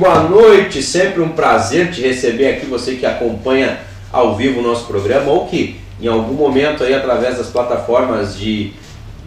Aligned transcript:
boa 0.00 0.22
noite, 0.22 0.82
sempre 0.82 1.20
um 1.20 1.28
prazer 1.28 1.90
te 1.92 2.00
receber 2.00 2.48
aqui, 2.48 2.64
você 2.64 2.94
que 2.94 3.04
acompanha 3.04 3.80
ao 4.10 4.34
vivo 4.34 4.60
o 4.60 4.62
nosso 4.62 4.86
programa 4.86 5.30
ou 5.30 5.46
que 5.46 5.78
em 6.00 6.06
algum 6.06 6.32
momento 6.32 6.82
aí 6.82 6.94
através 6.94 7.36
das 7.36 7.48
plataformas 7.48 8.34
de, 8.34 8.72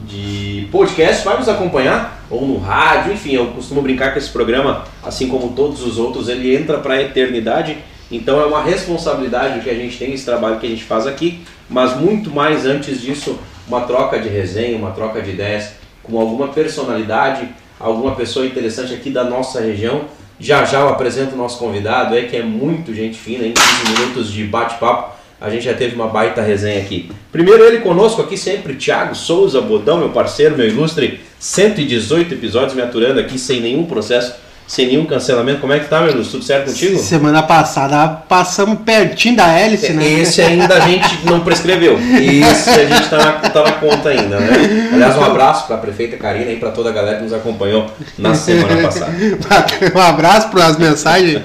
de 0.08 0.68
podcast 0.72 1.24
vai 1.24 1.38
nos 1.38 1.48
acompanhar 1.48 2.26
ou 2.28 2.48
no 2.48 2.58
rádio, 2.58 3.14
enfim, 3.14 3.36
eu 3.36 3.52
costumo 3.52 3.84
brincar 3.84 4.14
que 4.14 4.18
esse 4.18 4.32
programa, 4.32 4.84
assim 5.04 5.28
como 5.28 5.50
todos 5.50 5.84
os 5.84 6.00
outros, 6.00 6.28
ele 6.28 6.56
entra 6.56 6.80
para 6.80 6.96
a 6.96 7.02
eternidade, 7.04 7.78
então 8.12 8.42
é 8.42 8.46
uma 8.48 8.64
responsabilidade 8.64 9.60
que 9.60 9.70
a 9.70 9.76
gente 9.76 9.96
tem, 9.96 10.12
esse 10.12 10.26
trabalho 10.26 10.60
que 10.60 10.66
a 10.66 10.70
gente 10.70 10.84
faz 10.84 11.06
aqui, 11.06 11.42
mas 11.70 11.96
muito 11.96 12.32
mais 12.32 12.66
antes 12.66 13.00
disso, 13.00 13.38
uma 13.68 13.82
troca 13.82 14.18
de 14.18 14.28
resenha, 14.28 14.76
uma 14.76 14.90
troca 14.90 15.22
de 15.22 15.30
ideias 15.30 15.74
com 16.02 16.20
alguma 16.20 16.48
personalidade, 16.48 17.48
alguma 17.80 18.16
pessoa 18.16 18.44
interessante 18.44 18.92
aqui 18.92 19.12
da 19.12 19.24
nossa 19.24 19.62
região. 19.62 20.06
Já 20.44 20.66
já 20.66 20.82
eu 20.82 20.90
apresento 20.90 21.36
o 21.36 21.38
nosso 21.38 21.58
convidado, 21.58 22.18
é 22.18 22.24
que 22.24 22.36
é 22.36 22.44
muito 22.44 22.94
gente 22.94 23.18
fina, 23.18 23.48
em 23.48 23.54
15 23.54 23.94
minutos 23.94 24.30
de 24.30 24.44
bate-papo. 24.44 25.16
A 25.40 25.50
gente 25.50 25.64
já 25.64 25.74
teve 25.74 25.96
uma 25.96 26.08
baita 26.08 26.42
resenha 26.42 26.82
aqui. 26.82 27.10
Primeiro 27.32 27.64
ele 27.64 27.80
conosco 27.80 28.22
aqui 28.22 28.38
sempre, 28.38 28.76
Thiago 28.76 29.16
Souza 29.16 29.62
Bodão, 29.62 30.00
meu 30.00 30.10
parceiro, 30.10 30.58
meu 30.58 30.68
ilustre, 30.68 31.22
118 31.40 32.34
episódios 32.34 32.74
me 32.74 32.82
aturando 32.82 33.22
aqui 33.22 33.40
sem 33.40 33.62
nenhum 33.62 33.86
processo 33.86 34.36
sem 34.68 34.88
nenhum 34.88 35.06
cancelamento. 35.06 35.60
Como 35.60 35.74
é 35.74 35.80
que 35.80 35.88
tá, 35.88 36.02
meu 36.02 36.14
Deus? 36.14 36.30
Tudo 36.30 36.44
certo 36.44 36.68
contigo? 36.68 36.98
Semana 37.00 37.44
passada 37.44 38.08
passamos 38.08 38.80
pertinho 38.80 39.36
da 39.36 39.48
hélice, 39.48 39.94
né? 39.94 40.22
Esse 40.22 40.42
ainda 40.42 40.76
a 40.76 40.80
gente 40.82 41.26
não 41.26 41.42
prescreveu. 41.42 41.98
Esse 42.00 42.70
a 42.70 42.86
gente 42.86 43.10
tá 43.10 43.18
na, 43.18 43.32
tá 43.50 43.64
na 43.64 43.72
conta 43.74 44.10
ainda, 44.10 44.40
né? 44.40 44.90
Aliás, 44.94 45.18
um 45.18 45.24
abraço 45.24 45.68
para 45.68 45.76
a 45.76 45.80
prefeita 45.80 46.18
Karina 46.18 46.52
e 46.52 46.58
para 46.58 46.72
toda 46.72 46.90
a 46.90 46.94
galera 46.94 47.18
que 47.18 47.24
nos 47.24 47.34
acompanhou 47.34 47.90
na 48.18 48.34
semana 48.34 48.82
passada. 48.82 49.14
um 49.94 50.02
abraço 50.02 50.50
para 50.50 50.66
as 50.66 50.78
mensagens 50.78 51.42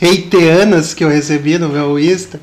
reiteanas 0.00 0.94
que 0.94 1.04
eu 1.04 1.08
recebi 1.08 1.58
no 1.58 1.68
meu 1.68 1.96
Insta. 1.98 2.40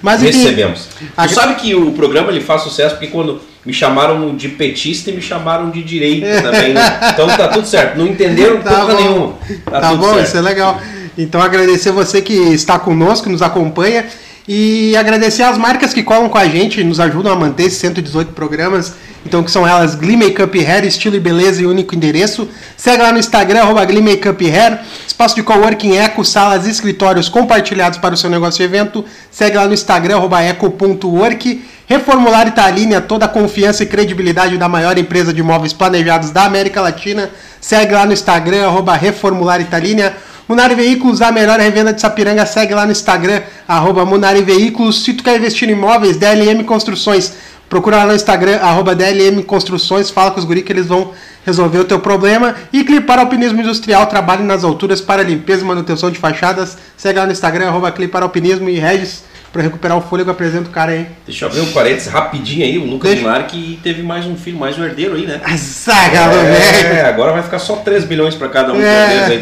Mas 0.00 0.22
enfim, 0.22 0.38
recebemos. 0.38 0.88
A... 1.16 1.28
Tu 1.28 1.34
sabe 1.34 1.56
que 1.56 1.74
o 1.74 1.92
programa 1.92 2.30
ele 2.30 2.40
faz 2.40 2.62
sucesso 2.62 2.94
porque 2.94 3.08
quando 3.08 3.40
me 3.64 3.72
chamaram 3.72 4.36
de 4.36 4.48
petista 4.50 5.10
e 5.10 5.14
me 5.14 5.22
chamaram 5.22 5.70
de 5.70 5.82
direita 5.82 6.42
também, 6.42 6.74
né? 6.74 7.00
Então 7.12 7.26
tá 7.28 7.48
tudo 7.48 7.66
certo. 7.66 7.96
Não 7.96 8.06
entenderam 8.06 8.60
tá 8.60 8.70
porra 8.70 8.94
nenhuma. 8.94 9.34
Tá, 9.64 9.80
tá 9.80 9.94
bom, 9.94 10.14
certo. 10.14 10.26
isso 10.26 10.36
é 10.36 10.40
legal. 10.40 10.80
Então 11.16 11.40
agradecer 11.40 11.90
você 11.90 12.20
que 12.20 12.34
está 12.34 12.78
conosco, 12.78 13.30
nos 13.30 13.40
acompanha. 13.40 14.04
E 14.46 14.94
agradecer 14.96 15.42
as 15.42 15.56
marcas 15.56 15.94
que 15.94 16.02
colam 16.02 16.28
com 16.28 16.36
a 16.36 16.46
gente, 16.46 16.84
nos 16.84 17.00
ajudam 17.00 17.32
a 17.32 17.36
manter 17.36 17.64
esses 17.64 17.78
118 17.78 18.32
programas. 18.32 18.94
Então, 19.26 19.42
que 19.42 19.50
são 19.50 19.66
elas 19.66 19.94
Glee 19.94 20.16
Makeup 20.16 20.64
Hair, 20.64 20.84
estilo 20.84 21.16
e 21.16 21.20
beleza 21.20 21.62
e 21.62 21.66
único 21.66 21.94
endereço. 21.94 22.48
Segue 22.76 23.02
lá 23.02 23.10
no 23.10 23.18
Instagram, 23.18 23.60
arroba 23.60 23.84
Glee 23.84 24.02
Makeup 24.02 24.50
Hair. 24.50 24.80
Espaço 25.06 25.34
de 25.34 25.42
coworking 25.42 25.96
Eco, 25.96 26.24
salas 26.24 26.66
e 26.66 26.70
escritórios 26.70 27.28
compartilhados 27.28 27.98
para 27.98 28.14
o 28.14 28.16
seu 28.16 28.28
negócio 28.28 28.62
e 28.62 28.64
evento. 28.64 29.04
Segue 29.30 29.56
lá 29.56 29.66
no 29.66 29.72
Instagram, 29.72 30.20
eco.work. 30.42 31.64
Reformular 31.86 32.48
Italínia, 32.48 33.00
toda 33.00 33.26
a 33.26 33.28
confiança 33.28 33.82
e 33.82 33.86
credibilidade 33.86 34.56
da 34.56 34.68
maior 34.68 34.96
empresa 34.96 35.32
de 35.32 35.40
imóveis 35.40 35.72
planejados 35.72 36.30
da 36.30 36.44
América 36.44 36.80
Latina. 36.80 37.30
Segue 37.60 37.94
lá 37.94 38.06
no 38.06 38.12
Instagram, 38.12 38.70
Reformular 39.00 39.60
Italínia. 39.60 40.14
Munari 40.46 40.74
Veículos, 40.74 41.22
a 41.22 41.32
melhor 41.32 41.58
revenda 41.58 41.90
de 41.90 42.02
Sapiranga, 42.02 42.44
segue 42.44 42.74
lá 42.74 42.84
no 42.84 42.92
Instagram, 42.92 43.40
arroba 43.66 44.04
Munari 44.04 44.42
Veículos. 44.42 45.02
Se 45.02 45.14
tu 45.14 45.24
quer 45.24 45.38
investir 45.38 45.70
em 45.70 45.72
imóveis, 45.72 46.18
DLM 46.18 46.62
Construções, 46.64 47.32
procura 47.74 47.96
lá 47.96 48.06
no 48.06 48.14
Instagram, 48.14 48.58
arroba 48.58 48.94
DLM 48.94 49.42
Construções, 49.42 50.08
fala 50.08 50.30
com 50.30 50.38
os 50.38 50.44
guri 50.44 50.62
que 50.62 50.72
eles 50.72 50.86
vão 50.86 51.10
resolver 51.44 51.80
o 51.80 51.84
teu 51.84 51.98
problema. 51.98 52.54
E 52.72 52.84
Clipar 52.84 53.18
Alpinismo 53.18 53.60
Industrial, 53.60 54.06
trabalhe 54.06 54.44
nas 54.44 54.62
alturas 54.62 55.00
para 55.00 55.24
limpeza 55.24 55.62
e 55.62 55.66
manutenção 55.66 56.08
de 56.08 56.16
fachadas, 56.16 56.78
segue 56.96 57.18
lá 57.18 57.26
no 57.26 57.32
Instagram, 57.32 57.66
arroba 57.66 57.90
Clipar 57.90 58.22
Alpinismo 58.22 58.70
e 58.70 58.78
Regis 58.78 59.24
Pra 59.54 59.62
recuperar 59.62 59.96
o 59.96 60.00
fôlego, 60.00 60.32
apresenta 60.32 60.68
o 60.68 60.72
cara 60.72 60.90
aí. 60.90 61.06
Deixa 61.24 61.44
eu 61.44 61.48
abrir 61.48 61.60
um 61.60 61.70
parênteses 61.70 62.08
rapidinho 62.08 62.64
aí. 62.64 62.76
O 62.76 62.84
Lucas 62.86 63.12
Deixa... 63.12 63.24
Mar 63.24 63.46
que 63.46 63.78
teve 63.84 64.02
mais 64.02 64.26
um 64.26 64.34
filho, 64.34 64.58
mais 64.58 64.76
um 64.76 64.82
herdeiro 64.82 65.14
aí, 65.14 65.28
né? 65.28 65.40
Saga, 65.56 66.18
é, 66.18 66.96
é, 66.96 67.00
agora 67.02 67.30
vai 67.30 67.40
ficar 67.40 67.60
só 67.60 67.76
3 67.76 68.02
bilhões 68.02 68.34
pra 68.34 68.48
cada 68.48 68.72
um 68.72 68.80
é. 68.80 69.28
aí 69.28 69.38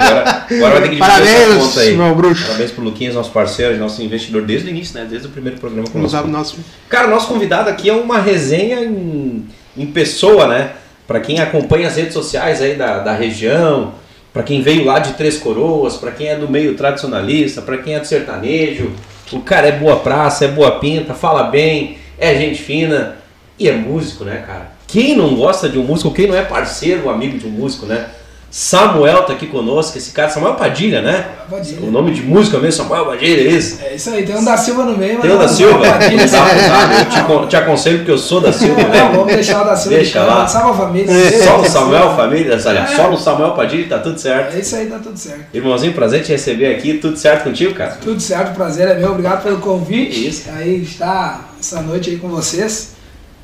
Agora, 0.00 0.46
agora 0.48 0.70
vai 0.70 0.82
ter 0.82 0.88
que 0.90 0.94
dividir 0.94 0.98
Parabéns, 1.00 1.34
essa 1.34 1.58
conta 1.58 1.80
aí. 1.80 1.96
Meu 1.96 2.14
bruxo. 2.14 2.46
Parabéns 2.46 2.70
pro 2.70 2.84
Luquinhas, 2.84 3.14
nosso 3.16 3.32
parceiro, 3.32 3.76
nosso 3.76 4.00
investidor 4.00 4.42
desde 4.42 4.68
o 4.68 4.70
início, 4.70 4.94
né? 4.94 5.04
Desde 5.10 5.26
o 5.26 5.30
primeiro 5.30 5.58
programa 5.58 5.88
com 5.90 5.98
o 5.98 6.28
nosso. 6.28 6.56
Cara, 6.88 7.08
nosso 7.08 7.26
convidado 7.26 7.68
aqui 7.68 7.90
é 7.90 7.92
uma 7.92 8.20
resenha 8.20 8.84
em, 8.84 9.48
em 9.76 9.86
pessoa, 9.86 10.46
né? 10.46 10.74
Para 11.08 11.18
quem 11.18 11.40
acompanha 11.40 11.88
as 11.88 11.96
redes 11.96 12.12
sociais 12.12 12.62
aí 12.62 12.76
da, 12.76 13.00
da 13.00 13.14
região, 13.14 13.94
para 14.32 14.44
quem 14.44 14.62
veio 14.62 14.84
lá 14.84 15.00
de 15.00 15.14
Três 15.14 15.38
Coroas, 15.38 15.96
para 15.96 16.12
quem 16.12 16.28
é 16.28 16.36
do 16.36 16.48
meio 16.48 16.76
tradicionalista, 16.76 17.60
para 17.60 17.78
quem 17.78 17.96
é 17.96 17.98
do 17.98 18.06
sertanejo, 18.06 18.92
o 19.32 19.40
cara 19.40 19.68
é 19.68 19.72
boa 19.72 19.96
praça, 19.96 20.44
é 20.44 20.48
boa 20.48 20.78
pinta, 20.78 21.14
fala 21.14 21.44
bem, 21.44 21.98
é 22.18 22.34
gente 22.34 22.60
fina 22.60 23.16
e 23.58 23.68
é 23.68 23.72
músico, 23.72 24.24
né, 24.24 24.42
cara? 24.46 24.72
Quem 24.86 25.16
não 25.16 25.36
gosta 25.36 25.68
de 25.68 25.78
um 25.78 25.84
músico, 25.84 26.12
quem 26.12 26.26
não 26.26 26.34
é 26.34 26.42
parceiro, 26.42 27.08
amigo 27.08 27.38
de 27.38 27.46
um 27.46 27.50
músico, 27.50 27.86
né? 27.86 28.08
Samuel 28.50 29.22
tá 29.22 29.32
aqui 29.32 29.46
conosco, 29.46 29.96
esse 29.96 30.10
cara, 30.10 30.28
Samuel 30.28 30.54
Padilha, 30.54 31.00
né? 31.00 31.24
Padilha. 31.48 31.86
O 31.86 31.90
nome 31.90 32.12
de 32.12 32.22
música 32.22 32.58
mesmo, 32.58 32.82
Samuel 32.82 33.06
Padilha, 33.06 33.48
é 33.48 33.52
isso? 33.52 33.78
É 33.80 33.94
isso 33.94 34.10
aí, 34.10 34.26
tem 34.26 34.36
um 34.36 34.44
da 34.44 34.56
Silva 34.56 34.84
no 34.84 34.98
meio, 34.98 35.20
Tem 35.20 35.30
um 35.30 35.38
da 35.38 35.46
Silva? 35.46 35.78
Padilha, 35.78 36.22
eu 36.22 37.42
te, 37.42 37.48
te, 37.48 37.56
aconselho 37.56 37.98
porque 37.98 38.10
eu 38.10 38.18
sou 38.18 38.40
da 38.40 38.52
Silva, 38.52 38.82
né? 38.82 39.04
Não, 39.04 39.12
vamos 39.12 39.34
deixar 39.34 39.62
o 39.62 39.64
da 39.64 39.76
Silva 39.76 39.96
Deixa 39.98 40.24
lá. 40.24 40.48
Salva 40.48 40.70
a 40.70 40.86
família. 40.86 41.12
É. 41.12 41.30
Só 41.44 41.58
no 41.58 41.64
Samuel 41.70 42.16
Família, 42.16 42.54
é. 42.54 42.58
só 42.58 43.08
no 43.08 43.16
Samuel 43.16 43.52
Padilha 43.52 43.88
tá 43.88 43.98
tudo 44.00 44.18
certo. 44.18 44.56
É 44.56 44.60
isso 44.60 44.74
aí, 44.74 44.86
tá 44.86 44.98
tudo 44.98 45.16
certo. 45.16 45.44
Irmãozinho, 45.54 45.92
prazer 45.92 46.24
te 46.24 46.32
receber 46.32 46.74
aqui, 46.74 46.94
tudo 46.94 47.16
certo 47.16 47.44
contigo, 47.44 47.74
cara? 47.74 47.98
Tudo 48.02 48.20
certo, 48.20 48.54
prazer 48.54 48.88
é 48.88 48.94
meu, 48.94 49.12
obrigado 49.12 49.44
pelo 49.44 49.58
convite. 49.58 50.28
Isso. 50.28 50.50
Aí 50.56 50.82
está 50.82 51.44
essa 51.60 51.80
noite 51.82 52.10
aí 52.10 52.16
com 52.16 52.28
vocês 52.28 52.99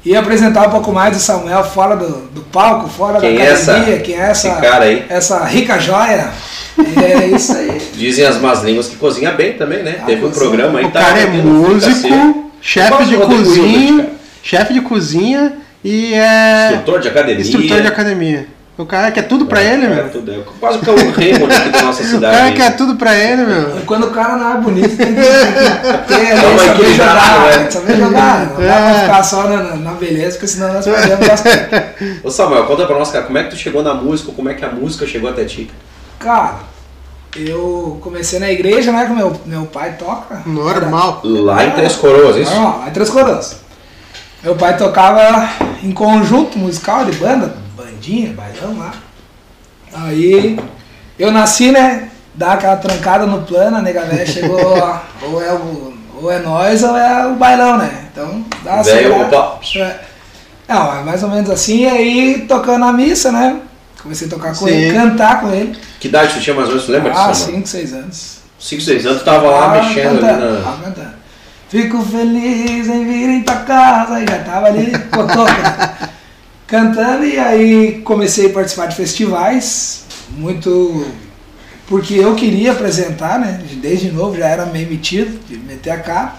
e 0.07 0.15
apresentar 0.15 0.69
um 0.69 0.71
pouco 0.71 0.93
mais 0.93 1.17
do 1.17 1.21
Samuel 1.21 1.65
fora 1.65 1.97
do, 1.97 2.29
do 2.29 2.41
palco, 2.53 2.89
fora 2.89 3.19
quem 3.19 3.37
da 3.37 3.43
é 3.43 3.53
academia, 3.53 3.95
essa, 3.95 4.03
quem 4.05 4.15
é 4.15 4.21
essa, 4.21 4.55
cara 4.55 4.85
aí? 4.85 5.05
essa 5.09 5.45
rica 5.45 5.81
joia. 5.81 6.31
É 6.79 7.27
isso 7.27 7.53
aí. 7.53 7.83
Dizem 7.93 8.25
as 8.25 8.41
más 8.41 8.63
línguas 8.63 8.87
que 8.87 8.95
cozinha 8.95 9.33
bem 9.33 9.55
também, 9.55 9.83
né? 9.83 9.97
Ah, 10.01 10.07
Teve 10.07 10.25
um 10.25 10.31
programa 10.31 10.79
aí. 10.79 10.85
O 10.85 10.91
tá 10.93 11.01
cara 11.01 11.19
é 11.19 11.27
músico, 11.27 12.53
chefe 12.61 13.05
de 13.05 13.17
cozinha, 13.17 14.11
chefe 14.45 14.75
de 14.75 14.81
cozinha 14.81 15.55
e 15.83 16.15
é 16.15 16.69
instrutor 16.71 17.01
de 17.01 17.09
academia. 17.09 17.41
Instrutor 17.41 17.81
de 17.81 17.89
academia. 17.89 18.47
O 18.79 18.85
cara 18.85 19.11
quer 19.11 19.23
tudo 19.23 19.47
pra 19.47 19.63
é, 19.63 19.73
ele, 19.73 19.89
meu. 19.89 20.11
Tudo, 20.11 20.31
é 20.31 20.41
quase 20.61 20.79
que 20.81 20.91
é 20.91 20.93
o 20.93 20.97
Raymond 20.97 21.55
aqui 21.55 21.71
da 21.71 21.83
nossa 21.83 22.05
cidade. 22.05 22.37
O 22.37 22.39
cara 22.39 22.53
quer 22.53 22.77
tudo 22.77 22.97
pra 22.97 23.17
ele, 23.17 23.47
meu. 23.47 23.81
Quando 23.87 24.09
o 24.09 24.11
cara 24.11 24.37
não 24.37 24.53
é 24.53 24.61
bonito, 24.61 24.95
tem 24.99 25.15
que, 25.15 25.23
ter 25.23 26.33
ali, 26.33 26.59
saber 26.59 26.93
jogar, 26.93 27.41
né? 27.47 27.71
saber 27.71 27.97
jogar. 27.97 28.47
Não 28.51 28.63
é. 28.63 28.69
dá 28.69 28.75
pra 28.75 29.01
ficar 29.01 29.23
só 29.23 29.49
na, 29.49 29.77
na 29.77 29.93
beleza, 29.93 30.33
porque 30.33 30.47
senão 30.47 30.75
nós 30.75 30.85
perdemos 30.85 31.27
bastante. 31.27 32.21
Ô 32.23 32.31
Samuel, 32.31 32.67
conta 32.67 32.85
pra 32.85 32.99
nós, 32.99 33.11
cara, 33.11 33.25
como 33.25 33.39
é 33.39 33.45
que 33.45 33.51
tu 33.51 33.57
chegou 33.57 33.83
na 33.83 33.95
música, 33.95 34.31
como 34.33 34.51
é 34.51 34.55
que 34.55 34.65
a 34.65 34.71
música 34.71 35.07
chegou 35.07 35.31
até 35.31 35.47
ti? 35.47 35.71
Cara, 36.19 36.57
eu 37.35 37.99
comecei 38.03 38.39
na 38.39 38.51
igreja, 38.51 38.93
né, 38.93 39.07
que 39.07 39.13
meu, 39.13 39.41
meu 39.47 39.65
pai 39.65 39.95
toca. 39.99 40.43
Normal. 40.45 41.23
Lá 41.25 41.65
em 41.65 41.71
Três 41.71 41.97
Coroas, 41.97 42.37
isso? 42.37 42.53
Normal, 42.53 42.81
lá 42.81 42.89
em 42.89 42.93
Três 42.93 43.09
Coroas. 43.09 43.57
Meu 44.43 44.55
pai 44.55 44.77
tocava 44.77 45.49
em 45.83 45.93
conjunto 45.93 46.59
musical 46.59 47.07
de 47.07 47.13
banda 47.13 47.65
bandinha, 47.97 48.33
bailão 48.33 48.79
lá. 48.79 48.95
Aí 49.93 50.59
eu 51.19 51.31
nasci, 51.31 51.73
né? 51.73 52.11
Dá 52.35 52.53
aquela 52.53 52.77
trancada 52.77 53.27
no 53.27 53.43
plano, 53.43 53.79
a 53.79 53.83
nega 53.83 54.03
velha 54.03 54.27
chegou, 54.27 54.61
ou 55.23 55.43
é 55.43 55.53
o, 55.53 55.95
ou 56.21 56.31
é 56.31 56.39
nós 56.39 56.83
ou 56.83 56.97
é 56.97 57.27
o 57.27 57.35
bailão, 57.37 57.79
né? 57.79 58.09
Então 58.13 58.45
dá 58.63 58.83
uma 58.83 59.25
opa. 59.25 59.61
É. 59.77 60.01
Não, 60.69 60.99
é 60.99 61.03
mais 61.03 61.23
ou 61.23 61.31
menos 61.31 61.49
assim, 61.49 61.83
e 61.83 61.89
aí 61.89 62.45
tocando 62.47 62.85
a 62.85 62.93
missa, 62.93 63.33
né? 63.33 63.61
Comecei 64.03 64.27
a 64.27 64.31
tocar 64.31 64.55
com 64.55 64.67
Sim. 64.67 64.73
ele, 64.73 64.99
cantar 64.99 65.41
com 65.41 65.51
ele. 65.51 65.77
Que 65.99 66.09
idade 66.09 66.35
tu 66.35 66.41
tinha 66.41 66.55
mais 66.55 66.69
ou 66.69 66.75
menos, 66.75 66.89
lembra 66.89 67.13
ah, 67.13 67.31
disso? 67.31 67.49
Ah, 67.49 67.55
5, 67.55 67.67
6 67.67 67.93
anos. 67.95 68.37
5, 68.59 68.83
6 68.83 69.07
anos, 69.07 69.19
tu 69.21 69.25
tava 69.25 69.51
lá 69.51 69.69
mexendo 69.71 70.21
cantando, 70.21 70.45
ali 70.45 70.63
na... 70.63 70.73
Cantando. 70.85 71.17
Fico 71.69 72.03
feliz 72.03 72.89
em 72.89 73.05
vir 73.05 73.29
em 73.29 73.43
tua 73.43 73.57
casa, 73.57 74.21
e 74.21 74.27
já 74.27 74.39
tava 74.45 74.67
ali, 74.67 74.93
toca 75.11 76.11
cantando 76.67 77.25
e 77.25 77.39
aí 77.39 78.01
comecei 78.03 78.51
a 78.51 78.53
participar 78.53 78.87
de 78.87 78.97
festivais, 78.97 80.05
muito 80.31 81.07
porque 81.87 82.15
eu 82.15 82.35
queria 82.35 82.73
apresentar, 82.73 83.39
né? 83.39 83.61
Desde 83.75 84.11
novo 84.11 84.37
já 84.37 84.49
era 84.49 84.67
meio 84.67 84.91
metido, 84.91 85.39
de 85.47 85.57
meter 85.57 85.91
a 85.91 86.01
cara. 86.01 86.35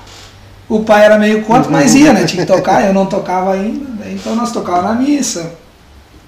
O 0.67 0.81
pai 0.83 1.05
era 1.05 1.17
meio 1.17 1.43
contra, 1.43 1.71
mas 1.71 1.95
ia, 1.95 2.11
né? 2.11 2.25
Tinha 2.25 2.45
que 2.45 2.51
tocar, 2.51 2.85
eu 2.85 2.93
não 2.93 3.05
tocava 3.05 3.53
ainda. 3.53 4.05
Então 4.09 4.35
nós 4.35 4.51
tocávamos 4.51 4.89
na 4.89 4.95
missa. 4.95 5.53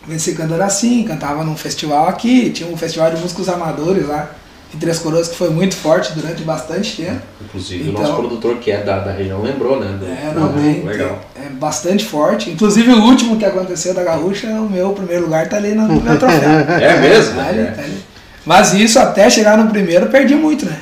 Comecei 0.06 0.34
cantando 0.34 0.64
assim, 0.64 1.04
cantava 1.04 1.44
num 1.44 1.58
festival 1.58 2.08
aqui, 2.08 2.50
tinha 2.50 2.70
um 2.70 2.78
festival 2.78 3.12
de 3.12 3.22
músicos 3.22 3.50
amadores 3.50 4.08
lá 4.08 4.32
em 4.74 4.78
Três 4.78 5.00
Coroas 5.00 5.28
que 5.28 5.36
foi 5.36 5.50
muito 5.50 5.76
forte 5.76 6.14
durante 6.14 6.44
bastante 6.44 6.98
tempo. 7.02 7.22
Inclusive 7.44 7.90
então, 7.90 8.04
o 8.04 8.08
nosso 8.08 8.16
produtor 8.18 8.58
que 8.58 8.72
é 8.72 8.84
da, 8.84 9.00
da 9.00 9.12
região 9.12 9.42
lembrou, 9.42 9.80
né? 9.80 9.98
Do, 10.00 10.06
é, 10.06 10.32
não, 10.36 10.50
bem, 10.50 10.84
legal. 10.84 11.20
É 11.36 11.50
bastante 11.50 12.06
forte. 12.06 12.50
Inclusive 12.52 12.92
o 12.92 13.02
último 13.04 13.38
que 13.38 13.46
aconteceu 13.46 13.94
da 13.94 14.04
Gaúcha, 14.04 14.48
o 14.48 14.70
meu 14.70 14.92
primeiro 14.92 15.24
lugar 15.26 15.48
tá 15.50 15.58
ali 15.58 15.74
no, 15.74 15.88
meu 15.88 16.18
troféu. 16.20 16.50
é 16.50 17.00
mesmo? 17.00 17.36
Tá 17.36 17.48
ali, 17.48 17.66
tá 17.66 17.82
ali. 17.82 17.98
Mas 18.46 18.74
isso 18.74 19.00
até 19.00 19.30
chegar 19.30 19.58
no 19.58 19.70
primeiro 19.70 20.06
perdi 20.08 20.36
muito, 20.36 20.66
né? 20.66 20.80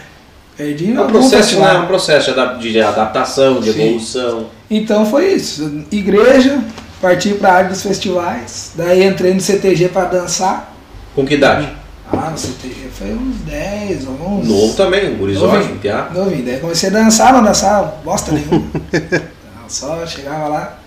Perdi 0.58 0.92
É 0.96 1.02
um 1.02 1.08
processo, 1.08 1.60
né? 1.60 1.76
É 1.76 1.78
um 1.80 1.86
processo 1.88 2.34
de 2.34 2.40
adap- 2.40 2.60
de 2.60 2.82
adaptação, 2.82 3.60
de 3.60 3.72
Sim. 3.72 3.82
evolução. 3.84 4.48
Então 4.70 5.06
foi 5.06 5.34
isso. 5.34 5.84
Igreja, 5.92 6.60
parti 7.00 7.30
pra 7.36 7.54
área 7.54 7.70
dos 7.70 7.82
festivais. 7.84 8.72
Daí 8.76 9.04
entrei 9.04 9.34
no 9.34 9.40
CTG 9.40 9.90
pra 9.90 10.06
dançar. 10.06 10.74
Com 11.16 11.26
que 11.26 11.36
idade? 11.36 11.70
Ah, 12.12 12.30
no 12.32 12.38
CTG 12.38 12.88
foi 12.98 13.14
uns 13.14 13.36
10, 13.46 14.08
11. 14.08 14.48
Novo 14.48 14.74
também, 14.76 15.10
um 15.20 15.24
um 15.24 15.78
teatro. 15.78 16.18
Novinho. 16.18 16.46
Daí 16.46 16.60
comecei 16.60 16.90
a 16.90 16.94
dançar, 16.94 17.34
não 17.34 17.44
dançava 17.44 17.96
bosta 18.04 18.32
nenhuma. 18.32 18.66
Não, 18.94 19.68
Só 19.68 20.06
chegava 20.06 20.48
lá. 20.48 20.80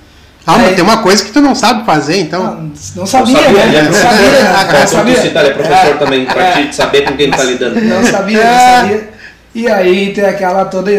Ah, 0.47 0.57
mas 0.57 0.75
tem 0.75 0.83
uma 0.83 1.03
coisa 1.03 1.23
que 1.23 1.31
tu 1.31 1.41
não 1.43 1.55
sabe 1.55 1.85
fazer, 1.85 2.19
então. 2.19 2.43
Não, 2.43 2.73
não 2.97 3.07
sabia, 3.07 3.35
Não 3.35 3.43
sabia, 3.45 3.67
né? 3.67 3.73
né? 3.73 3.83
Não 3.83 3.93
sabia, 3.93 4.27
É, 4.27 4.81
não 4.81 4.87
sabia. 4.87 5.21
cita, 5.21 5.39
ele 5.41 5.49
é 5.49 5.53
professor 5.53 5.91
É, 5.91 5.95
também, 5.95 6.25
pra 6.25 6.43
é. 6.43 6.67
te 6.67 6.75
saber 6.75 7.03
com 7.05 7.15
quem 7.17 7.27
ele 7.27 7.37
tá 7.37 7.45
lidando. 7.45 7.81
Não 7.81 8.05
sabia, 8.05 8.43
não 8.45 8.81
sabia. 8.83 9.11
E 9.55 9.69
aí 9.69 10.13
tem 10.15 10.25
aquela 10.25 10.65
toda. 10.65 10.91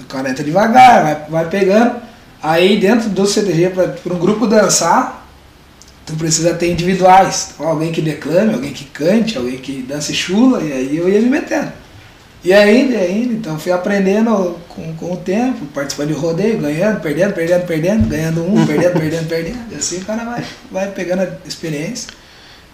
O 0.00 0.04
cara 0.04 0.28
entra 0.28 0.44
devagar, 0.44 1.02
vai, 1.02 1.16
vai 1.30 1.44
pegando. 1.46 1.92
Aí 2.42 2.78
dentro 2.78 3.08
do 3.08 3.26
CTG, 3.26 3.70
para 3.70 4.12
um 4.14 4.18
grupo 4.18 4.46
dançar, 4.46 5.21
tu 6.06 6.14
precisa 6.14 6.54
ter 6.54 6.70
individuais. 6.70 7.50
Então, 7.54 7.68
alguém 7.68 7.92
que 7.92 8.00
declame, 8.00 8.54
alguém 8.54 8.72
que 8.72 8.84
cante, 8.86 9.36
alguém 9.36 9.58
que 9.58 9.82
dance 9.82 10.12
chula, 10.14 10.62
e 10.62 10.72
aí 10.72 10.96
eu 10.96 11.08
ia 11.08 11.20
me 11.20 11.28
metendo. 11.28 11.72
E 12.44 12.52
ainda, 12.52 12.94
e 12.94 12.96
ainda, 12.96 13.34
então 13.34 13.56
fui 13.56 13.70
aprendendo 13.70 14.58
com, 14.68 14.92
com 14.94 15.12
o 15.12 15.16
tempo, 15.16 15.64
participando 15.66 16.08
de 16.08 16.14
rodeio, 16.14 16.58
ganhando, 16.58 17.00
perdendo, 17.00 17.32
perdendo, 17.32 17.66
perdendo, 17.66 18.08
ganhando 18.08 18.42
um, 18.42 18.66
perdendo, 18.66 18.98
perdendo, 18.98 19.28
perdendo. 19.28 19.72
E 19.72 19.76
assim 19.76 19.98
o 19.98 20.04
cara 20.04 20.24
vai, 20.24 20.44
vai 20.70 20.90
pegando 20.90 21.22
a 21.22 21.28
experiência. 21.46 22.10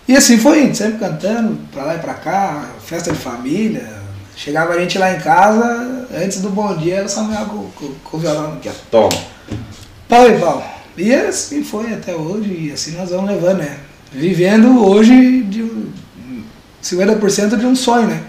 E 0.06 0.16
assim 0.16 0.38
foi 0.38 0.64
indo, 0.64 0.74
sempre 0.74 0.98
cantando, 0.98 1.58
pra 1.70 1.84
lá 1.84 1.96
e 1.96 1.98
pra 1.98 2.14
cá, 2.14 2.70
festa 2.82 3.12
de 3.12 3.18
família. 3.18 3.86
Chegava 4.34 4.72
a 4.72 4.80
gente 4.80 4.96
lá 4.96 5.12
em 5.12 5.20
casa, 5.20 6.06
antes 6.14 6.40
do 6.40 6.48
bom 6.48 6.74
dia, 6.76 6.98
eu 6.98 7.08
Samuel 7.08 7.44
com, 7.46 7.70
com, 7.72 7.94
com 8.04 8.16
o 8.16 8.20
violão 8.20 8.54
aqui, 8.54 8.70
ó. 8.70 8.72
Toma. 8.90 9.22
Pau 10.08 10.30
e 10.30 10.38
pau. 10.38 10.77
E 10.98 11.14
assim 11.14 11.62
foi 11.62 11.92
até 11.94 12.14
hoje, 12.14 12.50
e 12.68 12.72
assim 12.72 12.92
nós 12.96 13.10
vamos 13.10 13.30
levando, 13.30 13.58
né? 13.58 13.78
Vivendo 14.12 14.84
hoje 14.84 15.42
de 15.42 15.62
um- 15.62 15.86
50% 16.82 17.56
de 17.56 17.66
um 17.66 17.74
sonho, 17.76 18.06
né? 18.08 18.22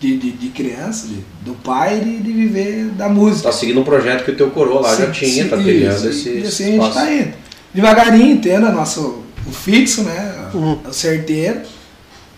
De, 0.00 0.16
de, 0.16 0.30
de 0.32 0.48
criança, 0.48 1.08
de- 1.08 1.24
do 1.44 1.54
pai, 1.54 2.00
de, 2.00 2.18
de 2.18 2.32
viver 2.32 2.84
da 2.96 3.08
música. 3.08 3.48
Tá 3.48 3.52
seguindo 3.52 3.80
um 3.80 3.84
projeto 3.84 4.24
que 4.24 4.30
o 4.30 4.36
teu 4.36 4.50
coroa 4.50 4.80
lá 4.80 4.94
já 4.94 5.06
Sim, 5.06 5.12
tinha, 5.12 5.42
sim, 5.44 5.48
tá 5.48 5.56
trilhando 5.56 6.08
esse 6.08 6.28
E 6.30 6.42
assim 6.44 6.64
a 6.64 6.68
espaço. 6.74 6.92
gente 6.92 6.94
tá 6.94 7.12
indo. 7.12 7.34
Devagarinho, 7.74 8.40
tendo 8.40 8.70
nosso, 8.72 9.22
o 9.46 9.50
fixo, 9.52 10.02
né? 10.04 10.48
Uhum. 10.54 10.78
O 10.88 10.92
certeiro. 10.92 11.60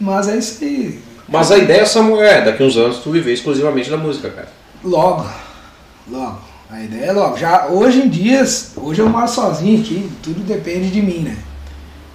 Mas 0.01 0.29
é 0.29 0.39
isso 0.39 0.65
aí. 0.65 0.99
Mas 1.29 1.53
a 1.53 1.59
ideia, 1.59 1.85
Samuel, 1.87 2.23
é 2.25 2.43
daqui 2.45 2.63
uns 2.63 2.77
anos 2.77 2.99
tu 2.99 3.11
viver 3.13 3.33
exclusivamente 3.35 3.89
da 3.91 3.97
música, 3.99 4.31
cara. 4.31 4.49
Logo, 4.83 5.29
logo. 6.11 6.41
A 6.73 6.81
ideia 6.83 7.07
é 7.07 7.13
logo. 7.13 7.37
Já 7.37 7.67
hoje 7.67 8.01
em 8.03 8.09
dia, 8.09 8.45
hoje 8.77 9.01
eu 9.01 9.09
moro 9.09 9.29
sozinho 9.29 9.81
aqui, 9.81 10.11
tudo 10.23 10.41
depende 10.41 10.91
de 10.91 11.03
mim, 11.03 11.21
né? 11.21 11.37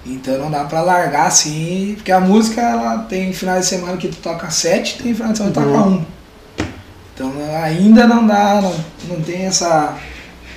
Então 0.06 0.38
não 0.38 0.52
dá 0.52 0.64
pra 0.66 0.82
largar 0.82 1.28
assim, 1.28 1.94
porque 1.96 2.12
a 2.12 2.20
música 2.20 2.62
ela 2.62 3.00
tem 3.00 3.34
finais 3.34 3.62
de 3.62 3.70
semana 3.76 3.98
que 3.98 4.08
tu 4.08 4.18
toca 4.18 4.50
sete, 4.52 5.02
tem 5.02 5.14
final 5.14 5.32
de 5.32 5.38
semana 5.40 5.54
que 5.56 5.60
tu 5.62 5.66
toca 5.66 5.88
um. 5.88 6.06
Então 7.14 7.32
ainda 7.64 8.06
não 8.08 8.26
dá, 8.26 8.62
não, 8.62 8.74
não 9.10 9.22
tem 9.22 9.46
essa 9.46 9.96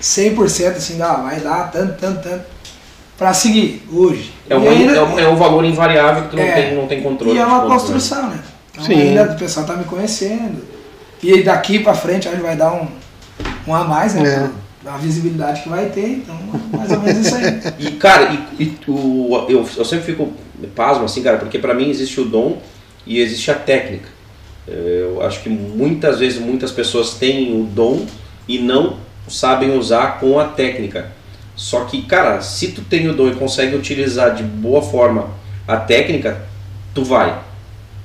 100% 0.02 0.76
assim, 0.76 1.00
ah, 1.00 1.14
vai 1.14 1.40
dar 1.40 1.70
tanto, 1.70 1.98
tanto, 1.98 2.22
tanto 2.22 2.44
pra 3.16 3.32
seguir 3.32 3.82
hoje. 3.90 4.32
É 4.50 4.56
um, 4.56 4.62
E 4.64 4.68
ainda- 4.68 4.92
é 4.96 5.02
um, 5.02 5.18
é 5.18 5.28
um 5.28 5.36
valor 5.36 5.64
invariável 5.64 6.24
que 6.24 6.30
tu 6.30 6.36
não, 6.36 6.42
É. 6.42 6.52
tem, 6.52 6.74
não 6.76 6.86
tem 6.86 7.02
controle. 7.02 7.34
e 7.36 7.38
é 7.38 7.44
uma 7.46 7.62
né? 7.64 7.68
construção, 7.70 8.28
né? 8.30 8.38
Então 8.72 8.84
Sim. 8.84 8.94
ainda 9.00 9.32
o 9.32 9.36
pessoal 9.38 9.66
tá 9.66 9.74
me 9.74 9.84
conhecendo. 9.84 10.62
E 11.22 11.42
daqui 11.42 11.80
pra 11.80 11.94
frente 11.94 12.28
acho 12.28 12.36
que 12.36 12.42
vai 12.42 12.54
dar 12.54 12.72
um, 12.72 12.86
um 13.68 13.74
a 13.74 13.84
mais, 13.84 14.14
né? 14.14 14.50
É. 14.54 14.68
Da 14.84 14.96
visibilidade 14.96 15.62
que 15.62 15.68
vai 15.68 15.86
ter, 15.90 16.08
então 16.08 16.36
mais 16.72 16.90
ou 16.90 17.00
menos 17.00 17.26
isso 17.26 17.34
aí. 17.34 17.60
E, 17.78 17.90
cara, 17.92 18.32
e, 18.58 18.62
e 18.62 18.78
o, 18.86 19.46
eu, 19.48 19.68
eu 19.76 19.84
sempre 19.84 20.06
fico 20.06 20.32
pasmo, 20.74 21.04
assim, 21.04 21.22
cara, 21.22 21.36
porque 21.38 21.58
pra 21.58 21.74
mim 21.74 21.90
existe 21.90 22.20
o 22.20 22.24
dom 22.24 22.58
e 23.06 23.18
existe 23.18 23.50
a 23.50 23.54
técnica. 23.54 24.08
Eu 24.66 25.22
acho 25.22 25.40
que 25.42 25.48
muitas 25.48 26.18
vezes 26.18 26.38
muitas 26.40 26.70
pessoas 26.70 27.14
têm 27.14 27.58
o 27.60 27.64
dom 27.64 28.06
e 28.46 28.58
não 28.58 28.96
sabem 29.26 29.76
usar 29.76 30.20
com 30.20 30.38
a 30.38 30.44
técnica. 30.44 31.10
Só 31.56 31.84
que, 31.84 32.02
cara, 32.02 32.40
se 32.40 32.68
tu 32.68 32.82
tem 32.82 33.08
o 33.08 33.14
dom 33.14 33.28
e 33.28 33.34
consegue 33.34 33.74
utilizar 33.74 34.34
de 34.34 34.42
boa 34.42 34.80
forma 34.80 35.30
a 35.66 35.76
técnica, 35.76 36.42
tu 36.94 37.02
vai. 37.02 37.36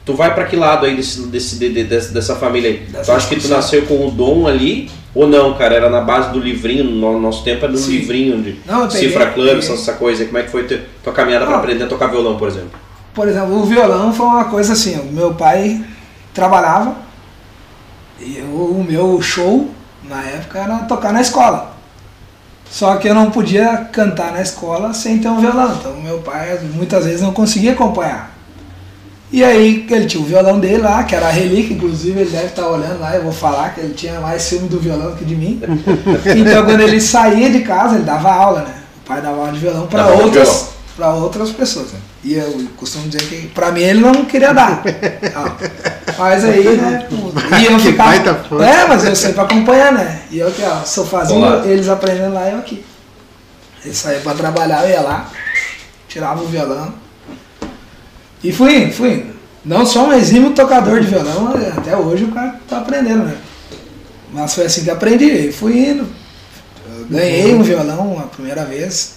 Tu 0.05 0.13
vai 0.15 0.33
pra 0.33 0.45
que 0.45 0.55
lado 0.55 0.85
aí 0.85 0.95
desse, 0.95 1.27
desse, 1.27 1.57
de- 1.59 1.69
de- 1.71 1.83
dessa, 1.83 2.11
dessa 2.13 2.35
família 2.35 2.69
aí? 2.71 2.77
Dessa 2.79 3.11
tu 3.11 3.15
acha 3.15 3.27
que 3.29 3.39
tu 3.39 3.47
nasceu 3.47 3.85
com 3.85 4.07
o 4.07 4.11
dom 4.11 4.47
ali? 4.47 4.89
Ou 5.15 5.27
não, 5.27 5.53
cara? 5.53 5.75
Era 5.75 5.89
na 5.89 6.01
base 6.01 6.31
do 6.31 6.39
livrinho, 6.39 6.83
no 6.85 7.19
nosso 7.19 7.43
tempo 7.43 7.63
era 7.65 7.71
do 7.71 7.77
Sim. 7.77 7.91
livrinho 7.97 8.41
de 8.41 8.59
Não, 8.65 8.87
peguei- 8.87 9.09
Cifra 9.09 9.27
Club, 9.27 9.59
essa 9.59 9.93
coisa. 9.93 10.25
Como 10.25 10.37
é 10.37 10.43
que 10.43 10.49
foi 10.49 10.63
tua 11.03 11.13
caminhada 11.13 11.45
Ah. 11.45 11.57
aprender 11.57 11.83
a 11.83 11.87
tocar 11.87 12.07
violão, 12.07 12.35
por 12.37 12.47
exemplo? 12.47 12.71
Por 13.13 13.27
exemplo, 13.27 13.61
o 13.61 13.63
violão 13.65 14.11
foi 14.11 14.25
uma 14.25 14.45
coisa 14.45 14.73
assim, 14.73 14.95
o 14.99 15.11
meu 15.13 15.35
pai 15.35 15.83
trabalhava 16.33 16.95
e 18.19 18.37
eu- 18.39 18.45
o 18.47 18.83
meu 18.87 19.21
show 19.21 19.69
na 20.03 20.21
época 20.23 20.57
era 20.59 20.77
tocar 20.79 21.13
na 21.13 21.21
escola. 21.21 21.73
Só 22.69 22.95
que 22.95 23.07
eu 23.07 23.13
não 23.13 23.29
podia 23.29 23.87
cantar 23.91 24.31
na 24.31 24.41
escola 24.41 24.95
sem 24.95 25.19
ter 25.19 25.27
um 25.27 25.39
violão. 25.39 25.75
Então 25.79 25.95
meu 26.01 26.19
pai 26.19 26.57
muitas 26.73 27.05
vezes 27.05 27.21
não 27.21 27.31
conseguia 27.31 27.73
acompanhar. 27.73 28.32
E 29.33 29.43
aí 29.43 29.83
ele 29.89 30.05
tinha 30.05 30.21
o 30.21 30.25
violão 30.27 30.59
dele 30.59 30.77
lá, 30.77 31.03
que 31.03 31.15
era 31.15 31.25
a 31.25 31.31
relíquia, 31.31 31.75
inclusive 31.75 32.19
ele 32.19 32.29
deve 32.29 32.45
estar 32.45 32.67
olhando 32.67 32.99
lá, 32.99 33.15
eu 33.15 33.23
vou 33.23 33.31
falar 33.31 33.73
que 33.73 33.79
ele 33.79 33.95
tinha 33.95 34.19
mais 34.21 34.43
ciúme 34.43 34.69
do 34.69 34.79
violão 34.79 35.15
que 35.15 35.25
de 35.25 35.35
mim. 35.35 35.59
Então 36.37 36.63
quando 36.63 36.81
ele 36.81 37.01
saía 37.01 37.49
de 37.49 37.61
casa, 37.61 37.95
ele 37.95 38.03
dava 38.03 38.31
aula, 38.31 38.61
né? 38.61 38.75
O 39.03 39.07
pai 39.07 39.21
dava 39.21 39.39
aula 39.39 39.51
de 39.51 39.57
violão 39.57 39.87
para 39.87 40.05
outras, 40.09 40.69
para 40.95 41.15
outras 41.15 41.49
pessoas. 41.49 41.93
Né? 41.93 41.99
E 42.23 42.35
eu 42.35 42.67
costumo 42.77 43.09
dizer 43.09 43.27
que 43.27 43.47
para 43.47 43.71
mim 43.71 43.81
ele 43.81 44.01
não 44.01 44.23
queria 44.23 44.53
dar. 44.53 44.83
Ah, 46.15 46.15
Mas 46.19 46.45
aí, 46.45 46.77
né? 46.77 47.07
E 47.59 47.65
eu 47.65 47.77
Que 47.77 47.85
ficava. 47.85 48.63
É, 48.63 48.85
mas 48.87 49.03
eu 49.03 49.15
sempre 49.15 49.41
acompanhando, 49.41 49.95
né? 49.95 50.21
E 50.29 50.37
eu 50.37 50.47
aqui, 50.47 50.61
ó, 50.63 50.85
sofazinho, 50.85 51.65
eles 51.65 51.89
aprendendo 51.89 52.35
lá, 52.35 52.47
eu 52.49 52.59
aqui. 52.59 52.85
Ele 53.83 53.95
saía 53.95 54.19
pra 54.19 54.35
trabalhar, 54.35 54.83
eu 54.83 54.91
ia 54.91 55.01
lá, 55.01 55.31
tirava 56.07 56.43
o 56.43 56.45
violão. 56.45 57.02
E 58.43 58.51
fui 58.51 58.91
fui. 58.91 59.25
Não 59.63 59.85
sou 59.85 60.07
um 60.07 60.13
exímio 60.13 60.51
tocador 60.51 60.99
de 60.99 61.07
violão, 61.07 61.53
até 61.77 61.95
hoje 61.95 62.25
o 62.25 62.31
cara 62.31 62.59
tá 62.67 62.79
aprendendo, 62.79 63.23
né? 63.23 63.37
Mas 64.33 64.53
foi 64.53 64.65
assim 64.65 64.83
que 64.83 64.89
aprendi, 64.89 65.51
fui 65.51 65.89
indo. 65.89 66.05
Ganhei 67.09 67.53
um 67.53 67.63
violão 67.63 68.19
a 68.19 68.23
primeira 68.23 68.65
vez. 68.65 69.15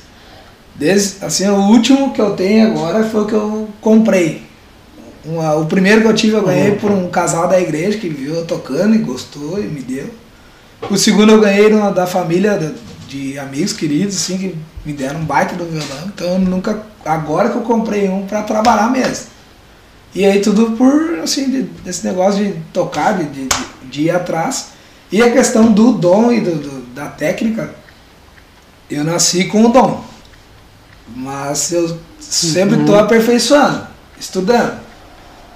Desde, 0.75 1.25
assim, 1.25 1.49
o 1.49 1.56
último 1.56 2.12
que 2.12 2.21
eu 2.21 2.30
tenho 2.33 2.68
agora 2.68 3.02
foi 3.04 3.23
o 3.23 3.26
que 3.26 3.33
eu 3.33 3.68
comprei. 3.80 4.42
Uma- 5.25 5.54
o 5.56 5.66
primeiro 5.66 6.02
que 6.02 6.06
eu 6.06 6.14
tive 6.14 6.35
eu 6.37 6.45
ganhei 6.45 6.73
por 6.76 6.90
um 6.92 7.09
casal 7.09 7.49
da 7.49 7.61
igreja 7.61 7.99
que 7.99 8.09
viu 8.09 8.35
eu 8.35 8.45
tocando 8.45 8.95
e 8.95 8.99
gostou 8.99 9.59
e 9.59 9.62
me 9.66 9.80
deu. 9.80 10.11
O 10.90 10.97
segundo 10.97 11.33
eu 11.33 11.40
ganhei 11.40 11.71
numa- 11.71 11.90
da 11.90 12.06
família 12.06 12.56
da- 12.56 12.73
de 13.09 13.38
amigos 13.38 13.73
queridos, 13.73 14.14
assim, 14.16 14.38
que 14.38 14.54
me 14.87 14.93
deram 14.93 15.21
um 15.21 15.25
baita 15.25 15.55
do 15.55 15.64
violão. 15.66 16.07
Então 16.07 16.26
eu 16.28 16.38
nunca. 16.38 16.83
Agora 17.05 17.50
que 17.50 17.57
eu 17.57 17.62
comprei 17.62 18.09
um 18.09 18.26
para 18.26 18.43
trabalhar 18.43 18.90
mesmo. 18.90 19.26
E 20.14 20.25
aí 20.25 20.40
tudo 20.40 20.73
por, 20.73 21.19
assim, 21.23 21.50
de- 21.50 21.62
desse 21.85 22.07
negócio 22.07 22.43
de 22.43 22.52
tocar, 22.73 23.19
de, 23.19 23.25
de, 23.26 23.49
de 23.90 24.02
ir 24.02 24.11
atrás. 24.11 24.69
E 25.12 25.23
a 25.23 25.31
questão 25.31 25.71
do 25.73 25.93
dom 25.93 26.33
e 26.33 26.40
do, 26.40 26.55
do- 26.57 26.87
da 26.95 27.07
técnica, 27.07 27.75
eu 28.90 29.05
nasci 29.05 29.45
com 29.45 29.64
o 29.66 29.69
dom. 29.69 30.02
Mas 31.14 31.71
eu 31.73 31.99
sempre 32.19 32.81
estou 32.81 32.97
aperfeiçoando, 32.99 33.87
estudando. 34.19 34.81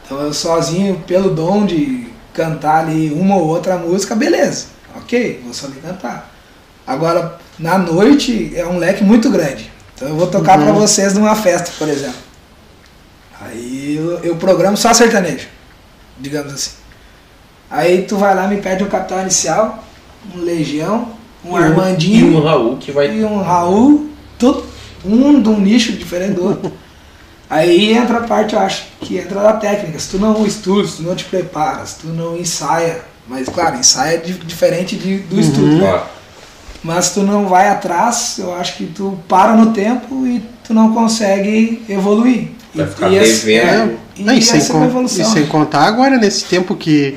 Então 0.05 0.21
eu 0.21 0.33
sozinho, 0.35 1.01
pelo 1.07 1.35
dom 1.35 1.65
de 1.67 2.09
cantar 2.35 2.85
ali 2.85 3.11
uma 3.13 3.37
ou 3.37 3.47
outra 3.49 3.77
música, 3.77 4.15
beleza. 4.15 4.67
Ok, 4.97 5.41
vou 5.45 5.55
saber 5.55 5.81
cantar. 5.81 6.31
Agora, 6.87 7.39
na 7.61 7.79
noite 7.79 8.53
é 8.57 8.67
um 8.67 8.79
leque 8.79 9.05
muito 9.05 9.31
grande. 9.31 9.71
Então 9.95 10.09
eu 10.09 10.17
vou 10.17 10.27
tocar 10.27 10.59
Uhum. 10.59 10.65
para 10.65 10.73
vocês 10.73 11.15
numa 11.15 11.35
festa, 11.37 11.71
por 11.79 11.89
exemplo. 11.89 12.19
Aí 13.41 13.97
eu, 13.97 14.19
eu 14.21 14.37
programo 14.37 14.77
só 14.77 14.93
sertanejo, 14.93 15.47
digamos 16.19 16.53
assim. 16.53 16.71
Aí 17.71 18.03
tu 18.03 18.17
vai 18.17 18.35
lá 18.35 18.47
me 18.49 18.57
pede 18.59 18.83
um 18.85 18.89
capital 18.89 19.21
inicial, 19.21 19.85
um 20.35 20.41
Legião, 20.41 21.13
um 21.45 21.59
E 21.59 21.63
Armandinho 21.63 22.33
E 22.33 22.37
um 22.37 22.43
Raul 22.43 22.77
que 22.79 22.93
vai. 22.93 23.17
e 23.17 23.25
um 23.25 23.41
Raul, 23.41 24.11
tudo, 24.39 24.65
um 25.05 25.41
de 25.41 25.49
um 25.49 25.61
nicho 25.61 25.93
diferente 25.93 26.35
do 26.35 26.45
outro. 26.47 26.73
Aí 27.49 27.93
entra 27.93 28.19
a 28.19 28.23
parte, 28.23 28.55
eu 28.55 28.61
acho, 28.61 28.85
que 29.01 29.17
entra 29.19 29.41
da 29.41 29.55
técnica. 29.55 29.99
Se 29.99 30.11
tu 30.11 30.19
não 30.19 30.47
estuda, 30.47 30.87
se 30.87 30.99
tu 30.99 31.03
não 31.03 31.17
te 31.17 31.25
prepara, 31.25 31.85
se 31.85 31.99
tu 32.01 32.07
não 32.09 32.37
ensaia, 32.37 33.01
mas 33.27 33.49
claro, 33.49 33.77
ensaia 33.77 34.15
é 34.15 34.19
di- 34.19 34.35
diferente 34.35 34.95
de- 34.97 35.19
do 35.19 35.41
estudo. 35.41 35.85
Ó, 35.85 36.05
Mas 36.83 37.11
tu 37.11 37.21
não 37.23 37.47
vai 37.47 37.69
atrás, 37.69 38.37
eu 38.39 38.55
acho 38.55 38.77
que 38.77 38.87
tu 38.87 39.19
para 39.29 39.55
no 39.55 39.73
tempo 39.73 40.27
e 40.27 40.43
tu 40.65 40.73
não 40.73 40.95
consegue 40.95 41.83
evoluir. 41.89 42.49
Vai 42.75 42.87
E- 42.87 42.89
ficar 42.89 43.09
e 43.11 43.17
esse- 43.17 43.53
é, 43.55 43.97
E, 44.17 44.23
Não, 44.23 44.35
e, 44.35 44.43
sem 44.43 44.61
é 44.61 44.65
con- 44.65 45.05
e 45.05 45.09
sem 45.25 45.47
contar 45.47 45.85
agora 45.85 46.19
nesse 46.19 46.45
tempo 46.45 46.75
que 46.75 47.17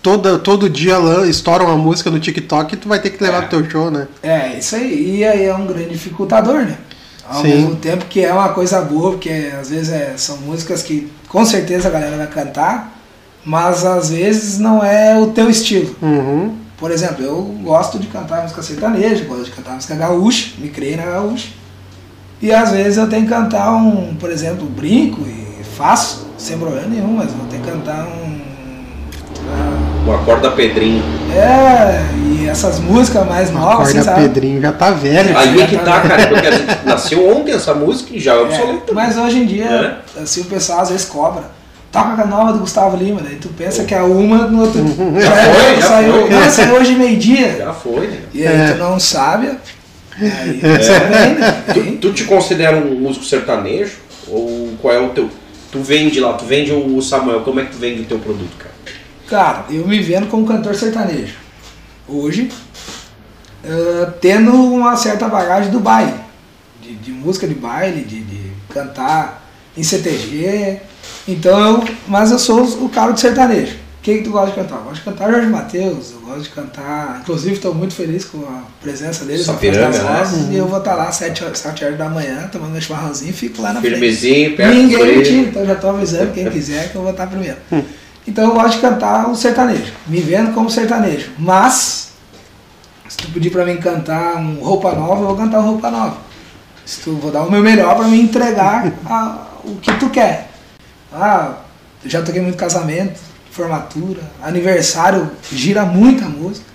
toda, 0.00 0.38
todo 0.38 0.68
dia 0.70 0.98
lan- 0.98 1.26
estoura 1.26 1.64
uma 1.64 1.76
música 1.76 2.10
no 2.10 2.20
TikTok, 2.20 2.76
tu 2.76 2.88
vai 2.88 3.00
ter 3.00 3.10
que 3.10 3.22
levar 3.22 3.38
É. 3.38 3.40
pro 3.46 3.50
teu 3.62 3.70
show, 3.70 3.90
né? 3.90 4.06
É, 4.22 4.58
isso 4.58 4.76
aí. 4.76 5.18
E 5.18 5.24
aí 5.24 5.44
é 5.46 5.54
um 5.54 5.66
grande 5.66 5.90
dificultador, 5.90 6.62
né? 6.62 6.76
Ao 7.28 7.40
Sim. 7.42 7.48
mesmo 7.48 7.76
tempo 7.76 8.04
que 8.04 8.20
é 8.24 8.32
uma 8.32 8.50
coisa 8.50 8.80
boa, 8.82 9.12
porque 9.12 9.50
às 9.60 9.70
vezes 9.70 9.90
é- 9.92 10.12
são 10.16 10.36
músicas 10.38 10.82
que 10.82 11.10
com 11.28 11.44
certeza 11.44 11.88
a 11.88 11.90
galera 11.90 12.16
vai 12.16 12.26
cantar, 12.28 12.96
mas 13.44 13.84
às 13.84 14.10
vezes 14.10 14.58
não 14.58 14.84
é 14.84 15.18
o 15.18 15.28
teu 15.28 15.48
estilo. 15.50 15.94
Uhum. 16.02 16.54
Por 16.78 16.90
exemplo, 16.90 17.24
eu 17.24 17.42
gosto 17.62 17.98
de 17.98 18.08
cantar 18.08 18.42
música 18.42 18.62
sertaneja, 18.62 19.24
gosto 19.24 19.44
de 19.44 19.50
cantar 19.52 19.74
música 19.74 19.94
gaúcha, 19.94 20.50
me 20.58 20.68
criei 20.68 20.96
na 20.96 21.04
gaúcha. 21.06 21.48
E 22.42 22.52
às 22.52 22.72
vezes 22.72 22.98
eu 22.98 23.08
tenho 23.08 23.22
que 23.22 23.28
cantar 23.28 23.72
um, 23.72 24.14
por 24.16 24.30
exemplo, 24.30 24.66
brinco 24.66 25.22
e 25.26 25.62
faço, 25.76 26.26
sem 26.36 26.58
problema 26.58 26.88
nenhum, 26.88 27.14
mas 27.14 27.30
vou 27.32 27.46
ter 27.46 27.58
que 27.58 27.70
cantar 27.70 28.04
um. 28.06 28.40
ah, 29.50 30.04
O 30.06 30.12
acorde 30.12 30.42
da 30.42 30.50
Pedrinho. 30.50 31.02
É, 31.32 32.04
e 32.16 32.46
essas 32.48 32.78
músicas 32.80 33.26
mais 33.26 33.50
novas, 33.50 33.88
assim, 33.88 33.98
Acorda 33.98 34.02
sabe? 34.16 34.28
Pedrinho, 34.28 34.60
já 34.60 34.72
tá 34.72 34.90
velho. 34.90 35.36
Aí 35.38 35.60
é 35.62 35.66
que 35.66 35.78
tá, 35.78 36.00
cara. 36.06 36.26
Porque 36.26 36.46
a 36.46 36.50
gente 36.50 36.84
nasceu 36.84 37.34
ontem 37.36 37.52
essa 37.52 37.72
música 37.72 38.14
e 38.14 38.20
já 38.20 38.34
é 38.34 38.36
É, 38.36 38.40
obsoleta. 38.42 38.92
mas 38.92 39.16
hoje 39.16 39.38
em 39.38 39.46
dia, 39.46 40.02
É. 40.16 40.22
assim, 40.22 40.42
o 40.42 40.44
pessoal 40.46 40.80
às 40.80 40.90
vezes 40.90 41.06
cobra. 41.06 41.44
Toca 41.94 42.22
a 42.22 42.26
nova 42.26 42.52
do 42.52 42.58
Gustavo 42.58 42.96
Lima, 42.96 43.20
daí 43.22 43.36
tu 43.36 43.48
pensa 43.50 43.84
que 43.84 43.94
é 43.94 44.02
uma 44.02 44.48
no 44.48 44.62
outro. 44.62 44.80
Já 45.20 45.30
foi, 45.54 45.76
já 45.80 45.88
saiu, 45.88 46.12
foi. 46.22 46.30
não, 46.30 46.50
saiu 46.50 46.74
hoje 46.74 46.94
meio-dia. 46.96 47.56
Já 47.56 47.72
foi, 47.72 48.08
né? 48.08 48.18
E 48.34 48.44
aí 48.46 48.60
É. 48.60 48.72
tu 48.72 48.78
não 48.78 48.98
sabe. 48.98 49.46
Aí 50.20 50.60
É. 50.60 50.76
vem, 50.78 51.34
né? 51.36 51.62
Tu, 51.72 51.96
tu 51.98 52.12
te 52.12 52.24
considera 52.24 52.76
um 52.76 52.98
músico 53.00 53.24
sertanejo? 53.24 53.92
Ou 54.26 54.74
qual 54.82 54.92
é 54.92 54.98
o 54.98 55.10
teu. 55.10 55.30
Tu 55.70 55.80
vende 55.80 56.18
lá, 56.18 56.32
tu 56.32 56.44
vende 56.44 56.72
o 56.72 57.00
Samuel, 57.00 57.42
como 57.42 57.60
é 57.60 57.64
que 57.64 57.70
tu 57.72 57.78
vende 57.78 58.02
o 58.02 58.04
teu 58.06 58.18
produto, 58.18 58.52
cara? 58.58 58.74
Cara, 59.28 59.64
eu 59.70 59.86
me 59.86 60.00
vendo 60.00 60.26
como 60.26 60.44
cantor 60.46 60.74
sertanejo. 60.74 61.34
Hoje, 62.08 62.50
eh, 63.64 64.08
tendo 64.20 64.52
uma 64.52 64.96
certa 64.96 65.28
bagagem 65.28 65.70
do 65.70 65.78
baile. 65.80 66.14
De, 66.82 66.94
de 66.96 67.10
música 67.12 67.46
de 67.46 67.54
baile, 67.54 68.02
de, 68.02 68.20
de 68.20 68.52
cantar 68.72 69.48
em 69.76 69.82
CTG. 69.82 70.80
Então, 71.26 71.58
eu, 71.58 71.84
mas 72.06 72.30
eu 72.30 72.38
sou 72.38 72.62
o 72.62 72.88
cara 72.88 73.12
do 73.12 73.20
sertanejo. 73.20 73.72
O 73.74 74.04
que, 74.04 74.18
que 74.18 74.24
tu 74.24 74.30
gosta 74.32 74.48
de 74.50 74.56
cantar? 74.56 74.76
Eu 74.76 74.82
gosto 74.82 74.96
de 74.96 75.00
cantar 75.02 75.30
Jorge 75.32 75.46
Matheus, 75.46 76.10
eu 76.12 76.20
gosto 76.20 76.42
de 76.42 76.48
cantar. 76.50 77.20
Inclusive, 77.22 77.54
estou 77.54 77.74
muito 77.74 77.94
feliz 77.94 78.26
com 78.26 78.38
a 78.40 78.62
presença 78.82 79.24
deles 79.24 79.46
na 79.46 79.54
Festa 79.54 79.80
das 79.80 79.96
Sapiranga, 79.96 80.12
né? 80.12 80.18
Rosas. 80.20 80.50
E 80.50 80.56
eu 80.56 80.66
vou 80.68 80.78
estar 80.78 80.94
lá 80.94 81.04
às 81.08 81.16
7 81.16 81.42
horas, 81.44 81.58
7 81.58 81.84
horas 81.86 81.96
da 81.98 82.08
manhã, 82.10 82.46
tomando 82.52 82.72
meu 82.72 82.80
chimarrãozinho 82.82 83.30
e 83.30 83.32
fico 83.32 83.62
lá 83.62 83.72
na 83.72 83.80
frente. 83.80 83.92
Firmezinho, 83.94 84.56
perto 84.56 84.74
Ninguém 84.74 84.98
me 85.16 85.22
tira, 85.24 85.48
então 85.48 85.62
eu 85.62 85.68
já 85.68 85.72
estou 85.72 85.90
avisando 85.90 86.32
quem 86.32 86.50
quiser 86.50 86.90
que 86.92 86.96
eu 86.96 87.00
vou 87.00 87.12
estar 87.12 87.26
primeiro. 87.28 87.56
Então 88.28 88.44
eu 88.44 88.52
gosto 88.52 88.74
de 88.74 88.80
cantar 88.82 89.30
o 89.30 89.34
sertanejo, 89.34 89.92
me 90.06 90.20
vendo 90.20 90.52
como 90.52 90.68
sertanejo. 90.68 91.30
Mas, 91.38 92.10
se 93.08 93.16
tu 93.16 93.28
pedir 93.28 93.48
pra 93.50 93.64
mim 93.64 93.76
cantar 93.78 94.36
um 94.36 94.56
roupa 94.62 94.92
nova, 94.92 95.22
eu 95.22 95.26
vou 95.28 95.36
cantar 95.36 95.60
um 95.60 95.66
roupa 95.70 95.90
nova. 95.90 96.16
Se 96.84 97.00
tu 97.00 97.12
vou 97.16 97.30
dar 97.30 97.42
o 97.42 97.50
meu 97.50 97.62
melhor 97.62 97.96
pra 97.96 98.06
me 98.06 98.20
entregar 98.20 98.92
a- 99.06 99.46
o 99.64 99.76
que 99.76 99.92
tu 99.94 100.10
quer. 100.10 100.50
Ah, 101.14 101.54
já 102.04 102.22
toquei 102.22 102.42
muito 102.42 102.56
casamento, 102.58 103.18
formatura, 103.50 104.20
aniversário, 104.42 105.30
gira 105.52 105.84
muita 105.84 106.24
música. 106.26 106.66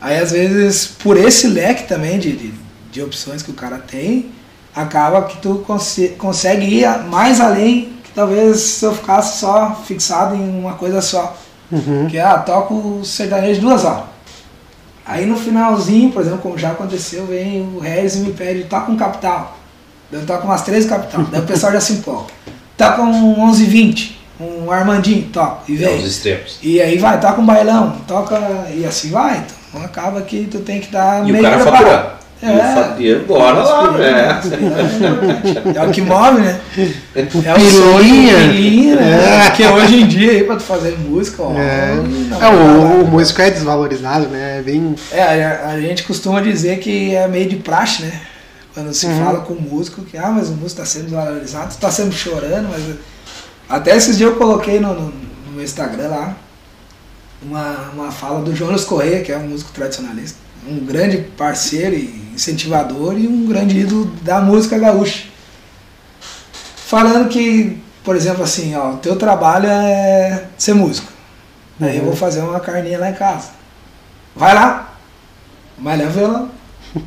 Aí 0.00 0.18
às 0.18 0.32
vezes, 0.32 0.86
por 0.86 1.16
esse 1.16 1.46
leque 1.46 1.84
também 1.84 2.18
de, 2.18 2.32
de, 2.36 2.54
de 2.90 3.02
opções 3.02 3.42
que 3.42 3.50
o 3.50 3.54
cara 3.54 3.78
tem, 3.78 4.30
acaba 4.74 5.22
que 5.22 5.38
tu 5.38 5.62
conse- 5.66 6.14
consegue 6.18 6.66
ir 6.66 6.86
mais 7.04 7.40
além 7.40 7.94
que 8.04 8.10
talvez 8.14 8.58
se 8.60 8.84
eu 8.84 8.94
ficasse 8.94 9.38
só 9.38 9.74
fixado 9.86 10.34
em 10.34 10.60
uma 10.60 10.74
coisa 10.74 11.00
só. 11.00 11.36
Uhum. 11.70 12.06
Que 12.08 12.18
é, 12.18 12.22
ah, 12.22 12.38
toco 12.38 12.74
o 12.74 13.04
sertanejo 13.04 13.60
duas 13.60 13.84
horas. 13.84 14.04
Aí 15.04 15.24
no 15.24 15.36
finalzinho, 15.36 16.10
por 16.12 16.20
exemplo, 16.22 16.38
como 16.40 16.58
já 16.58 16.72
aconteceu, 16.72 17.26
vem 17.26 17.62
o 17.62 17.78
Regis 17.78 18.16
e 18.16 18.20
me 18.20 18.32
pede, 18.32 18.64
toca 18.64 18.90
um 18.90 18.96
capital. 18.96 19.56
Eu 20.12 20.24
toco 20.26 20.44
umas 20.46 20.62
três 20.62 20.84
capital. 20.86 21.24
Daí 21.30 21.40
o 21.40 21.46
pessoal 21.46 21.72
já 21.72 21.80
se 21.80 21.94
empolga. 21.94 22.32
Toca 22.76 23.02
um 23.02 23.40
11 23.48 23.64
20, 23.64 24.18
um 24.40 24.70
Armandinho, 24.70 25.28
toca. 25.32 25.58
E 25.68 25.74
É, 25.82 25.88
vem. 25.88 25.98
os 25.98 26.04
extremos. 26.06 26.58
E 26.62 26.80
aí 26.80 26.98
vai, 26.98 27.18
toca 27.20 27.40
um 27.40 27.46
bailão, 27.46 27.96
toca. 28.06 28.38
E 28.74 28.84
assim 28.84 29.10
vai. 29.10 29.42
Então 29.70 29.82
acaba 29.84 30.20
que 30.22 30.46
tu 30.50 30.58
tem 30.60 30.80
que 30.80 30.86
estar 30.86 31.20
E 31.26 31.30
o 31.30 31.32
meio 31.32 31.42
cara 31.42 31.56
preparado. 31.56 31.84
fatura. 31.84 32.16
E 32.98 33.12
o 33.14 33.16
e 33.16 33.18
bora 33.24 33.62
lá, 33.62 33.92
né? 33.92 34.40
É 35.74 35.82
o 35.82 35.90
que 35.90 36.02
move, 36.02 36.40
né? 36.42 36.60
É 36.76 37.22
o 37.22 37.26
Pilinha. 37.56 37.70
sonho, 37.70 38.50
pilinha, 38.52 38.96
né? 38.96 39.44
Porque 39.46 39.66
hoje 39.66 40.02
em 40.02 40.06
dia 40.06 40.32
aí 40.32 40.44
pra 40.44 40.56
tu 40.56 40.62
fazer 40.62 40.98
música, 40.98 41.42
ó. 41.42 41.52
É, 41.56 41.94
É, 41.94 41.98
o, 41.98 42.38
dar. 42.38 42.50
o 42.50 43.06
músico 43.06 43.40
é 43.40 43.50
desvalorizado, 43.50 44.28
né? 44.28 44.58
É 44.58 44.62
bem. 44.62 44.94
É, 45.10 45.22
a, 45.44 45.68
a 45.70 45.80
gente 45.80 46.02
costuma 46.02 46.42
dizer 46.42 46.78
que 46.78 47.14
é 47.14 47.26
meio 47.26 47.48
de 47.48 47.56
praxe, 47.56 48.02
né? 48.02 48.12
Quando 48.76 48.92
se 48.92 49.06
Uhum. 49.06 49.24
fala 49.24 49.40
com 49.40 49.54
o 49.54 49.60
músico, 49.60 50.02
que 50.02 50.18
ah, 50.18 50.28
mas 50.30 50.48
o 50.48 50.52
músico 50.52 50.66
está 50.66 50.84
sendo 50.84 51.04
desvalorizado, 51.04 51.74
tu 51.74 51.78
tá 51.80 51.90
sempre 51.90 52.14
chorando, 52.14 52.68
mas. 52.68 52.96
Até 53.68 53.96
esses 53.96 54.18
dias 54.18 54.30
eu 54.30 54.36
coloquei 54.36 54.78
no, 54.78 54.92
no, 54.92 55.06
no 55.46 55.52
meu 55.52 55.64
Instagram 55.64 56.08
lá 56.08 56.36
uma, 57.42 57.90
uma 57.94 58.12
fala 58.12 58.42
do 58.42 58.54
Jonas 58.54 58.84
Correia, 58.84 59.22
que 59.22 59.32
é 59.32 59.38
um 59.38 59.48
músico 59.48 59.72
tradicionalista, 59.72 60.38
um 60.68 60.78
grande 60.84 61.16
parceiro 61.38 61.94
e 61.96 62.32
incentivador 62.34 63.18
e 63.18 63.26
um 63.26 63.46
grande 63.46 63.78
ídolo 63.78 64.04
da 64.20 64.42
música 64.42 64.78
gaúcha. 64.78 65.24
Falando 66.86 67.28
que, 67.30 67.80
por 68.04 68.14
exemplo, 68.14 68.44
assim, 68.44 68.74
ó, 68.76 68.90
o 68.92 68.96
teu 68.98 69.16
trabalho 69.16 69.66
é 69.68 70.44
ser 70.58 70.74
músico. 70.74 71.10
Aí 71.80 71.96
eu 71.96 72.02
Uhum. 72.02 72.08
vou 72.08 72.16
fazer 72.16 72.40
uma 72.42 72.60
carninha 72.60 72.98
lá 72.98 73.08
em 73.10 73.14
casa. 73.14 73.48
Vai 74.34 74.54
lá, 74.54 74.94
mas 75.78 75.98
leva 75.98 76.10
violão. 76.10 76.50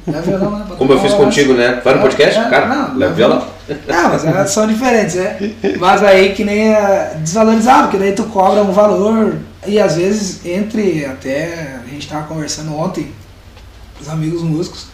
Leva 0.08 0.22
violão 0.38 0.62
pra 0.68 0.76
Como 0.76 0.94
eu 0.94 1.00
fiz 1.02 1.14
contigo, 1.14 1.54
né? 1.54 1.82
Vai 1.84 1.96
no 1.96 2.02
podcast? 2.02 2.40
É, 2.40 2.50
Cara, 2.50 2.68
não, 2.68 2.98
leva 2.98 3.10
não. 3.10 3.16
violão. 3.16 3.48
Não, 3.88 4.10
mas 4.10 4.26
elas 4.26 4.50
são 4.52 4.68
diferentes, 4.68 5.16
né? 5.16 5.38
Mas 5.80 6.04
aí 6.04 6.34
que 6.34 6.44
nem 6.44 6.74
é 6.74 7.18
desvalorizado, 7.22 7.84
porque 7.84 7.98
daí 7.98 8.14
tu 8.14 8.24
cobra 8.24 8.62
um 8.64 8.72
valor 8.72 9.38
e 9.68 9.80
às 9.80 9.96
vezes 9.96 10.46
entre 10.46 11.06
até 11.06 11.76
a 11.86 11.88
gente 11.90 12.08
tava 12.08 12.28
conversando 12.28 12.76
ontem, 12.76 13.12
os 14.02 14.10
amigos 14.10 14.42
músicos, 14.42 14.88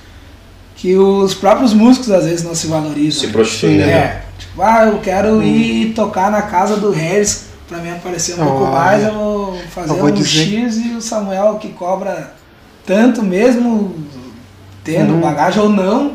que 0.75 0.95
os 0.97 1.33
próprios 1.33 1.73
músicos 1.73 2.11
às 2.11 2.25
vezes 2.25 2.43
não 2.43 2.53
se 2.55 2.67
valorizam. 2.67 3.21
Se 3.21 3.27
né? 3.27 3.31
prostitui, 3.33 3.77
né? 3.77 3.91
É, 3.91 4.21
tipo, 4.37 4.61
ah, 4.61 4.85
eu 4.87 4.99
quero 4.99 5.41
ir 5.41 5.93
tocar 5.93 6.29
na 6.29 6.41
casa 6.41 6.75
do 6.77 6.91
Harris 6.91 7.45
pra 7.67 7.77
me 7.79 7.89
aparecer 7.91 8.33
um 8.33 8.43
pouco 8.45 8.63
Olha, 8.63 8.71
mais, 8.71 9.03
eu 9.05 9.13
vou 9.13 9.57
fazer 9.73 9.91
eu 9.91 9.95
vou 9.97 10.09
um 10.09 10.11
dizer- 10.11 10.65
X 10.65 10.77
e 10.77 10.89
o 10.95 11.01
Samuel 11.01 11.55
que 11.61 11.69
cobra 11.69 12.33
tanto 12.85 13.23
mesmo 13.23 13.95
tendo 14.86 15.13
Uhum. 15.15 15.20
bagagem 15.20 15.62
ou 15.62 15.68
não, 15.70 16.13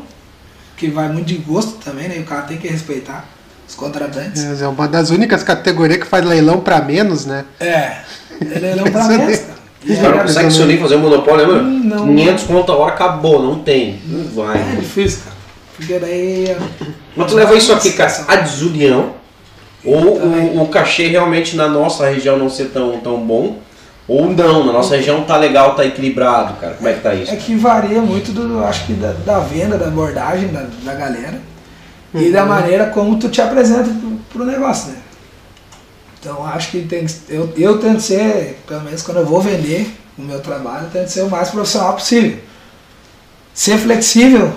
que 0.77 0.89
vai 0.89 1.09
muito 1.09 1.27
de 1.27 1.35
gosto 1.37 1.73
também, 1.85 2.09
né? 2.09 2.17
E 2.17 2.21
o 2.21 2.25
cara 2.25 2.43
tem 2.43 2.57
que 2.57 2.67
respeitar 2.69 3.27
os 3.69 3.75
contratantes. 3.75 4.63
É 4.63 4.67
uma 4.67 4.89
das 4.89 5.11
únicas 5.11 5.43
categorias 5.43 5.99
que 6.01 6.07
faz 6.07 6.25
leilão 6.25 6.61
pra 6.61 6.81
menos, 6.81 7.27
né? 7.27 7.45
É, 7.61 7.97
ele 8.41 8.55
é 8.55 8.59
leilão 8.59 8.85
pra 8.91 9.01
Isso 9.11 9.11
menos, 9.19 9.39
cara. 9.41 9.61
E 9.85 9.93
Os 9.93 9.99
caras 9.99 10.13
não 10.15 10.21
é- 10.21 10.23
conseguem 10.25 10.51
se 10.51 10.63
unir 10.63 10.77
e 10.77 10.81
fazer 10.81 10.97
um 10.97 11.01
monopólio, 11.01 11.47
né, 11.47 11.53
Hum, 11.61 11.83
mano? 11.89 12.07
não. 12.07 12.17
500 12.17 12.45
conto 12.45 12.73
a 12.73 12.77
hora 12.77 12.93
acabou, 12.95 13.43
não 13.43 13.59
tem. 13.61 14.01
Não 14.07 14.21
é 14.53 14.59
vai. 14.59 14.77
difícil, 14.77 15.21
cara. 15.25 15.37
Porque 15.77 15.99
daí. 15.99 16.57
Mas 17.17 17.27
tu 17.31 17.35
leva 17.37 17.55
isso 17.57 17.73
aqui, 17.73 17.93
cara, 17.93 18.25
a 18.29 18.37
desunião, 18.37 19.15
ou 19.85 20.19
o, 20.19 20.63
o 20.63 20.69
cachê 20.69 21.07
realmente 21.09 21.57
na 21.57 21.67
nossa 21.67 22.09
região 22.09 22.39
não 22.39 22.51
ser 22.51 22.67
tão, 22.67 23.01
tão 23.01 23.19
bom, 23.27 23.59
ou 24.13 24.33
não, 24.33 24.65
na 24.67 24.73
nossa 24.73 24.97
região 24.97 25.23
tá 25.25 25.37
legal, 25.37 25.75
tá 25.77 25.85
equilibrado, 25.85 26.55
cara. 26.55 26.75
Como 26.75 26.89
é 26.89 26.95
que 26.95 27.01
tá 27.01 27.15
isso? 27.15 27.31
É 27.33 27.37
que 27.37 27.55
varia 27.55 28.01
muito 28.01 28.33
do, 28.33 28.65
acho 28.65 28.87
que 28.87 28.95
da, 28.95 29.13
da 29.13 29.39
venda, 29.39 29.79
da 29.79 29.87
abordagem 29.87 30.49
da, 30.49 30.67
da 30.83 30.95
galera 30.95 31.41
e 32.13 32.19
Uhum. 32.27 32.33
da 32.33 32.45
maneira 32.45 32.87
como 32.87 33.19
tu 33.21 33.29
te 33.29 33.41
apresenta 33.41 33.85
pro, 33.89 34.11
pro 34.33 34.45
negócio, 34.45 34.91
né? 34.91 34.97
Então 36.19 36.45
acho 36.45 36.71
que 36.73 36.83
tem 36.83 37.07
que- 37.07 37.15
eu, 37.29 37.53
eu 37.57 37.79
tento 37.79 38.01
ser, 38.01 38.59
pelo 38.67 38.83
menos 38.83 39.01
quando 39.03 39.19
eu 39.19 39.27
vou 39.27 39.41
vender 39.41 39.97
o 40.19 40.23
meu 40.23 40.41
trabalho, 40.41 40.87
eu 40.87 40.91
tento 40.91 41.09
ser 41.09 41.23
o 41.23 41.31
mais 41.31 41.51
profissional 41.51 41.93
possível. 41.95 42.39
Ser 43.55 43.79
flexível 43.79 44.53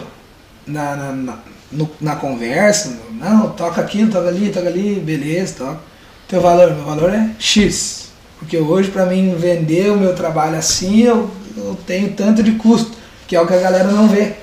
na, 0.65 0.95
na, 0.95 1.11
na, 1.11 1.37
no- 1.71 1.91
na 2.01 2.15
conversa, 2.15 2.97
não, 3.11 3.49
toca 3.51 3.79
aquilo, 3.81 4.11
toca 4.11 4.27
ali, 4.29 4.49
toca 4.49 4.67
ali, 4.67 4.95
beleza, 4.99 5.55
toca. 5.59 5.79
Teu 6.27 6.41
valor, 6.41 6.71
meu 6.73 6.85
valor 6.85 7.13
é 7.13 7.29
X. 7.37 8.09
Porque 8.43 8.57
hoje, 8.57 8.91
para 8.91 9.05
mim, 9.05 9.35
vender 9.37 9.89
o 9.91 9.97
meu 9.97 10.13
trabalho 10.13 10.57
assim, 10.57 11.01
eu, 11.03 11.29
eu 11.55 11.77
tenho 11.87 12.11
tanto 12.13 12.43
de 12.43 12.51
custo, 12.53 12.91
que 13.27 13.35
é 13.35 13.41
o 13.41 13.47
que 13.47 13.53
a 13.53 13.57
galera 13.59 13.85
não 13.89 14.07
vê. 14.07 14.33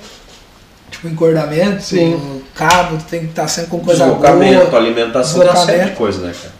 Tipo, 0.89 1.07
encordamento, 1.07 1.83
Sim. 1.83 2.15
o 2.15 2.41
cabo, 2.55 2.97
tu 2.97 3.05
tem 3.05 3.21
que 3.21 3.25
estar 3.27 3.47
sempre 3.47 3.69
com 3.69 3.79
coisa 3.79 4.03
Deslocamento, 4.05 4.65
boa, 4.71 4.77
alimentação, 4.81 5.39
tem 5.39 5.49
uma 5.49 5.55
série 5.55 5.65
de 5.65 5.71
deslocamento. 5.71 5.97
coisas, 5.97 6.21
né, 6.21 6.33
cara? 6.41 6.53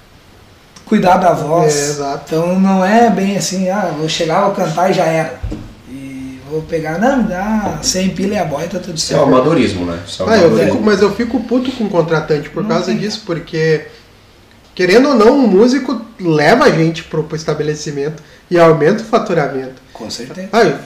cuidar 0.86 1.18
da 1.18 1.32
voz. 1.34 1.74
É, 1.76 1.80
exato. 1.90 2.24
Então 2.28 2.60
não 2.60 2.84
é 2.86 3.10
bem 3.10 3.38
assim, 3.38 3.70
ah, 3.70 3.94
vou 3.98 4.08
chegar, 4.10 4.42
vou 4.42 4.52
cantar 4.54 4.92
e 4.92 4.94
já 4.94 5.06
era. 5.06 5.40
E 5.90 6.40
vou 6.50 6.62
pegar, 6.64 7.00
não, 7.00 7.18
me 7.24 7.30
dá 7.30 7.80
100 7.82 8.10
pila 8.10 8.34
e 8.36 8.38
a 8.38 8.44
boia, 8.46 8.68
tá 8.68 8.78
tudo 8.80 8.98
Isso 8.98 9.14
é 9.14 9.16
o 9.16 9.20
certo. 9.20 9.34
amadorismo, 9.34 9.86
né? 9.86 10.00
É 10.20 10.24
o 10.24 10.30
Ah, 10.30 10.38
eu 10.38 10.58
fico, 10.58 10.82
mas 10.82 11.02
eu 11.02 11.14
fico 11.16 11.40
puto 11.42 11.72
com 11.72 11.86
o 11.86 11.90
contratante 11.90 12.50
por 12.50 12.62
Não 12.64 12.70
causa 12.70 12.88
tem. 12.88 12.98
disso, 12.98 13.24
porque 13.26 13.86
querendo 14.76 15.10
ou 15.10 15.16
não, 15.16 15.38
um 15.38 15.48
músico 15.48 16.02
leva 16.20 16.66
a 16.66 16.72
gente 16.72 17.04
pro, 17.04 17.24
pro 17.24 17.36
estabelecimento 17.36 18.22
e 18.50 18.58
aumenta 18.60 19.02
o 19.04 19.06
faturamento. 19.06 19.82
Com 19.94 20.10
certeza. 20.10 20.50
Ah, 20.52 20.80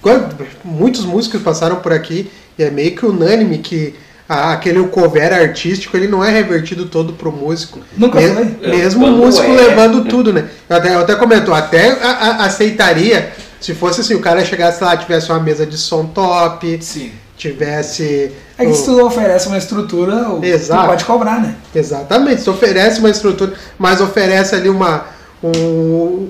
quando- 0.00 0.46
muitos 0.64 1.04
músicos 1.04 1.42
passaram 1.42 1.76
por 1.76 1.92
aqui 1.92 2.30
e 2.58 2.62
é 2.62 2.70
meio 2.70 2.94
que 2.96 3.04
unânime 3.04 3.58
que 3.58 3.94
ah, 4.28 4.52
aquele 4.52 4.82
cover 4.88 5.32
artístico 5.32 5.96
ele 5.96 6.08
não 6.08 6.24
é 6.24 6.30
revertido 6.30 6.86
todo 6.86 7.12
pro 7.12 7.30
músico. 7.30 7.78
Nunca 7.96 8.20
Me- 8.20 8.28
foi. 8.28 8.56
É, 8.62 8.68
Mesmo 8.76 9.06
o 9.06 9.10
músico 9.12 9.46
é. 9.46 9.54
levando 9.56 10.04
tudo, 10.06 10.32
né? 10.32 10.48
Eu 10.68 10.76
até, 10.76 10.94
eu 10.94 10.98
até 11.00 11.14
comento, 11.14 11.50
eu 11.50 11.54
até 11.54 11.90
a- 11.92 12.08
a- 12.10 12.44
aceitaria 12.46 13.32
se 13.60 13.72
fosse 13.74 14.00
assim, 14.00 14.14
o 14.14 14.20
cara 14.20 14.44
chegasse 14.44 14.82
lá, 14.82 14.96
tivesse 14.96 15.30
uma 15.30 15.40
mesa 15.40 15.64
de 15.64 15.78
som 15.78 16.06
top, 16.06 16.78
Sim. 16.82 17.10
tivesse. 17.36 18.32
É 18.58 18.64
que 18.64 18.70
o- 18.70 18.74
se 18.74 18.84
tu 18.84 19.04
oferece 19.04 19.48
uma 19.48 19.58
estrutura, 19.58 20.26
Exato. 20.42 20.82
tu 20.82 20.86
pode 20.88 21.04
cobrar, 21.04 21.40
né? 21.40 21.54
Exatamente, 21.74 22.40
se 22.42 22.48
oferece 22.50 23.00
uma 23.00 23.10
estrutura, 23.10 23.52
mas 23.78 24.00
oferece 24.00 24.54
ali 24.54 24.68
uma. 24.68 25.04
Um, 25.42 25.50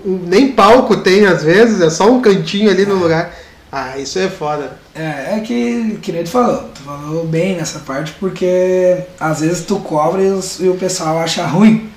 um- 0.05 0.21
nem 0.27 0.49
palco 0.53 0.97
tem 0.97 1.25
às 1.27 1.43
vezes, 1.45 1.81
é 1.81 1.89
só 1.89 2.11
um 2.11 2.21
cantinho 2.21 2.69
ali 2.71 2.85
no 2.85 2.97
lugar. 2.97 3.33
Ah, 3.71 3.97
isso 3.99 4.19
é 4.19 4.29
foda. 4.29 4.73
É, 4.95 5.37
é 5.37 5.41
que, 5.45 5.99
que 6.03 6.11
nem 6.13 6.25
tu 6.25 6.31
falou, 6.31 6.65
tu 6.75 6.83
falou 6.83 7.25
bem 7.27 7.57
nessa 7.57 7.79
parte, 7.81 8.13
porque 8.19 8.97
às 9.21 9.41
vezes 9.41 9.65
tu 9.65 9.77
cobra 9.81 10.23
e, 10.23 10.31
os- 10.31 10.59
e 10.61 10.69
o 10.69 10.75
pessoal 10.75 11.19
acha 11.19 11.47
ruim. 11.47 11.89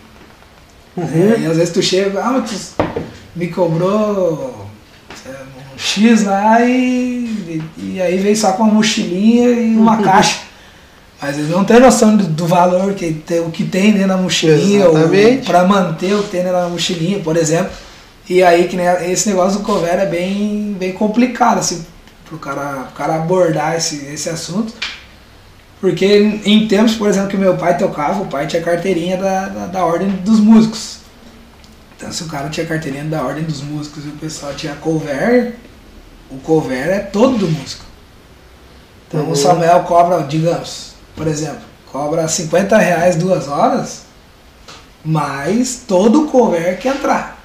Uhum. 0.98 1.06
É, 1.36 1.40
e 1.40 1.46
às 1.48 1.58
vezes 1.58 1.74
tu 1.74 1.82
chega, 1.82 2.20
ah, 2.20 2.44
tu 2.48 2.54
me 3.36 3.48
cobrou 3.48 4.54
é, 4.54 4.59
X 5.80 6.26
lá 6.26 6.62
e, 6.62 7.62
e 7.78 8.02
aí 8.02 8.18
vem 8.18 8.36
só 8.36 8.52
com 8.52 8.64
uma 8.64 8.74
mochilinha 8.74 9.50
e 9.50 9.76
uma 9.78 10.04
caixa. 10.04 10.42
Mas 11.22 11.38
eles 11.38 11.50
não 11.50 11.64
têm 11.64 11.80
noção 11.80 12.18
do, 12.18 12.26
do 12.26 12.46
valor 12.46 12.94
que 12.94 13.14
tem, 13.14 13.40
o 13.40 13.50
que 13.50 13.64
tem 13.64 13.94
dentro 13.94 14.10
da 14.10 14.18
mochilinha, 14.18 14.86
para 15.46 15.64
manter 15.64 16.14
o 16.16 16.24
que 16.24 16.32
tem 16.32 16.44
dentro 16.44 16.58
da 16.58 16.68
mochilinha, 16.68 17.20
por 17.20 17.38
exemplo. 17.38 17.72
E 18.30 18.44
aí 18.44 18.68
que 18.68 18.76
esse 19.10 19.30
negócio 19.30 19.60
do 19.60 19.66
cover 19.66 19.96
é 19.96 20.06
bem, 20.06 20.76
bem 20.78 20.92
complicado, 20.92 21.60
assim, 21.60 21.86
pro 22.26 22.38
cara, 22.38 22.84
pro 22.84 22.94
cara 22.94 23.16
abordar 23.16 23.76
esse, 23.76 24.06
esse 24.08 24.30
assunto. 24.30 24.74
Porque 25.80 26.06
em, 26.06 26.42
em 26.46 26.68
tempos, 26.68 26.96
por 26.96 27.08
exemplo, 27.08 27.30
que 27.30 27.38
meu 27.38 27.56
pai 27.56 27.78
tocava, 27.78 28.22
o 28.22 28.28
pai 28.28 28.48
tinha 28.48 28.62
carteirinha 28.62 29.16
da, 29.16 29.48
da, 29.48 29.66
da 29.68 29.86
ordem 29.86 30.10
dos 30.10 30.42
músicos. 30.42 31.00
Então 31.96 32.12
se 32.12 32.24
o 32.24 32.28
cara 32.28 32.50
tinha 32.50 32.66
carteirinha 32.66 33.06
da 33.06 33.24
ordem 33.24 33.46
dos 33.46 33.62
músicos 33.62 34.06
e 34.06 34.10
o 34.10 34.14
pessoal 34.14 34.54
tinha 34.54 34.76
cover, 34.76 35.56
o 36.30 36.38
cover 36.38 36.88
é 36.90 37.00
todo 37.00 37.38
do 37.38 37.48
músico. 37.48 37.86
Então 39.08 39.22
Uhum. 39.22 39.32
o 39.32 39.36
Samuel 39.36 39.82
cobra, 39.82 40.22
digamos, 40.24 40.94
por 41.16 41.28
exemplo, 41.28 41.62
cobra 41.92 42.28
50 42.28 42.78
reais 42.78 43.16
duas 43.16 43.48
horas, 43.48 44.04
mais 45.04 45.82
todo 45.88 46.24
o 46.24 46.28
cover 46.28 46.78
que 46.80 46.88
entrar. 46.88 47.38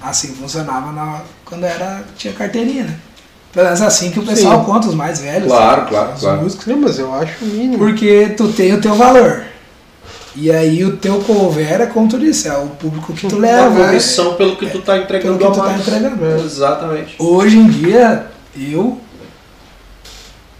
Assim 0.00 0.34
funcionava 0.34 0.90
na, 0.92 1.20
quando 1.44 1.64
era, 1.64 2.02
tinha 2.16 2.32
carteirinha, 2.32 2.84
né? 2.84 2.96
Pelo 3.52 3.66
menos 3.66 3.82
assim 3.82 4.10
que 4.10 4.18
o 4.18 4.24
pessoal 4.24 4.60
Sim. 4.60 4.64
conta, 4.64 4.88
os 4.88 4.94
mais 4.94 5.20
velhos. 5.20 5.48
Claro, 5.48 5.86
claro, 5.86 6.12
os 6.14 6.20
claro. 6.20 6.40
músicos. 6.42 6.66
Não, 6.66 6.78
mas 6.78 6.98
eu 6.98 7.14
acho 7.14 7.44
o 7.44 7.48
mínimo. 7.48 7.78
Porque 7.78 8.30
tu 8.34 8.50
tem 8.50 8.72
o 8.72 8.80
teu 8.80 8.94
valor. 8.94 9.44
E 10.34 10.50
aí 10.50 10.82
o 10.84 10.96
teu 10.96 11.20
cover 11.20 11.80
é 11.82 11.86
como 11.86 12.08
tu 12.08 12.18
disse, 12.18 12.48
é 12.48 12.56
o 12.56 12.68
público 12.68 13.12
que 13.12 13.28
tu 13.28 13.38
leva. 13.38 13.68
né? 13.68 13.86
Comissão 13.88 14.34
pelo 14.34 14.56
que 14.56 14.66
tu 14.70 14.80
tá 14.80 14.96
entregando 14.98 15.36
Pelo 15.38 15.50
que 15.52 15.58
tu 15.58 15.62
a 15.62 15.68
tá 15.68 15.78
entregando. 15.78 16.24
Exatamente. 16.44 17.16
Hoje 17.18 17.58
em 17.58 17.68
dia, 17.68 18.26
eu, 18.56 18.98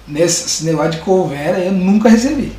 nesse 0.06 0.64
negócio 0.64 0.92
de 0.92 0.98
cover, 0.98 1.58
eu 1.58 1.72
nunca 1.72 2.08
recebi. 2.08 2.52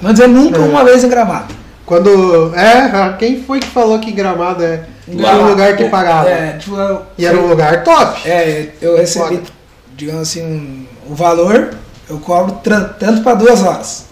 Vou 0.00 0.12
dizer 0.12 0.26
nunca 0.28 0.58
É. 0.58 0.60
uma 0.60 0.84
vez 0.84 1.04
em 1.04 1.08
gramado. 1.08 1.54
Quando. 1.86 2.52
É, 2.54 3.16
quem 3.18 3.42
foi 3.42 3.60
que 3.60 3.66
falou 3.68 3.98
que 3.98 4.10
gramado 4.12 4.62
é 4.64 4.84
Lá, 5.08 5.34
um 5.36 5.48
lugar 5.48 5.76
que 5.76 5.88
pagava? 5.88 6.28
É, 6.30 6.52
tipo, 6.56 6.76
eu, 6.76 7.02
E 7.18 7.26
era 7.26 7.36
um 7.38 7.46
lugar 7.48 7.82
top. 7.84 8.20
é, 8.28 8.68
eu 8.80 8.96
recebi, 8.96 9.36
Foda. 9.36 9.42
digamos 9.96 10.22
assim, 10.22 10.42
um, 10.42 10.86
o 11.10 11.14
valor, 11.14 11.70
eu 12.08 12.18
cobro 12.18 12.58
tanto 12.62 13.22
para 13.22 13.34
duas 13.34 13.62
horas. 13.62 14.06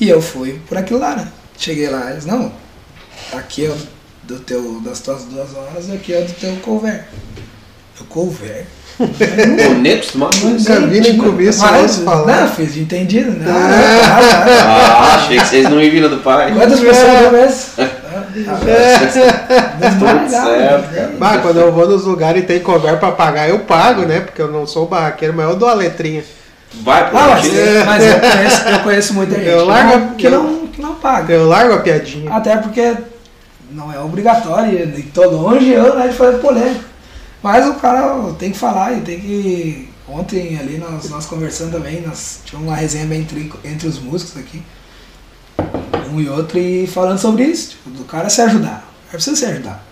E 0.00 0.08
eu 0.08 0.20
fui 0.20 0.60
por 0.68 0.76
aquilo 0.76 1.00
lá, 1.00 1.14
né? 1.16 1.28
Cheguei 1.58 1.88
lá, 1.88 2.10
eles, 2.10 2.26
não, 2.26 2.52
aqui 3.32 3.66
é 3.66 3.70
o 3.70 3.76
do 4.24 4.38
teu, 4.40 4.80
das 4.84 5.00
tuas 5.00 5.22
duas 5.24 5.54
horas, 5.54 5.90
aqui 5.90 6.12
é 6.12 6.20
o 6.20 6.24
do 6.24 6.32
teu 6.34 6.56
cover. 6.62 7.04
Eu 7.98 8.06
acostumado 9.94 10.38
com 10.40 10.56
isso. 10.56 10.70
Nunca 10.72 10.86
vi 10.86 11.00
nem 11.00 11.16
Mas, 11.62 11.72
negócio 11.72 12.04
falar. 12.04 12.40
Não, 12.42 12.48
fiz 12.48 12.74
de 12.74 12.80
entendido, 12.80 13.30
né? 13.32 13.46
Ah, 13.48 15.14
achei 15.16 15.38
que 15.38 15.46
vocês 15.46 15.64
não 15.68 15.80
iam 15.80 15.90
vir 15.90 16.08
do 16.08 16.16
pai. 16.18 16.52
Quantas 16.54 16.80
pessoas 16.80 17.22
eu 17.22 17.32
mesmo? 17.32 17.64
Tudo 19.98 20.30
certo. 20.30 21.18
Bah, 21.18 21.38
quando 21.38 21.58
eu 21.60 21.72
vou 21.72 21.88
nos 21.88 22.04
lugares 22.04 22.42
e 22.42 22.46
tem 22.46 22.60
cover 22.60 22.98
pra 22.98 23.12
pagar, 23.12 23.48
eu 23.48 23.60
pago, 23.60 24.02
né? 24.02 24.20
Porque 24.20 24.40
eu 24.42 24.50
não 24.50 24.66
sou 24.66 24.86
barraqueiro, 24.86 25.34
mas 25.34 25.48
eu 25.48 25.56
dou 25.56 25.68
a 25.68 25.74
letrinha. 25.74 26.22
Vai 26.82 27.08
pro 27.08 27.18
Ah, 27.18 27.28
mas, 27.28 27.44
artista. 27.44 27.84
mas 27.86 28.04
eu, 28.04 28.20
conheço, 28.20 28.68
eu 28.68 28.78
conheço 28.80 29.14
muita 29.14 29.34
gente 29.36 29.48
Eu 29.48 29.58
que 29.60 29.64
largo- 29.64 29.98
não- 29.98 30.14
que, 30.14 30.28
não, 30.28 30.65
que 30.76 30.82
não 30.82 30.94
paga. 30.94 31.34
Eu 31.34 31.48
largo 31.48 31.74
a 31.74 31.78
piadinha. 31.78 32.30
Até 32.32 32.56
porque 32.56 32.94
não 33.70 33.92
é 33.92 33.98
obrigatório, 33.98 34.96
e 34.96 35.02
tô 35.02 35.28
longe 35.28 35.70
eu 35.70 35.96
né, 35.96 36.06
de 36.08 36.14
fazer 36.14 36.38
polêmica. 36.38 36.84
Mas 37.42 37.66
o 37.66 37.74
cara 37.74 38.32
tem 38.38 38.52
que 38.52 38.58
falar 38.58 38.92
e 38.92 39.00
tem 39.00 39.18
que. 39.20 39.88
Ontem 40.08 40.56
ali 40.58 40.78
nós, 40.78 41.10
nós 41.10 41.26
conversando 41.26 41.72
também, 41.72 42.00
nós 42.00 42.40
tivemos 42.44 42.68
uma 42.68 42.76
resenha 42.76 43.06
bem 43.06 43.22
entre, 43.22 43.52
entre 43.64 43.88
os 43.88 43.98
músicos 43.98 44.36
aqui, 44.36 44.62
um 46.12 46.20
e 46.20 46.28
outro, 46.28 46.58
e 46.58 46.86
falando 46.86 47.18
sobre 47.18 47.42
isso, 47.44 47.70
tipo, 47.70 47.90
do 47.90 48.04
cara 48.04 48.28
se 48.30 48.40
ajudar. 48.40 48.88
É 49.08 49.12
preciso 49.12 49.34
se 49.36 49.44
ajudar. 49.46 49.84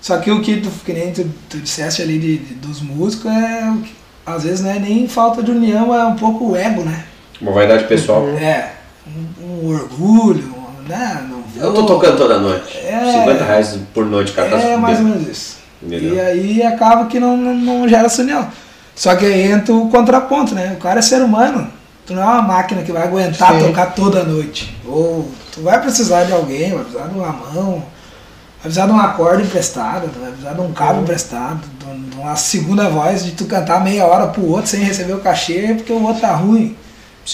Só 0.00 0.18
que 0.18 0.30
o 0.30 0.40
que 0.40 0.56
tu, 0.60 0.70
que 0.84 0.92
nem 0.92 1.12
tu, 1.12 1.24
tu 1.48 1.58
disseste 1.58 2.02
ali 2.02 2.18
de, 2.18 2.38
de- 2.38 2.54
dos 2.54 2.80
músicos 2.80 3.30
é 3.30 3.70
o 3.70 3.80
que, 3.80 3.94
às 4.26 4.42
vezes 4.42 4.60
não 4.60 4.70
é 4.70 4.78
nem 4.78 5.06
falta 5.06 5.42
de 5.42 5.50
união, 5.52 5.94
é 5.94 6.04
um 6.04 6.16
pouco 6.16 6.50
o 6.50 6.56
ego, 6.56 6.82
né? 6.82 7.04
Uma 7.40 7.52
vaidade 7.52 7.84
pessoal. 7.84 8.26
É, 8.30 8.72
um, 9.06 9.44
um 9.46 9.74
orgulho, 9.74 10.54
né? 10.88 11.26
Não 11.28 11.42
Eu 11.62 11.72
tô 11.74 11.80
vou- 11.82 11.86
tocando 11.86 12.16
toda 12.16 12.38
noite. 12.38 12.76
É. 12.78 13.12
50 13.20 13.44
reais 13.44 13.78
por 13.94 14.04
noite, 14.06 14.32
cara. 14.32 14.50
tá 14.50 14.56
É 14.56 14.60
fudendo. 14.60 14.78
mais 14.80 14.98
ou 14.98 15.04
menos 15.04 15.28
isso. 15.28 15.56
Entendeu? 15.82 16.14
E 16.14 16.20
aí 16.20 16.62
acaba 16.62 17.06
que 17.06 17.18
não, 17.18 17.36
não, 17.36 17.54
não 17.54 17.88
gera 17.88 18.06
essa 18.06 18.22
união. 18.22 18.46
Só 18.94 19.14
que 19.16 19.24
aí 19.24 19.50
entra 19.52 19.72
o 19.74 19.88
contraponto, 19.88 20.54
né? 20.54 20.74
O 20.78 20.80
cara 20.82 20.98
é 20.98 21.02
ser 21.02 21.22
humano. 21.22 21.68
Tu 22.06 22.12
não 22.12 22.22
é 22.22 22.26
uma 22.26 22.42
máquina 22.42 22.82
que 22.82 22.92
vai 22.92 23.04
aguentar 23.04 23.54
Sim. 23.54 23.66
tocar 23.66 23.94
toda 23.94 24.24
noite. 24.24 24.76
Ou 24.86 25.30
tu 25.52 25.62
vai 25.62 25.80
precisar 25.80 26.24
de 26.24 26.32
alguém, 26.32 26.72
vai 26.74 26.82
precisar 26.84 27.06
de 27.06 27.14
uma 27.18 27.32
mão, 27.32 27.72
vai 27.74 28.62
precisar 28.62 28.86
de 28.86 28.92
uma 28.92 29.08
corda 29.08 29.42
emprestada, 29.42 30.08
tu 30.12 30.18
vai 30.20 30.30
precisar 30.30 30.52
de 30.54 30.60
um 30.60 30.72
cabo 30.72 30.94
Uhum. 30.96 31.02
emprestado, 31.02 31.60
de 31.78 31.86
um- 31.86 32.02
de 32.10 32.16
uma 32.16 32.36
segunda 32.36 32.88
voz, 32.90 33.24
de 33.24 33.30
tu 33.30 33.46
cantar 33.46 33.82
meia 33.82 34.04
hora 34.06 34.26
pro 34.26 34.44
outro 34.50 34.66
sem 34.66 34.80
receber 34.80 35.12
o 35.14 35.20
cachê 35.20 35.72
porque 35.76 35.92
o 35.92 36.02
outro 36.02 36.20
tá 36.20 36.32
ruim. 36.32 36.76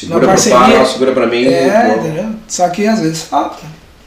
Segura 0.00 0.18
Uma 0.20 0.26
parceria. 0.28 0.59
pai, 0.59 0.76
ó, 0.76 0.85
segura 0.85 1.12
pra 1.12 1.26
mim. 1.26 1.44
É, 1.46 1.96
entendeu? 1.98 2.35
Só 2.46 2.68
que 2.68 2.87
às 2.87 3.00
vezes 3.00 3.22
falta. 3.22 3.64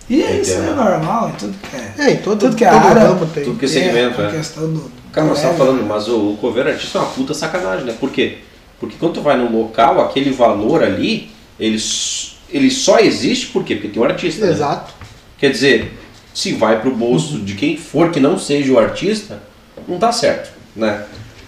E 0.09 0.21
é 0.21 0.39
isso, 0.39 0.53
é 0.53 0.71
normal, 0.73 1.29
em 1.29 1.31
tudo 1.33 1.55
que 1.57 1.75
é. 1.75 1.93
É, 1.97 2.11
em 2.11 2.17
todo, 2.17 2.39
Tudo 2.39 2.55
que 2.55 2.65
é 2.65 2.69
todo 2.69 2.85
área, 2.87 3.01
ramo 3.07 3.25
tem. 3.27 3.43
tudo 3.43 3.57
que 3.59 3.65
é 3.65 3.67
segmento, 3.67 4.21
a 4.21 4.25
é. 4.25 4.31
questão 4.31 4.71
do. 4.71 4.91
Cara, 5.11 5.27
nós 5.27 5.43
ego. 5.43 5.55
falando, 5.57 5.83
mas 5.87 6.07
o, 6.07 6.31
o 6.33 6.37
cover 6.37 6.67
artista 6.67 6.97
é 6.99 7.01
uma 7.01 7.09
puta 7.11 7.33
sacanagem, 7.33 7.85
né? 7.85 7.95
Por 7.99 8.11
quê? 8.11 8.37
Porque 8.79 8.95
quando 8.99 9.13
tu 9.15 9.21
vai 9.21 9.35
num 9.37 9.51
local, 9.51 9.99
aquele 10.01 10.31
valor 10.31 10.83
ali, 10.83 11.31
ele, 11.59 11.77
ele 12.49 12.69
só 12.71 12.99
existe 12.99 13.47
por 13.47 13.63
quê? 13.63 13.75
Porque 13.75 13.87
tem 13.89 14.01
um 14.01 14.05
artista. 14.05 14.45
né? 14.45 14.51
Exato. 14.51 14.93
Quer 15.37 15.51
dizer, 15.51 15.93
se 16.33 16.53
vai 16.53 16.79
pro 16.81 16.91
bolso 16.95 17.39
de 17.39 17.53
quem 17.55 17.77
for 17.77 18.11
que 18.11 18.19
não 18.19 18.37
seja 18.37 18.71
o 18.71 18.79
artista, 18.79 19.41
não 19.87 19.97
tá 19.97 20.11
certo, 20.11 20.51
né? 20.75 21.03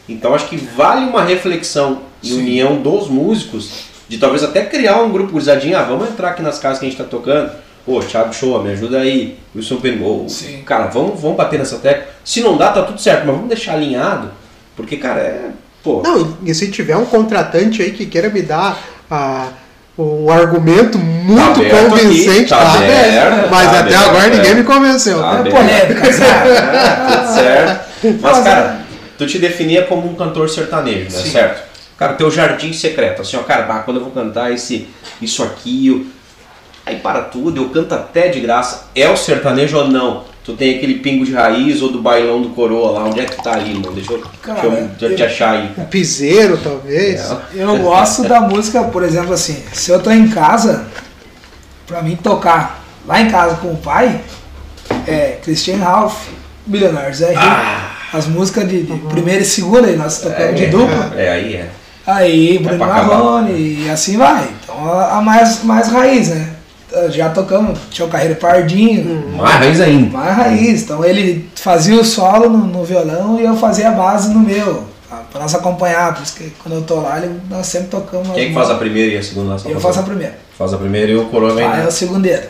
Então 0.10 0.34
acho 0.34 0.47
que 0.49 0.58
vale 0.58 1.06
uma 1.06 1.23
reflexão 1.23 2.01
e 2.23 2.34
união 2.34 2.82
dos 2.82 3.08
músicos, 3.08 3.69
de 4.12 4.17
talvez 4.17 4.43
até 4.43 4.65
criar 4.65 5.02
um 5.02 5.10
grupo 5.10 5.32
gurizadinho, 5.32 5.78
ah, 5.78 5.84
vamos 5.84 6.10
entrar 6.10 6.32
aqui 6.32 6.41
nas 6.41 6.60
casas 6.60 6.80
que 6.80 6.86
a 6.86 6.89
gente 6.89 6.97
tá 6.97 7.06
tocando. 7.06 7.50
Ô, 7.88 8.02
Thiago 8.02 8.34
Show, 8.34 8.62
me 8.62 8.74
ajuda 8.74 9.00
aí. 9.00 9.39
Wilson 9.56 9.78
Pengol. 9.78 10.28
Sim. 10.28 10.63
Cara, 10.65 10.88
vamos, 10.88 11.17
vamos 11.21 11.38
bater 11.38 11.58
nessa 11.58 11.78
tecla. 11.78 12.08
Se 12.21 12.41
não 12.41 12.58
dá, 12.58 12.74
tá 12.74 12.82
tudo 12.84 13.00
certo, 13.00 13.26
mas 13.26 13.34
vamos 13.34 13.47
deixar 13.47 13.76
alinhado. 13.76 14.30
Porque, 14.76 14.97
cara, 14.97 15.21
é. 15.21 15.45
Pô. 15.82 16.02
Não, 16.04 16.38
e 16.45 16.54
se 16.54 16.69
tiver 16.69 16.97
um 16.97 17.06
contratante 17.06 17.82
aí 17.82 17.91
que 17.91 18.06
queira 18.06 18.28
me 18.30 18.41
dar 18.41 18.78
ah, 19.10 19.47
um 19.97 20.30
argumento 20.30 20.97
muito 21.00 21.62
aberto 21.62 21.89
convincente, 21.91 22.54
aqui, 22.54 22.63
tá 22.63 22.65
tá 22.65 22.74
aberto. 22.80 23.17
aberto, 23.17 23.50
mas 23.50 23.63
tá 23.71 23.80
até 23.80 23.95
aberto, 23.95 24.10
agora 24.10 24.28
é. 24.28 24.30
ninguém 24.36 24.56
me 24.56 24.63
convenceu. 24.65 25.21
Tá 25.21 25.32
É 25.32 25.39
aberto. 25.39 25.56
polêmica, 25.56 26.13
sabe? 26.13 26.50
É, 26.50 27.15
tudo 27.15 27.34
certo. 27.34 27.89
Mas, 28.04 28.15
Mas, 28.21 28.43
cara, 28.43 28.80
tu 29.17 29.26
te 29.26 29.39
definia 29.39 29.84
como 29.84 30.06
um 30.12 30.15
cantor 30.15 30.50
sertanejo, 30.50 31.06
né? 31.06 31.10
Sim. 31.12 31.32
Certo? 31.32 31.71
Cara, 32.02 32.14
teu 32.14 32.32
jardim 32.32 32.74
secreto, 32.74 33.22
assim, 33.22 33.38
ó, 33.38 33.44
cara, 33.44 33.62
quando 33.84 33.98
eu 33.98 34.04
vou 34.04 34.12
cantar 34.12 34.52
esse, 34.52 34.88
isso 35.22 35.44
aqui, 35.44 35.86
eu... 35.86 36.04
aí 36.84 36.96
para 36.96 37.22
tudo, 37.22 37.62
eu 37.62 37.70
canto 37.70 37.94
até 37.94 38.28
de 38.28 38.40
graça. 38.40 38.86
É 38.96 39.08
o 39.08 39.16
sertanejo 39.16 39.78
ou 39.78 39.88
não? 39.88 40.24
Tu 40.44 40.54
tem 40.54 40.78
aquele 40.78 40.96
pingo 40.96 41.24
de 41.24 41.32
raiz 41.32 41.80
ou 41.80 41.92
do 41.92 42.02
bailão 42.02 42.42
do 42.42 42.50
coroa 42.50 42.90
lá, 42.90 43.04
onde 43.04 43.20
é 43.20 43.26
que 43.26 43.36
tu 43.36 43.44
tá 43.44 43.54
ali, 43.54 43.76
mano? 43.76 43.92
Deixa 43.92 44.14
eu, 44.14 44.24
Cara, 44.42 44.62
deixa 44.62 44.76
eu, 44.76 44.88
deixa 44.88 45.06
eu 45.06 45.16
te 45.16 45.24
achar 45.24 45.52
aí. 45.52 45.70
Um 45.78 45.86
piseiro, 45.86 46.58
talvez. 46.58 47.22
É. 47.22 47.38
Eu 47.54 47.78
gosto 47.78 48.24
da 48.24 48.42
música, 48.42 48.84
por 48.86 49.04
exemplo, 49.04 49.34
assim, 49.34 49.64
se 49.72 49.92
eu 49.92 50.02
tô 50.02 50.10
em 50.10 50.28
casa, 50.28 50.88
pra 51.86 52.02
mim 52.02 52.16
tocar 52.16 52.84
lá 53.06 53.22
em 53.22 53.30
casa 53.30 53.58
com 53.58 53.74
o 53.74 53.78
pai, 53.78 54.20
É, 55.06 55.38
Christian 55.44 55.78
Ralph, 55.78 56.30
Milionário 56.66 57.14
Zé 57.14 57.30
Rico. 57.30 57.42
Ah, 57.44 57.92
As 58.12 58.26
músicas 58.26 58.68
de, 58.68 58.82
de 58.82 58.98
primeira 59.10 59.44
e 59.44 59.46
segunda, 59.46 59.88
aí 59.88 59.96
nós 59.96 60.20
tocamos 60.20 60.60
de 60.60 60.66
dupla. 60.66 61.14
é, 61.16 61.30
aí 61.30 61.54
é. 61.58 61.70
Aí, 62.06 62.58
Bruno 62.60 62.78
pra 62.78 62.88
acabar. 62.96 63.08
Marrone, 63.18 63.84
e 63.86 63.90
assim 63.90 64.18
vai. 64.18 64.50
Então 64.64 65.00
a, 65.00 65.22
mais, 65.22 65.64
mais 65.64 65.88
raiz, 65.88 66.30
né? 66.30 66.50
Já 67.10 67.30
tocamos, 67.30 67.80
tinha 67.90 68.06
o 68.06 68.10
Carreiro 68.10 68.36
Pardinho, 68.36 69.30
Mais 69.38 69.56
raiz 69.56 69.80
ainda. 69.80 70.18
mais 70.18 70.36
raiz. 70.36 70.82
Então 70.84 71.06
ele 71.06 71.50
fazia 71.56 71.96
o 71.96 72.04
solo 72.04 72.50
no, 72.50 72.66
no 72.66 72.84
violão 72.84 73.40
e 73.40 73.46
eu 73.46 73.56
fazia 73.56 73.88
a 73.90 73.92
base 73.92 74.34
no 74.34 74.40
meu, 74.42 74.84
pra, 75.08 75.20
pra 75.32 75.42
nós 75.42 75.56
acompanhar. 75.56 76.14
Por 76.14 76.24
isso 76.24 76.36
que 76.36 76.52
quando 76.62 76.76
eu 76.76 76.82
tô 76.82 76.96
lá, 77.00 77.18
ele- 77.20 77.40
nós 77.50 77.66
sempre 77.68 77.88
tocamos. 77.88 78.32
Quem 78.34 78.44
é 78.44 78.48
que 78.48 78.54
faz 78.54 78.70
a 78.70 78.76
primeira 78.76 79.14
e 79.14 79.18
a 79.18 79.24
segunda? 79.24 79.56
Eu 79.66 79.80
faço 79.80 80.00
a 80.02 80.04
primeira. 80.04 80.38
Faz 80.58 80.74
a 80.74 80.78
primeira 80.78 81.12
e 81.12 81.16
o 81.16 81.26
coroa 81.28 81.56
vem. 81.56 81.66
Pai 81.70 81.82
é 81.84 81.88
o 81.88 81.92
segundeiro. 81.92 82.44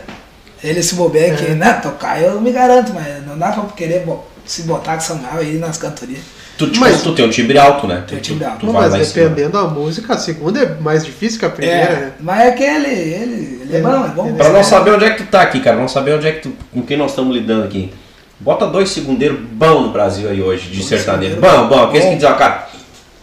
Ele 0.64 0.82
se 0.82 0.94
bobeia 0.96 1.34
aqui, 1.34 1.50
né? 1.52 1.74
Tocar 1.74 2.20
eu 2.20 2.40
me 2.40 2.50
garanto, 2.50 2.92
mas 2.92 3.24
não 3.26 3.38
dá 3.38 3.52
pra 3.52 3.62
querer 3.76 4.00
bo- 4.04 4.24
se 4.44 4.62
botar 4.62 4.94
com 4.94 5.00
Samuel 5.02 5.38
aí 5.38 5.58
nas 5.58 5.76
cantorias. 5.78 6.20
Tu, 6.58 6.66
tipo, 6.68 6.80
Mas- 6.80 7.02
tu 7.02 7.14
tem 7.14 7.24
um 7.24 7.30
timbre 7.30 7.58
alto, 7.58 7.86
né? 7.86 8.04
Tem 8.06 8.18
um 8.18 8.20
Tu- 8.20 8.24
timbre 8.24 8.44
alto. 8.44 8.60
Tu, 8.60 8.66
Não, 8.66 8.72
vai 8.74 8.88
mas 8.88 9.12
dependendo 9.12 9.50
da 9.52 9.64
música, 9.64 10.14
a 10.14 10.18
segunda 10.18 10.60
é 10.60 10.74
mais 10.80 11.04
difícil 11.04 11.38
que 11.38 11.44
a 11.46 11.50
primeira, 11.50 11.80
É, 11.80 12.00
né? 12.00 12.12
mas 12.20 12.40
é 12.40 12.50
que 12.52 12.62
ele, 12.62 12.88
ele, 12.88 13.60
ele 13.62 13.68
é 13.72 13.76
Ele- 13.76 13.82
bom, 13.82 14.04
é 14.04 14.08
bom. 14.08 14.32
Pra 14.34 14.50
não 14.50 14.62
saber 14.62 14.90
onde 14.92 15.04
é 15.04 15.10
que 15.10 15.24
tu 15.24 15.30
tá 15.30 15.40
aqui, 15.42 15.60
cara, 15.60 15.76
não 15.76 15.88
saber 15.88 16.14
onde 16.14 16.26
é 16.28 16.32
que 16.32 16.40
tu, 16.42 16.52
com 16.72 16.82
quem 16.82 16.96
nós 16.96 17.10
estamos 17.10 17.34
lidando 17.34 17.64
aqui. 17.64 17.92
Bota 18.38 18.66
dois 18.66 18.90
segundeiros 18.90 19.38
bons 19.40 19.82
no 19.86 19.92
Brasil 19.92 20.28
aí 20.28 20.42
hoje, 20.42 20.68
de 20.68 20.76
Dois 20.76 20.86
sertanejo. 20.88 21.36
Bom, 21.36 21.68
bom, 21.68 21.84
aqueles 21.84 22.04
bom. 22.04 22.10
que 22.10 22.16
dizem, 22.16 22.30
ó, 22.30 22.34
cara, 22.34 22.68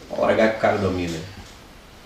vou 0.09 0.21
largar 0.25 0.49
que 0.51 0.57
o 0.57 0.59
cara 0.59 0.77
domina. 0.77 1.17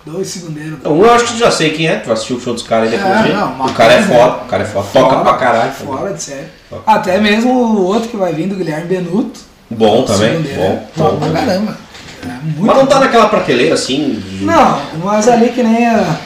Dois 0.06 0.28
segundeiros. 0.28 0.74
Então, 0.74 0.92
um 0.98 1.06
eu 1.06 1.12
acho 1.14 1.26
que 1.28 1.34
tu 1.34 1.40
já 1.40 1.50
sei 1.50 1.70
quem 1.72 1.88
é, 1.88 1.96
tu 1.96 2.12
assistiu 2.12 2.36
o 2.36 2.42
show 2.42 2.54
dos 2.54 2.64
caras 2.64 2.92
aí 2.92 2.98
depois. 2.98 3.26
É, 3.26 3.34
não, 3.34 3.66
o 3.66 3.74
cara 3.74 3.94
é 3.94 4.02
foda, 4.02 4.36
o 4.44 4.48
cara 4.48 4.64
é 4.64 4.66
foda, 4.66 4.88
toca 4.92 5.16
pra 5.22 5.34
caralho. 5.36 5.72
Fora 5.72 6.14
de 6.14 6.22
série. 6.22 6.48
Toca. 6.70 6.92
Até 6.92 7.20
mesmo 7.22 7.52
o 7.54 7.86
outro 7.86 8.10
que 8.10 8.18
vai 8.18 8.34
vir 8.34 8.48
do 8.48 8.56
Guilherme 8.56 8.88
Benuto. 8.88 9.40
Bom 9.78 10.04
também, 10.04 10.30
Segundeiro, 10.32 10.60
bom, 10.62 10.88
bom. 10.96 11.18
pra 11.20 11.30
caramba. 11.42 11.78
É 12.24 12.28
muito 12.44 12.62
Mas 12.66 12.78
não 12.78 12.86
tá 12.86 12.96
bom. 12.96 13.02
naquela 13.02 13.28
prateleira 13.30 13.74
assim. 13.76 14.22
de- 14.26 14.46
Não, 14.46 14.82
mas 15.04 15.28
ali 15.28 15.50
que 15.50 15.62
nem 15.64 15.88
a. 15.88 16.18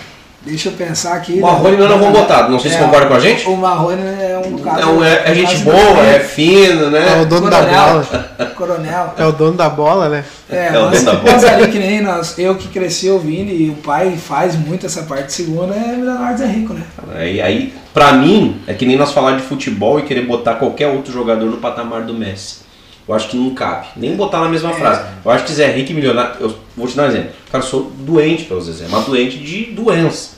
Deixa 0.45 0.69
eu 0.69 0.73
pensar 0.73 1.13
aqui. 1.15 1.39
O 1.39 1.41
Marrone 1.41 1.75
nós 1.75 1.89
não 1.89 1.97
vamos 1.99 2.19
botar, 2.19 2.47
não 2.47 2.57
sei 2.57 2.71
se 2.71 2.77
É, 2.77 2.79
concorda 2.79 3.07
com 3.07 3.15
a 3.15 3.19
gente. 3.19 3.45
O 3.49 3.57
Marrone 3.57 4.01
é 4.01 4.41
um 4.45 4.57
caso. 4.59 4.79
Não, 4.79 5.03
é, 5.03 5.23
é 5.25 5.31
um 5.31 5.35
gente 5.35 5.57
boa, 5.57 6.05
é 6.05 6.19
fino, 6.21 6.83
É 6.83 6.87
o 6.87 6.89
né? 7.19 7.25
dono 7.25 7.49
da 7.49 7.61
bola. 7.63 8.07
Coronel. 8.55 9.13
É 9.17 9.25
o 9.25 9.31
dono 9.33 9.57
da 9.57 9.67
bola, 9.67 10.07
né? 10.07 10.23
É, 10.49 10.67
É 10.73 10.79
o 10.79 10.85
mas, 10.85 11.03
dono 11.03 11.19
da 11.21 11.31
mas 11.33 11.43
ali 11.43 11.67
que 11.67 11.77
nem 11.79 11.99
nós, 12.01 12.37
eu 12.39 12.55
que 12.55 12.69
cresci 12.69 13.09
ouvindo 13.09 13.51
e 13.51 13.69
o 13.69 13.73
pai 13.73 14.15
faz 14.15 14.55
muito 14.55 14.85
essa 14.85 15.03
parte 15.03 15.25
de 15.25 15.33
segunda 15.33 15.75
é 15.75 15.95
Milionários 15.97 16.39
é 16.39 16.45
rico, 16.45 16.73
né? 16.73 16.83
Aí, 17.13 17.41
aí, 17.41 17.73
pra 17.93 18.13
mim, 18.13 18.61
é 18.67 18.73
que 18.73 18.85
nem 18.85 18.95
nós 18.95 19.11
falar 19.11 19.35
de 19.35 19.41
futebol 19.43 19.99
e 19.99 20.03
querer 20.03 20.21
botar 20.25 20.53
qualquer 20.53 20.87
outro 20.87 21.11
jogador 21.11 21.45
no 21.47 21.57
patamar 21.57 22.03
do 22.03 22.13
Messi. 22.13 22.59
Eu 23.07 23.15
acho 23.15 23.29
que 23.29 23.37
não 23.37 23.51
cabe. 23.53 23.87
Nem 23.95 24.15
botar 24.15 24.41
na 24.41 24.49
mesma 24.49 24.71
É. 24.71 24.73
frase. 24.73 25.01
Eu 25.23 25.31
acho 25.31 25.45
que 25.45 25.53
Zé 25.53 25.69
Henrique 25.71 25.93
milionário. 25.93 26.35
Eu 26.39 26.53
vou 26.75 26.87
te 26.87 26.95
dar 26.95 27.03
um 27.03 27.07
exemplo. 27.07 27.29
Cara, 27.51 27.63
eu 27.63 27.67
sou 27.67 27.91
doente 27.99 28.43
pelo 28.43 28.61
Zezé, 28.61 28.85
mas 28.89 29.05
doente 29.05 29.37
de 29.37 29.65
doença. 29.71 30.31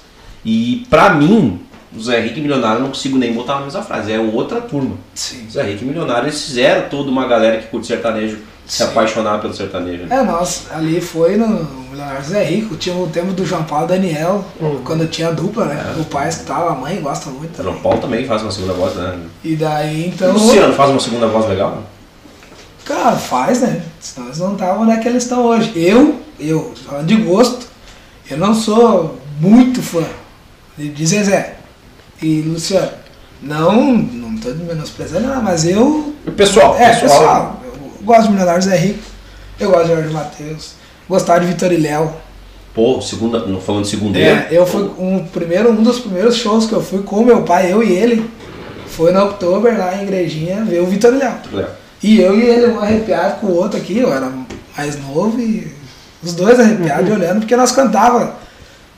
E 0.45 0.85
pra 0.89 1.09
mim, 1.15 1.59
o 1.95 1.99
Zé 1.99 2.19
Henrique 2.19 2.39
milionário 2.39 2.77
eu 2.77 2.81
não 2.83 2.89
consigo 2.89 3.17
nem 3.17 3.33
botar 3.33 3.55
na 3.55 3.61
mesma 3.65 3.81
frase. 3.81 4.11
É 4.11 4.19
outra 4.19 4.61
turma. 4.61 4.95
Sim. 5.15 5.45
O 5.47 5.51
Zé 5.51 5.63
Henrique 5.67 5.83
milionário, 5.85 6.25
eles 6.25 6.43
fizeram 6.45 6.87
toda 6.89 7.09
uma 7.09 7.27
galera 7.27 7.57
que 7.57 7.67
curte 7.67 7.87
sertanejo 7.87 8.37
se 8.67 8.77
Sim. 8.77 8.83
apaixonar 8.83 9.41
pelo 9.41 9.51
sertanejo. 9.53 10.03
né? 10.03 10.15
É, 10.17 10.23
nós, 10.23 10.67
ali 10.71 11.01
foi 11.01 11.35
no 11.37 11.79
Milionários 11.89 12.31
é 12.31 12.43
rico, 12.43 12.75
tinha 12.77 12.95
o 12.95 13.07
tempo 13.07 13.33
do 13.33 13.43
João 13.43 13.63
Paulo 13.63 13.85
e 13.85 13.87
Daniel, 13.89 14.45
quando 14.85 15.07
tinha 15.09 15.31
dupla, 15.33 15.65
né? 15.65 15.95
O 15.99 16.05
pai 16.05 16.29
escutava, 16.29 16.69
a 16.71 16.75
mãe 16.75 17.01
gosta 17.01 17.31
muito 17.31 17.59
O. 17.59 17.63
João 17.63 17.79
Paulo 17.79 17.99
também 17.99 18.25
faz 18.27 18.43
uma 18.43 18.51
segunda 18.51 18.73
voz, 18.73 18.93
né? 18.95 19.17
E 19.43 19.55
daí, 19.55 20.03
O 20.03 20.07
então, 20.09 20.31
Luciano 20.33 20.73
faz 20.75 20.91
uma 20.91 20.99
segunda 20.99 21.25
voz 21.27 21.47
legal? 21.49 21.81
Cara, 22.89 23.15
faz, 23.15 23.61
né? 23.61 23.83
Senão 23.99 24.27
eles 24.27 24.39
não 24.39 24.53
estavam 24.53 24.81
onde 24.81 24.91
é 24.91 24.97
que 24.97 25.07
eles 25.07 25.23
estão 25.23 25.45
hoje. 25.45 25.71
Eu, 25.75 26.19
eu, 26.39 26.73
falando 26.87 27.05
de 27.05 27.15
gosto, 27.17 27.67
eu 28.29 28.37
não 28.37 28.55
sou 28.55 29.19
muito 29.39 29.81
fã 29.81 30.03
de 30.75 31.05
Zezé 31.05 31.57
e 32.21 32.41
Luciano. 32.41 32.91
Não, 33.41 33.93
não 33.93 34.35
tô 34.37 34.49
menosprezando 34.49 35.27
nada, 35.27 35.41
mas 35.41 35.65
eu 35.65 36.13
o 36.25 36.31
pessoal? 36.31 36.75
É, 36.77 36.95
pessoal, 36.95 37.61
eu 37.63 38.03
gosto 38.03 38.23
de 38.23 38.29
Milionários 38.31 38.67
é 38.67 38.75
Rico, 38.75 38.99
eu 39.59 39.71
gosto 39.71 39.87
de 39.87 39.93
Jorge 39.93 40.09
Matheus, 40.13 40.71
gostava 41.07 41.39
de 41.39 41.45
Vitor 41.45 41.71
e 41.71 41.77
Léo. 41.77 42.13
Pô, 42.73 43.01
segunda, 43.01 43.45
não 43.45 43.61
falando 43.61 43.83
de 43.83 43.89
segundeiro. 43.89 44.29
É, 44.29 44.47
eu 44.51 44.65
fui 44.65 44.91
um, 44.99 45.25
primeiro, 45.25 45.71
um 45.71 45.83
dos 45.83 45.99
primeiros 45.99 46.35
shows 46.35 46.65
que 46.65 46.73
eu 46.73 46.81
fui 46.81 47.01
com 47.03 47.23
meu 47.23 47.43
pai, 47.43 47.71
eu 47.71 47.81
e 47.81 47.91
ele, 47.91 48.29
foi 48.87 49.13
no 49.13 49.23
Oktober 49.23 49.77
lá 49.77 49.95
em 49.95 50.03
Igrejinha 50.03 50.65
ver 50.65 50.81
o 50.81 50.85
Vitor 50.85 51.13
e 51.13 51.17
Léo. 51.17 51.35
Léo. 51.53 51.67
E 52.01 52.19
eu 52.21 52.37
e 52.39 52.43
ele, 52.43 52.67
um 52.67 52.79
arrepiado 52.79 53.39
com 53.41 53.47
o 53.47 53.55
outro 53.55 53.77
aqui, 53.79 53.97
eu 53.97 54.11
era 54.13 54.31
mais 54.77 54.97
novo 55.01 55.39
e 55.39 55.71
os 56.23 56.33
dois 56.33 56.59
arrepiados 56.59 57.09
e 57.09 57.11
olhando, 57.11 57.39
porque 57.39 57.55
nós 57.55 57.71
cantava 57.71 58.35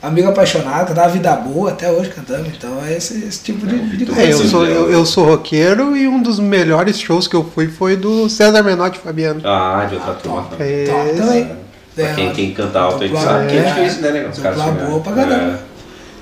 Amigo 0.02 0.30
Apaixonado, 0.30 0.88
cantava 0.90 1.10
Vida 1.10 1.36
Boa, 1.36 1.72
até 1.72 1.92
hoje 1.92 2.10
cantamos, 2.10 2.48
então 2.48 2.84
é 2.86 2.96
esse, 2.98 3.24
esse 3.26 3.42
tipo 3.44 3.66
de, 3.68 3.98
de 3.98 4.06
coisa. 4.06 4.22
É, 4.22 4.34
eu 4.34 4.38
sou, 4.48 4.66
é. 4.66 4.70
eu, 4.72 4.92
eu 4.92 5.06
sou 5.06 5.26
roqueiro 5.26 5.96
e 5.96 6.08
um 6.08 6.22
dos 6.22 6.40
melhores 6.40 7.00
shows 7.00 7.28
que 7.28 7.36
eu 7.36 7.44
fui 7.44 7.68
foi 7.68 7.96
do 7.96 8.28
César 8.30 8.64
Menotti 8.64 8.98
e 9.00 9.02
Fabiano. 9.02 9.42
Ah, 9.44 9.86
de 9.90 9.96
outra 9.96 10.12
Ah, 10.12 10.16
turma. 10.16 10.42
top, 10.44 10.56
É, 10.64 10.86
top 10.86 11.18
também. 11.18 11.50
Pra 11.96 12.04
É, 12.06 12.14
quem, 12.16 12.32
quem 12.32 12.54
canta 12.54 12.80
alto 12.80 13.00
que 13.00 13.08
dupla- 13.10 13.22
sabe 13.22 13.48
que 13.48 13.58
é 13.58 13.60
é, 13.60 13.74
difícil, 13.74 14.02
né, 14.02 14.12
negócio? 14.12 14.42
Dupla 14.44 14.66
boa 14.72 15.00
pra 15.02 15.14
caramba. 15.14 15.54
É. 15.54 15.60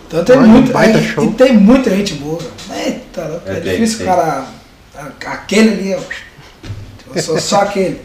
Então 0.07 0.23
tem 0.25 0.37
Olha, 0.37 0.47
muito, 0.47 0.71
baita 0.73 0.97
é, 0.97 1.01
show. 1.03 1.23
e 1.23 1.31
tem 1.33 1.53
muita 1.57 1.89
gente 1.91 2.15
boa. 2.15 2.39
Eita, 2.75 3.41
é, 3.45 3.51
É, 3.51 3.59
difícil 3.59 4.01
o 4.01 4.05
cara. 4.09 4.45
a- 4.97 5.31
Aquele 5.31 5.69
ali, 5.69 5.95
ó. 5.95 6.28
Eu 7.15 7.22
sou 7.22 7.39
só 7.39 7.62
aquele. 7.62 8.02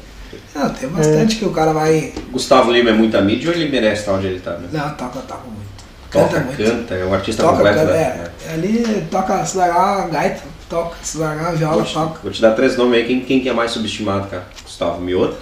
Não, 0.54 0.70
tem 0.70 0.88
bastante 0.88 1.36
que 1.36 1.44
o 1.44 1.50
cara 1.50 1.72
vai. 1.72 2.12
Gustavo 2.30 2.70
Lima 2.72 2.90
é 2.90 2.92
muita 2.92 3.20
mídia 3.20 3.50
ou 3.50 3.56
ele 3.56 3.68
merece 3.68 4.00
estar 4.02 4.12
onde 4.12 4.26
ele 4.26 4.40
tá? 4.40 4.52
Né? 4.52 4.68
Não, 4.72 4.90
toca, 4.94 5.20
toca 5.20 5.42
muito. 5.46 5.64
Canta 6.10 6.28
Toca, 6.28 6.40
muito. 6.40 6.62
canta, 6.64 6.94
é 6.94 7.04
um 7.04 7.12
artista 7.14 7.42
Toca, 7.42 7.56
completo, 7.56 7.78
canta, 7.78 7.92
né? 7.92 8.30
é. 8.48 8.52
Ali 8.52 9.06
toca, 9.10 9.44
se 9.44 9.56
largar 9.56 10.04
a 10.04 10.06
gaita, 10.08 10.42
toca, 10.68 10.96
se 11.02 11.18
largar 11.18 11.48
a 11.48 11.52
viola, 11.52 11.74
Vou 11.76 11.84
te, 11.84 11.92
toca. 11.94 12.18
vou 12.22 12.30
te 12.32 12.40
dar 12.40 12.52
três 12.52 12.76
nomes 12.76 13.00
aí, 13.00 13.04
quem, 13.06 13.20
quem 13.20 13.40
que 13.40 13.48
é 13.48 13.52
mais 13.52 13.72
subestimado, 13.72 14.28
cara? 14.28 14.44
Gustavo 14.62 15.00
Mioto, 15.00 15.36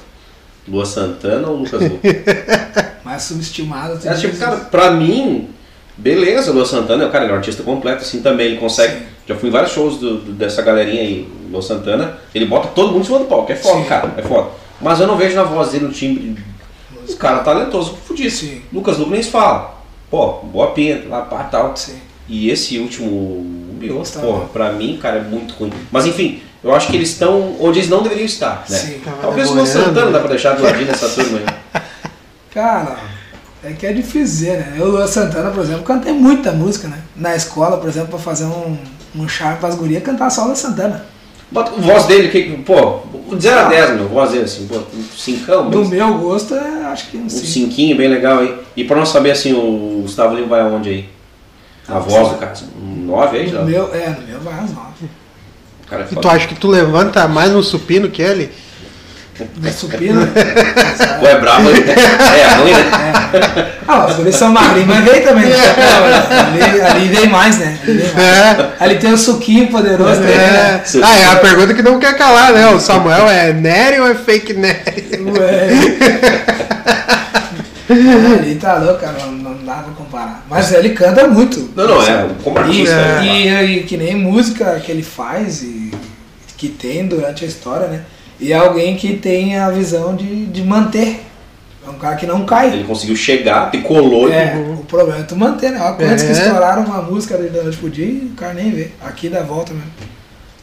Lua 0.67 0.87
Santana 0.87 1.47
ou 1.49 1.57
Lucas 1.59 1.83
Luco? 1.83 2.01
Mais 3.05 3.23
subestimado. 3.23 3.99
tem 3.99 4.11
É, 4.11 4.15
tipo, 4.15 4.37
cara, 4.39 4.57
pra 4.57 4.93
mim, 4.93 5.51
beleza, 5.97 6.51
o 6.51 6.55
Lua 6.55 6.65
Santana, 6.67 7.09
cara, 7.09 7.25
ele 7.25 7.33
é 7.33 7.35
um 7.35 7.39
artista 7.39 7.63
completo, 7.63 8.03
assim 8.03 8.21
também, 8.23 8.47
ele 8.47 8.57
consegue. 8.59 8.95
Sim. 8.99 9.03
Já 9.29 9.37
fui 9.37 9.49
em 9.49 9.53
vários 9.53 9.73
shows 9.73 9.99
do- 9.99 10.19
do- 10.19 10.33
dessa 10.33 10.63
galerinha 10.63 11.01
aí, 11.01 11.29
Lua 11.51 11.63
Santana, 11.63 12.19
ele 12.35 12.47
bota 12.47 12.69
todo 12.69 12.89
mundo 12.93 13.03
em 13.03 13.05
cima 13.05 13.19
do 13.21 13.25
palco, 13.27 13.51
é 13.53 13.57
foda, 13.57 13.79
Sim. 13.83 13.85
cara, 13.85 14.13
é 14.17 14.23
foda. 14.23 14.49
Mas 14.81 14.99
eu 15.01 15.07
não 15.07 15.17
vejo 15.17 15.37
na 15.37 15.45
voz 15.45 15.71
dele 15.71 15.85
o 15.87 15.91
timbre. 15.93 16.37
O 17.09 17.17
cara 17.17 17.39
talentoso, 17.41 17.97
fudido. 18.07 18.31
Sim. 18.31 18.63
Lucas 18.73 18.99
nem 18.99 19.23
se 19.23 19.31
fala. 19.31 19.75
Pô, 20.11 20.33
boa 20.45 20.73
pinta, 20.73 21.09
lá, 21.09 21.23
pá, 21.23 21.45
tal. 21.45 21.77
Sim. 21.77 21.95
E 22.29 22.51
esse 22.51 22.79
último, 22.79 23.47
Gustavo. 23.81 24.27
porra, 24.27 24.45
pra 24.47 24.73
mim, 24.73 24.99
cara, 25.01 25.19
é 25.19 25.23
muito 25.23 25.55
ruim. 25.55 25.73
Mas 25.91 26.07
enfim, 26.07 26.43
eu 26.65 26.75
acho 26.75 26.89
que 26.89 26.97
eles 26.97 27.11
estão 27.11 27.57
onde 27.61 27.79
eles 27.81 27.89
não 27.91 28.03
deveriam 28.03 28.25
estar, 28.27 28.65
né? 28.69 28.77
Sim. 28.77 29.01
Talvez 29.21 29.47
o 29.49 29.51
Tava 29.51 29.63
Lua 29.63 29.67
Santana 29.67 30.11
dá 30.11 30.19
pra 30.21 30.29
deixar 30.29 30.55
do 30.55 30.63
ladinho 30.63 30.87
nessa 30.87 31.09
turma 31.09 31.39
aí. 31.39 31.83
Cara, 32.53 32.97
é 33.65 33.73
que 33.73 33.87
é 33.87 33.93
difícil 33.93 34.23
dizer, 34.23 34.59
né? 34.59 34.75
Eu, 34.79 34.89
Luan 34.91 35.07
Santana, 35.07 35.51
por 35.51 35.63
exemplo, 35.63 35.83
cantei 35.85 36.13
muita 36.13 36.53
música, 36.53 36.89
né? 36.89 36.99
Na 37.15 37.35
escola, 37.37 37.77
por 37.79 37.89
exemplo, 37.89 38.09
pra 38.09 38.19
fazer 38.19 38.45
um, 38.45 38.77
um 39.15 39.29
charme 39.29 39.59
pras 39.59 39.75
gurias, 39.75 40.03
cantar 40.03 40.31
só 40.31 40.45
Luan 40.45 40.55
Santana. 40.55 41.05
Bota 41.51 41.71
a 41.71 41.75
voz 41.81 42.07
dele, 42.07 42.29
que, 42.29 42.43
pô, 42.63 43.01
de 43.37 43.43
0 43.43 43.61
a 43.61 43.65
10, 43.69 43.91
meu, 43.97 44.09
voz 44.09 44.31
dele, 44.31 44.45
assim, 44.45 44.67
pô, 44.67 44.77
um 44.79 45.03
cincão, 45.17 45.69
Do 45.69 45.85
meu 45.85 46.15
gosto, 46.19 46.55
é, 46.55 46.85
acho 46.87 47.11
que 47.11 47.19
um 47.19 47.25
um 47.27 47.29
sim. 47.29 47.45
cinquinho 47.45 47.95
bem 47.97 48.09
legal 48.09 48.39
aí. 48.39 48.57
E 48.75 48.85
pra 48.85 48.97
nós 48.97 49.11
saber, 49.11 49.33
assim, 49.33 49.53
o 49.53 50.01
Gustavo 50.03 50.35
Lima 50.35 50.47
vai 50.49 50.61
aonde 50.63 50.89
aí? 50.89 51.09
A 51.87 51.97
Ah, 51.97 52.01
voz 52.01 52.29
do 52.29 52.35
cara, 52.37 52.53
assim, 52.53 52.69
um 52.83 53.05
9 53.07 53.37
aí, 53.39 53.49
já? 53.49 53.59
No 53.61 53.67
meu, 53.67 53.95
é, 53.95 54.09
no 54.19 54.27
meu 54.27 54.41
vai 54.41 54.55
às 54.55 54.73
nove. 54.73 55.07
O 55.85 55.89
cara 55.91 56.03
é 56.05 56.07
E 56.11 56.17
tu 56.17 56.29
acha 56.29 56.49
que 56.49 56.55
tu 56.55 56.69
levanta 56.69 57.29
mais 57.29 57.53
no 57.53 57.63
supino 57.63 58.09
que 58.09 58.23
ele? 58.23 58.51
No 59.57 59.73
supino. 59.73 60.27
Pô, 61.21 61.27
é 61.27 61.41
brabo, 61.41 61.71
hein? 61.71 61.85
é 61.87 62.55
ruim, 62.55 62.73
né? 62.73 62.91
É. 63.33 63.73
Ah, 63.89 64.07
os 64.07 64.17
guris 64.17 64.37
são 64.37 64.53
magrinhos, 64.53 64.89
mas 64.89 65.05
veio 65.05 65.25
também. 65.25 65.47
né? 65.47 65.57
ali, 66.47 66.81
ali 66.81 67.09
vem 67.09 67.29
mais, 67.29 67.59
né? 67.59 67.79
Ali, 67.83 67.97
vem 67.99 68.13
mais. 68.13 68.27
É. 68.27 68.71
ali 68.79 68.99
tem 68.99 69.13
o 69.13 69.19
suquinho 69.19 69.69
poderoso 69.69 70.21
também, 70.21 70.37
né? 70.37 70.83
É. 70.85 71.01
Ah, 71.03 71.19
é 71.19 71.27
a 71.33 71.37
pergunta 71.37 71.75
que 71.75 71.83
não 71.83 71.99
quer 71.99 72.17
calar, 72.17 72.53
né? 72.53 72.69
O 72.69 72.79
Samuel 72.79 73.29
é 73.29 73.53
Nery 73.53 74.01
ou 74.01 74.09
é 74.09 74.15
fake 74.15 74.53
Nery? 74.53 75.05
Ué. 75.39 75.69
ali 78.39 78.55
tá 78.57 78.77
louco, 78.77 79.01
cara, 79.01 79.15
não, 79.21 79.33
não 79.33 79.65
dá 79.65 79.75
pra 79.75 79.93
comparar. 79.95 80.45
Mas 80.49 80.73
ele 80.73 80.91
canta 80.91 81.27
muito. 81.27 81.71
Não, 81.75 81.87
não, 81.89 82.03
é, 82.03 82.29
como 82.45 82.59
E, 82.71 82.85
né? 82.85 83.25
e, 83.25 83.79
e 83.79 83.83
que 83.85 83.97
nem 83.97 84.15
música 84.15 84.79
que 84.81 84.93
ele 84.93 85.03
faz 85.03 85.63
e 85.63 85.91
que 86.57 86.69
tem 86.69 87.07
durante 87.07 87.45
a 87.45 87.49
história, 87.49 87.89
né? 87.89 88.03
E 88.43 88.53
é 88.53 88.57
alguém 88.57 88.97
que 88.97 89.17
tem 89.17 89.57
a 89.57 89.71
visão 89.71 90.17
de, 90.17 90.47
de 90.47 90.63
manter. 90.63 91.25
É 91.87 91.91
um 91.91 91.95
cara 91.95 92.17
que 92.17 92.27
não 92.27 92.45
cai. 92.45 92.73
Ele 92.73 92.85
conseguiu 92.85 93.17
chegar, 93.17 93.71
te 93.71 93.79
colou 93.79 94.29
e 94.29 94.33
É, 94.33 94.57
o 94.81 94.85
problema 94.85 95.21
é 95.21 95.23
tu 95.23 95.35
manter, 95.37 95.71
né? 95.71 95.81
Olha 95.81 95.95
quantos 95.95 96.23
que 96.23 96.29
É. 96.29 96.33
estouraram 96.33 96.85
uma 96.85 97.03
música 97.03 97.35
ali 97.37 97.49
da 97.49 97.63
noite 97.63 97.79
pro 97.79 97.89
dia 97.91 98.05
e 98.07 98.31
o 98.33 98.37
cara 98.37 98.55
nem 98.55 98.71
vê. 98.71 98.91
Aqui 99.01 99.29
dá 99.29 99.43
volta 99.43 99.73
mesmo. 99.73 99.91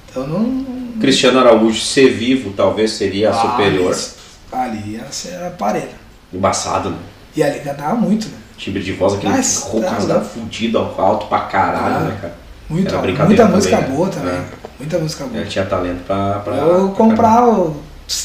Então 0.10 0.28
não, 0.28 0.65
Cristiano 1.00 1.39
Araújo 1.39 1.80
ser 1.82 2.10
vivo 2.10 2.52
talvez 2.56 2.92
seria 2.92 3.30
Ah, 3.30 3.34
superior. 3.34 3.89
mas 3.89 4.15
Ali 4.52 4.94
ia 4.94 5.06
ser 5.12 5.36
aparelho. 5.46 5.88
Embaçado, 6.34 6.89
né? 6.89 6.98
E 7.36 7.44
ali 7.44 7.60
cantava 7.60 7.96
muito, 7.96 8.28
né? 8.28 8.34
Timbre 8.58 8.82
de 8.84 8.92
voz, 8.94 9.13
aquele 9.13 9.32
Mas, 9.34 9.58
rouco 9.62 9.88
tá, 9.88 9.96
tá. 10.15 10.22
fudido, 10.22 10.80
alto 10.80 11.28
pra 11.28 11.39
caralho, 11.42 11.96
Ah. 11.96 12.00
né, 12.00 12.18
cara? 12.20 12.34
Muito, 12.70 12.88
Era 12.88 12.98
muita 12.98 13.24
brincadeira 13.24 13.46
música 13.48 13.76
também, 13.78 13.89
né? 13.89 13.96
boa 13.96 14.10
também. 14.10 14.34
É. 14.34 14.42
Muita 14.80 14.98
música 14.98 15.26
boa. 15.26 15.42
Ele 15.42 15.50
tinha 15.50 15.65
talento 15.65 16.04
pra. 16.06 16.39
pra 16.39 16.56
Eu 16.56 16.88
pra 16.88 16.96
comprava, 16.96 17.52
o, 17.52 17.76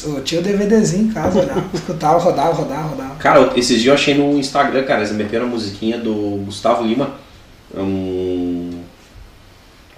eu 0.05 0.23
tinha 0.23 0.39
o 0.39 0.43
DVDzinho 0.43 1.09
em 1.09 1.11
casa, 1.11 1.39
olhava, 1.39 1.63
escutava, 1.73 2.17
rodava, 2.17 2.53
rodava, 2.53 2.87
rodava. 2.87 3.15
Cara, 3.15 3.51
esses 3.55 3.81
dias 3.81 3.87
eu 3.87 3.93
achei 3.93 4.13
no 4.15 4.39
Instagram, 4.39 4.83
cara, 4.83 5.01
eles 5.01 5.11
meteram 5.11 5.45
a 5.45 5.49
musiquinha 5.49 5.97
do 5.97 6.43
Gustavo 6.45 6.83
Lima, 6.83 7.11
um, 7.75 8.71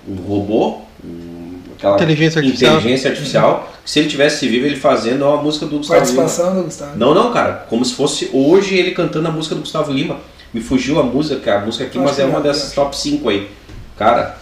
um 0.08 0.16
robô, 0.28 0.82
um, 1.06 1.60
aquela 1.78 1.96
Inteligência 1.96 2.40
artificial. 2.40 2.74
inteligência 2.76 3.10
artificial, 3.12 3.74
que 3.86 3.92
se 3.92 4.00
ele 4.00 4.10
tivesse 4.10 4.48
vivo, 4.48 4.66
ele 4.66 4.76
fazendo 4.78 5.26
a 5.26 5.38
música 5.42 5.68
do 5.68 5.78
Gustavo 5.78 6.04
Lima. 6.04 6.16
Participação 6.18 6.56
do 6.56 6.64
Gustavo. 6.64 6.98
Não, 6.98 7.14
não, 7.14 7.32
cara, 7.32 7.66
como 7.70 7.86
se 7.86 7.94
fosse 7.94 8.32
hoje 8.34 8.76
ele 8.76 8.92
cantando 8.92 9.28
a 9.28 9.32
música 9.32 9.54
do 9.54 9.62
Gustavo 9.62 9.92
Lima. 9.92 10.20
Me 10.54 10.62
fugiu 10.62 11.00
a 11.00 11.04
música, 11.04 11.58
a 11.58 11.66
música 11.66 11.84
aqui, 11.84 11.98
Eu 11.98 12.04
mas 12.04 12.18
é 12.18 12.26
uma 12.26 12.38
já, 12.38 12.40
dessas 12.40 12.70
eu 12.70 12.76
top 12.76 12.98
5 12.98 13.30
aí. 13.30 13.52
Cara, 13.98 14.38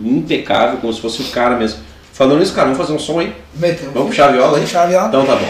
impecável, 0.00 0.78
como 0.78 0.92
se 0.92 1.00
fosse 1.00 1.22
o 1.22 1.26
cara 1.26 1.56
mesmo. 1.56 1.80
Falando 2.12 2.42
isso, 2.42 2.52
cara, 2.54 2.66
vamos 2.68 2.78
fazer 2.78 2.92
um 2.92 2.98
som 2.98 3.18
aí? 3.20 3.32
Meteu. 3.54 3.90
Vamos 3.92 4.08
puxar 4.10 4.28
a 4.28 4.32
viola 4.32 4.56
aí? 4.58 4.62
Puxar 4.62 4.82
a 4.82 4.86
viola. 4.86 5.08
Então 5.08 5.24
tá 5.26 5.36
bom. 5.36 5.48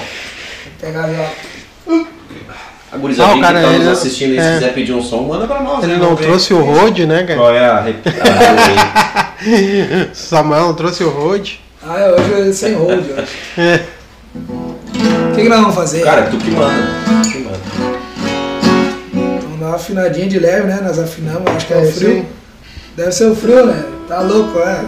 Pegar 0.81 1.05
a 1.05 1.07
viola. 1.07 1.31
A 2.93 2.97
gurizadinha 2.97 3.37
Não, 3.37 3.43
cara, 3.43 3.61
que 3.61 3.67
tá 3.67 3.73
nos 3.73 3.81
ele- 3.83 3.91
assistindo 3.91 4.31
aí, 4.33 4.41
se 4.41 4.47
é. 4.47 4.55
quiser 4.55 4.75
pedir 4.75 4.93
um 4.93 5.03
som, 5.03 5.23
manda 5.23 5.47
pra 5.47 5.63
nós. 5.63 5.85
Ele 5.85 5.93
né? 5.95 5.99
não 6.01 6.17
trouxe 6.17 6.53
o 6.53 6.61
Rode, 6.61 7.07
né, 7.07 7.23
cara? 7.23 7.39
Qual 7.39 7.55
é 7.55 7.65
a... 7.65 7.85
Samuel 10.13 10.61
não 10.63 10.75
trouxe 10.75 11.05
o 11.05 11.11
Rode. 11.11 11.61
Ah, 11.83 11.99
é, 11.99 12.13
hoje 12.13 12.31
eu 12.31 12.53
sem 12.53 12.75
hold 12.75 13.01
hoje. 13.11 13.27
É. 13.57 13.81
O 14.35 15.35
que, 15.35 15.43
que 15.43 15.49
nós 15.49 15.61
vamos 15.61 15.75
fazer? 15.75 16.03
Cara, 16.03 16.23
tu 16.25 16.37
que 16.37 16.51
manda. 16.51 16.75
Tu 17.23 17.31
que 17.31 17.39
manda. 17.39 17.59
Vamos 19.43 19.61
dar 19.61 19.67
uma 19.67 19.77
afinadinha 19.77 20.29
de 20.29 20.39
leve, 20.39 20.67
né? 20.67 20.81
Nós 20.83 20.99
afinamos, 20.99 21.43
acho 21.57 21.67
que 21.67 21.73
é, 21.73 21.79
É 21.79 21.83
o 21.83 21.93
frio. 21.93 22.11
aí. 22.11 22.27
Deve 22.97 23.13
ser 23.13 23.27
o 23.31 23.37
frio, 23.37 23.65
né? 23.67 23.85
Tá 24.11 24.21
louco, 24.23 24.59
é. 24.59 24.85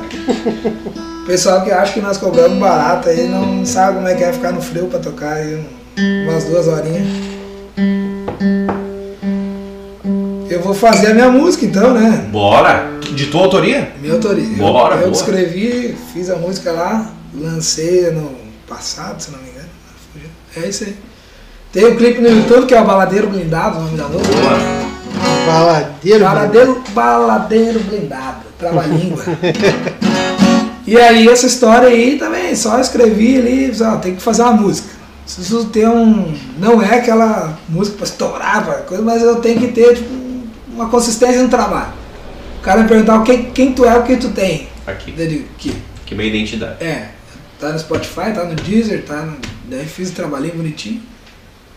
O 1.22 1.24
pessoal 1.26 1.62
que 1.62 1.70
acha 1.70 1.92
que 1.92 2.00
nós 2.00 2.18
cobramos 2.18 2.58
barato 2.58 3.08
aí 3.08 3.28
não 3.28 3.64
sabe 3.64 3.94
como 3.98 4.08
é 4.08 4.14
que 4.16 4.24
é 4.24 4.32
ficar 4.32 4.50
no 4.50 4.60
frio 4.60 4.86
pra 4.88 4.98
tocar 4.98 5.34
aí 5.34 5.54
um- 5.54 6.28
umas 6.28 6.42
duas 6.44 6.66
horinhas. 6.66 7.06
Eu 10.50 10.60
vou 10.60 10.74
fazer 10.74 11.12
a 11.12 11.14
minha 11.14 11.30
música 11.30 11.64
então, 11.64 11.94
né? 11.94 12.28
Bora! 12.32 12.90
De 13.14 13.26
tua 13.26 13.42
autoria? 13.42 13.92
Minha 14.00 14.14
autoria. 14.14 14.44
Eu- 14.44 14.56
Bora, 14.56 14.96
eu 14.96 15.00
boa. 15.02 15.12
escrevi, 15.12 15.94
fiz 16.12 16.28
a 16.28 16.36
música 16.36 16.72
lá, 16.72 17.10
lancei 17.34 18.10
no 18.10 18.32
passado, 18.68 19.20
se 19.22 19.30
não 19.30 19.38
me 19.38 19.50
engano. 19.50 19.68
É 20.56 20.68
isso 20.68 20.84
aí. 20.84 20.96
Tem 21.72 21.84
o 21.86 21.96
clipe 21.96 22.20
no 22.20 22.28
YouTube 22.28 22.66
que 22.66 22.74
é 22.74 22.80
o 22.80 22.84
Baladeiro 22.84 23.28
Blindado, 23.28 23.78
o 23.78 23.82
nome 23.82 23.96
da 23.96 24.04
música. 24.08 24.34
Boa. 24.34 24.81
Baladeiro. 25.46 26.24
Baladeiro, 26.24 26.84
baladeiro 26.94 27.80
blindado, 27.80 28.44
trava-língua. 28.58 29.22
e 30.86 30.96
aí 30.96 31.28
essa 31.28 31.46
história 31.46 31.88
aí 31.88 32.16
também, 32.18 32.54
só 32.54 32.78
escrevi 32.80 33.38
ali, 33.38 33.72
ó, 33.82 33.96
tem 33.96 34.14
que 34.14 34.22
fazer 34.22 34.42
uma 34.42 34.52
música. 34.52 34.88
Preciso 35.24 35.66
ter 35.66 35.88
um. 35.88 36.34
Não 36.58 36.82
é 36.82 36.98
aquela 36.98 37.58
música 37.68 37.96
pra 37.96 38.06
estourar, 38.06 38.64
pra 38.64 38.74
coisa, 38.82 39.02
mas 39.02 39.22
eu 39.22 39.36
tenho 39.36 39.60
que 39.60 39.68
ter 39.68 39.96
tipo, 39.96 40.10
uma 40.68 40.88
consistência 40.88 41.42
no 41.42 41.48
trabalho. 41.48 41.92
O 42.58 42.62
cara 42.62 42.82
me 42.82 42.88
perguntar 42.88 43.22
quem, 43.22 43.50
quem 43.50 43.72
tu 43.72 43.84
é, 43.84 43.96
o 43.96 44.02
que 44.02 44.16
tu 44.16 44.30
tem. 44.30 44.68
Aqui. 44.86 45.14
Eu 45.16 45.28
digo, 45.28 45.48
que 45.58 45.74
Que 46.04 46.14
minha 46.14 46.28
identidade. 46.28 46.82
é, 46.84 47.08
tá 47.58 47.70
no 47.70 47.78
Spotify, 47.78 48.32
tá 48.34 48.44
no 48.44 48.54
Deezer, 48.54 49.04
tá 49.04 49.22
no. 49.22 49.36
Daí 49.68 49.86
fiz 49.86 50.10
o 50.10 50.14
trabalhinho 50.14 50.56
bonitinho. 50.56 51.02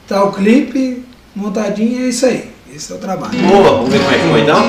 Tá 0.08 0.23
o 0.23 0.32
clipe 0.32 1.04
montadinho, 1.36 2.06
é 2.06 2.10
isso 2.10 2.25
aí. 2.25 2.55
Esse 2.76 2.92
é 2.92 2.96
o 2.96 2.98
trabalho. 2.98 3.32
Boa, 3.48 3.78
vamos 3.78 3.90
ver 3.90 4.00
como 4.00 4.12
é 4.12 4.18
que 4.18 4.28
foi 4.28 4.42
então? 4.42 4.60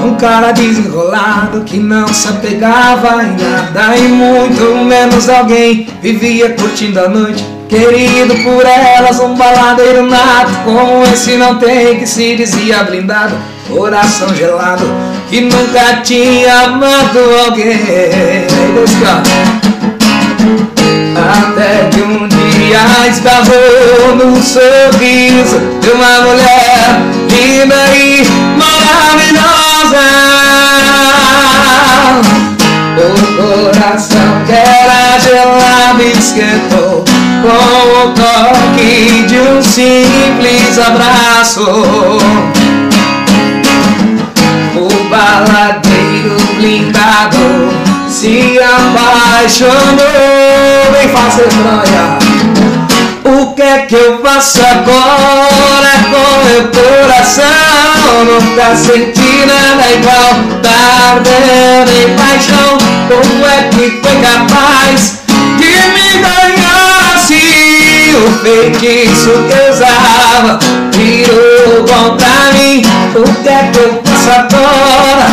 É 0.00 0.06
Um 0.06 0.14
cara 0.14 0.52
desenrolado 0.52 1.62
que 1.62 1.76
não 1.78 2.06
se 2.06 2.28
apegava 2.28 3.24
em 3.24 3.36
nada 3.36 3.96
e 3.96 4.02
muito 4.02 4.76
menos 4.84 5.28
alguém 5.28 5.88
vivia 6.00 6.50
curtindo 6.50 7.00
a 7.00 7.08
noite. 7.08 7.44
Querido 7.68 8.36
por 8.44 8.64
elas, 8.64 9.18
um 9.18 9.34
baladeiro 9.34 10.06
nato 10.06 10.52
como 10.64 11.02
esse 11.12 11.36
não 11.36 11.58
tem 11.58 11.98
que 11.98 12.06
se 12.06 12.36
dizia 12.36 12.84
blindado. 12.84 13.34
Coração 13.66 14.32
gelado 14.36 14.84
que 15.28 15.40
nunca 15.40 15.96
tinha 16.04 16.60
amado 16.60 17.18
alguém. 17.44 17.72
Aí, 17.72 18.46
dois 18.72 18.94
caras. 19.00 19.26
Até 21.28 21.88
que 21.90 22.02
um 22.02 22.28
dia 22.28 23.08
esbarrou 23.10 24.14
no 24.14 24.36
sorriso 24.40 25.58
de 25.80 25.90
uma 25.90 26.20
mulher 26.20 27.00
linda 27.28 27.74
e 27.96 28.24
maravilhosa. 28.56 30.06
O 32.96 33.72
coração 33.74 34.44
que 34.46 34.52
era 34.52 35.18
gelado 35.18 36.02
esquentou 36.02 37.04
com 37.42 38.08
o 38.08 38.12
toque 38.12 39.24
de 39.26 39.38
um 39.38 39.60
simples 39.60 40.78
abraço. 40.78 41.64
O 44.76 44.88
baladeiro 45.10 46.36
blindado 46.56 47.95
se 48.16 48.58
apaixonou. 48.58 49.76
Vem 50.90 51.08
fazer 51.10 51.48
estranha. 51.48 52.18
O 53.24 53.54
que 53.54 53.62
é 53.62 53.78
que 53.80 53.94
eu 53.94 54.22
faço 54.22 54.60
agora 54.64 55.92
com 56.10 56.44
meu 56.46 56.62
coração? 56.68 57.44
Nunca 58.24 58.74
senti 58.74 59.44
nada 59.44 59.84
igual. 59.92 60.32
Tá 60.62 60.76
ardendo 61.12 61.92
em 61.92 62.16
paixão. 62.16 62.78
Como 63.08 63.46
é 63.46 63.68
que 63.68 64.00
foi 64.00 64.16
capaz 64.22 65.20
de 65.58 65.66
me 65.66 66.08
ganhar 66.22 66.75
o 68.16 68.30
feitiço 68.42 69.30
que 69.30 69.70
usava 69.70 70.58
virou 70.92 71.84
contra 71.86 72.52
mim? 72.52 72.82
O 73.14 73.24
que 73.42 73.48
é 73.48 73.70
que 73.72 73.78
eu 73.78 74.02
faço 74.04 74.30
agora 74.30 75.26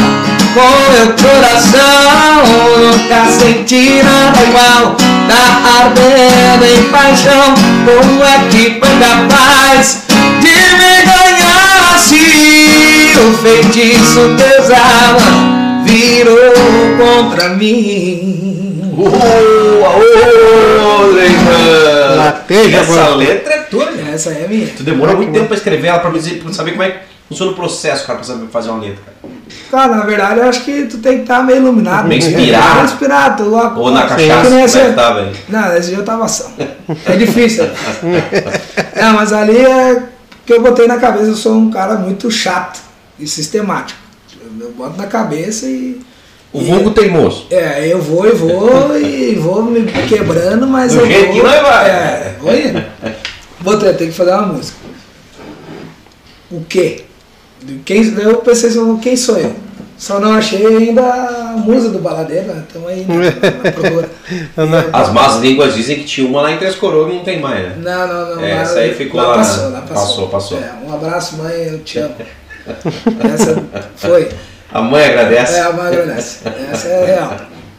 com 0.53 0.71
meu 0.91 1.09
coração? 1.17 2.43
Nunca 2.77 3.19
senti 3.31 4.03
nada 4.03 4.39
igual, 4.43 4.95
tá 5.27 5.43
ardendo 5.81 6.65
em 6.65 6.83
paixão. 6.89 7.55
Como 7.85 8.23
é 8.23 8.25
que 8.49 8.63
foi 8.79 8.93
capaz 8.99 10.03
de 10.41 10.55
me 10.77 10.93
ganhar 11.05 11.97
se 11.99 13.13
o 13.19 13.33
feitiço 13.37 14.21
que 14.37 14.61
usava 14.61 15.27
virou 15.85 16.53
contra 16.97 17.49
mim? 17.49 18.43
Ô, 18.95 19.07
ô, 19.85 21.05
Leivan! 21.13 21.32
Lateja, 22.43 22.77
Essa 22.77 22.91
mano. 22.91 23.15
letra 23.17 23.53
é 23.53 23.57
tua, 23.63 23.91
né? 23.91 24.11
Essa 24.13 24.31
é 24.31 24.45
a 24.45 24.47
minha. 24.47 24.67
Tu 24.75 24.83
demorou 24.83 25.15
muito 25.17 25.31
tempo 25.31 25.47
pra 25.47 25.55
escrever 25.57 25.87
ela, 25.87 25.99
pra 25.99 26.11
dizer, 26.11 26.41
pra 26.43 26.51
saber 26.53 26.71
como 26.71 26.83
é 26.83 26.91
que 26.91 26.99
funciona 27.29 27.51
o 27.51 27.55
processo, 27.55 28.05
cara, 28.05 28.19
pra 28.19 28.27
saber 28.27 28.47
fazer 28.47 28.69
uma 28.69 28.79
letra. 28.81 29.01
cara. 29.21 29.33
Cara, 29.71 29.95
na 29.95 30.05
verdade 30.05 30.39
eu 30.39 30.47
acho 30.47 30.63
que 30.63 30.83
tu 30.85 30.97
tem 30.99 31.15
que 31.17 31.21
estar 31.23 31.43
meio 31.43 31.57
iluminado. 31.59 32.07
Meio 32.07 32.19
inspirado. 32.19 32.73
Meio 32.75 32.85
inspirado. 32.85 33.43
Tu, 33.43 33.79
Ou 33.79 33.91
na 33.91 34.07
cachaça, 34.07 34.49
como 34.49 34.59
é 34.59 34.67
que 34.67 34.93
tá, 34.93 35.13
velho? 35.13 35.31
Não, 35.49 35.75
esse 35.77 35.89
dia 35.89 35.97
eu 35.97 36.05
tava 36.05 36.25
ação. 36.25 36.53
É 37.05 37.15
difícil. 37.15 37.65
Não, 38.95 39.13
mas 39.13 39.33
ali 39.33 39.57
é 39.57 40.03
que 40.45 40.53
eu 40.53 40.61
botei 40.61 40.87
na 40.87 40.97
cabeça, 40.97 41.25
eu 41.25 41.35
sou 41.35 41.55
um 41.55 41.71
cara 41.71 41.95
muito 41.95 42.29
chato 42.29 42.79
e 43.19 43.27
sistemático. 43.27 43.99
Eu 44.59 44.71
boto 44.71 44.97
na 44.97 45.07
cabeça 45.07 45.65
e. 45.65 45.99
O 46.53 46.61
e- 46.61 46.65
vulgo 46.65 46.91
teimoso. 46.91 47.47
É, 47.49 47.87
eu 47.87 47.99
vou 48.01 48.27
e 48.27 48.31
vou 48.31 48.95
e 49.01 49.35
vou 49.35 49.63
me 49.63 49.83
quebrando, 50.07 50.67
mas 50.67 50.93
Do 50.93 50.99
eu 51.01 51.07
jeito 51.07 51.25
vou. 51.27 51.33
que 51.35 51.41
vai, 51.41 51.61
vai. 51.61 51.89
É, 51.89 52.35
vou 52.39 52.53
indo. 52.55 52.83
Botei, 53.59 53.93
tem 53.93 54.07
que 54.09 54.13
fazer 54.13 54.31
uma 54.31 54.43
música. 54.47 54.77
O 56.51 56.61
quê? 56.65 57.05
Quem, 57.85 58.03
eu 58.19 58.37
pensei 58.37 58.69
assim, 58.69 58.97
quem 58.97 59.15
sou 59.15 59.37
eu? 59.37 59.53
Só 59.97 60.19
não 60.19 60.33
achei 60.33 60.65
ainda 60.65 61.01
a 61.01 61.53
musa 61.57 61.89
do 61.89 61.99
baladeiro, 61.99 62.47
né? 62.47 62.63
Então 62.69 62.85
aí 62.87 63.05
na, 63.07 63.15
na 63.63 63.71
procura. 63.71 64.09
As 64.91 65.13
más 65.13 65.37
línguas 65.37 65.73
dizem 65.73 65.97
que 65.97 66.03
tinha 66.03 66.27
uma 66.27 66.41
lá 66.41 66.51
em 66.51 66.57
Três 66.57 66.75
Coroas 66.75 67.11
e 67.13 67.15
não 67.15 67.23
tem 67.23 67.39
mais, 67.39 67.63
né? 67.63 67.75
Não, 67.77 68.07
não, 68.07 68.35
não. 68.35 68.43
É, 68.43 68.53
lá- 68.55 68.61
essa 68.61 68.79
aí 68.79 68.93
ficou 68.93 69.21
lá, 69.21 69.35
passou, 69.35 69.69
né? 69.69 69.75
lá 69.77 69.81
passou. 69.81 70.27
Passou, 70.27 70.27
passou. 70.27 70.57
É, 70.59 70.73
um 70.85 70.93
abraço, 70.93 71.37
mãe, 71.37 71.53
eu 71.69 71.79
te 71.79 71.99
amo. 71.99 72.15
Essa 73.33 73.63
foi. 73.95 74.27
A 74.73 74.81
mãe 74.81 75.05
agradece. 75.05 75.53
É, 75.55 75.61
a 75.61 75.71
mãe 75.71 75.87
agradece. 75.87 76.39
Essa 76.71 76.87
é 76.87 77.05
real. 77.05 77.37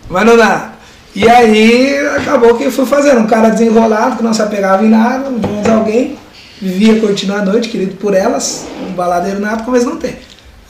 Mas 0.09 0.25
não 0.27 0.37
dá. 0.37 0.73
E 1.15 1.29
aí 1.29 1.99
acabou 2.17 2.57
que 2.57 2.65
eu 2.65 2.73
fui 2.73 2.87
fazendo. 2.87 3.21
Um 3.21 3.27
cara 3.27 3.49
desenrolado, 3.51 4.17
que 4.17 4.23
não 4.23 4.33
se 4.33 4.43
apegava 4.43 4.85
em 4.85 4.89
nada, 4.91 5.29
menos 5.31 5.69
alguém, 5.69 6.17
vivia 6.61 7.01
curtindo 7.01 7.35
a 7.35 7.43
noite, 7.43 7.69
querido 7.69 7.97
por 7.97 8.15
elas, 8.15 8.67
um 8.87 8.93
baladeiro 8.93 9.41
nato, 9.41 9.71
mas 9.71 9.85
não 9.85 9.97
tem. 9.97 10.17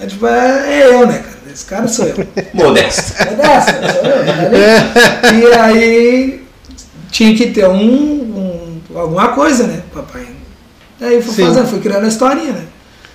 É, 0.00 0.06
tipo, 0.06 0.26
é, 0.26 0.80
é 0.80 0.86
eu, 0.86 1.06
né, 1.06 1.18
cara? 1.18 1.34
Esse 1.52 1.64
cara 1.66 1.88
sou 1.88 2.06
eu. 2.06 2.14
Modesto. 2.54 3.22
É 3.22 3.26
dessa, 3.26 3.72
sou 3.72 4.10
eu, 4.10 4.26
tá 4.26 5.28
ali? 5.28 5.42
E 5.42 5.52
aí 5.54 6.44
tinha 7.10 7.34
que 7.36 7.46
ter 7.50 7.66
um, 7.68 7.74
um- 7.84 8.80
alguma 8.98 9.28
coisa, 9.28 9.66
né, 9.66 9.80
papai? 9.92 10.26
Aí 11.00 11.20
fui 11.22 11.34
Sim. 11.34 11.46
fazendo, 11.46 11.68
fui 11.68 11.80
criando 11.80 12.04
a 12.04 12.08
historinha, 12.08 12.52
né? 12.52 12.64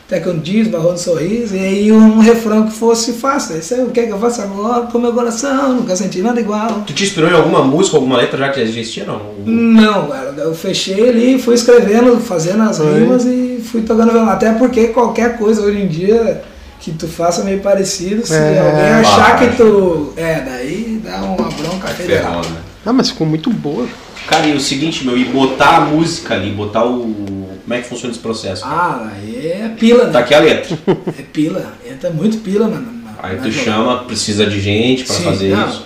Até 0.09 0.21
que 0.21 0.27
um 0.29 0.39
dia 0.39 0.63
esbarrou 0.63 0.91
no 0.93 0.97
sorriso, 0.97 1.55
e 1.55 1.59
aí 1.59 1.91
um 1.91 2.17
refrão 2.17 2.65
que 2.65 2.71
fosse 2.73 3.13
fácil. 3.13 3.59
Isso 3.59 3.75
aí, 3.75 3.81
o 3.83 3.91
que 3.91 3.99
é 3.99 4.05
que 4.07 4.11
eu 4.11 4.17
faço 4.17 4.41
agora 4.41 4.87
com 4.87 4.97
meu 4.97 5.13
coração? 5.13 5.75
Nunca 5.75 5.95
senti 5.95 6.19
nada 6.23 6.39
igual. 6.41 6.81
Tu 6.87 6.93
te 6.93 7.03
inspirou 7.03 7.29
em 7.29 7.35
alguma 7.35 7.61
música, 7.63 7.95
alguma 7.97 8.17
letra 8.17 8.39
já 8.39 8.49
que 8.49 8.59
já 8.59 8.65
existia, 8.65 9.05
não? 9.05 9.21
Não, 9.45 10.07
cara, 10.07 10.33
eu 10.39 10.55
fechei 10.55 11.07
ali, 11.09 11.37
fui 11.39 11.53
escrevendo, 11.53 12.19
fazendo 12.19 12.63
as 12.63 12.77
Foi. 12.77 12.91
rimas 13.01 13.23
e 13.25 13.61
fui 13.63 13.81
tocando 13.83 14.11
violão. 14.11 14.29
Até 14.31 14.51
porque 14.53 14.87
qualquer 14.87 15.37
coisa 15.37 15.61
hoje 15.61 15.77
em 15.79 15.87
dia 15.87 16.41
que 16.79 16.89
tu 16.91 17.07
faça 17.07 17.43
meio 17.43 17.59
parecido, 17.59 18.25
se 18.25 18.33
É. 18.33 18.59
alguém 18.65 18.89
achar 19.07 19.37
que 19.37 19.55
tu. 19.57 20.11
É, 20.17 20.41
daí 20.41 20.99
dá 21.03 21.17
uma 21.17 21.35
bronca 21.51 21.87
federal. 21.89 22.41
Né? 22.41 22.57
Ah, 22.83 22.91
mas 22.93 23.11
ficou 23.11 23.27
muito 23.27 23.51
boa. 23.51 23.85
Cara, 24.27 24.47
e 24.47 24.55
o 24.55 24.59
seguinte, 24.59 25.05
meu, 25.05 25.15
e 25.15 25.25
botar 25.25 25.77
a 25.77 25.81
música 25.81 26.33
ali, 26.33 26.49
botar 26.51 26.83
o. 26.85 27.38
Como 27.69 27.77
é 27.79 27.83
que 27.83 27.87
funciona 27.89 28.11
esse 28.11 28.19
processo? 28.19 28.65
Ah, 28.65 29.11
aí 29.13 29.45
é 29.45 29.75
pila, 29.79 30.05
né? 30.05 30.11
Tá 30.11 30.19
aqui 30.21 30.33
a 30.33 30.39
letra. 30.39 30.75
É 31.19 31.21
pila. 31.21 31.71
Entra 31.87 32.09
muito 32.09 32.39
pila, 32.39 32.67
mano. 32.67 32.91
na- 33.03 33.11
Aí 33.21 33.35
tu 33.37 33.51
jogada. 33.51 33.63
chama, 33.63 34.03
precisa 34.05 34.47
de 34.47 34.59
gente 34.59 35.03
pra 35.03 35.15
Sim, 35.15 35.23
fazer 35.23 35.55
não, 35.55 35.69
isso. 35.69 35.85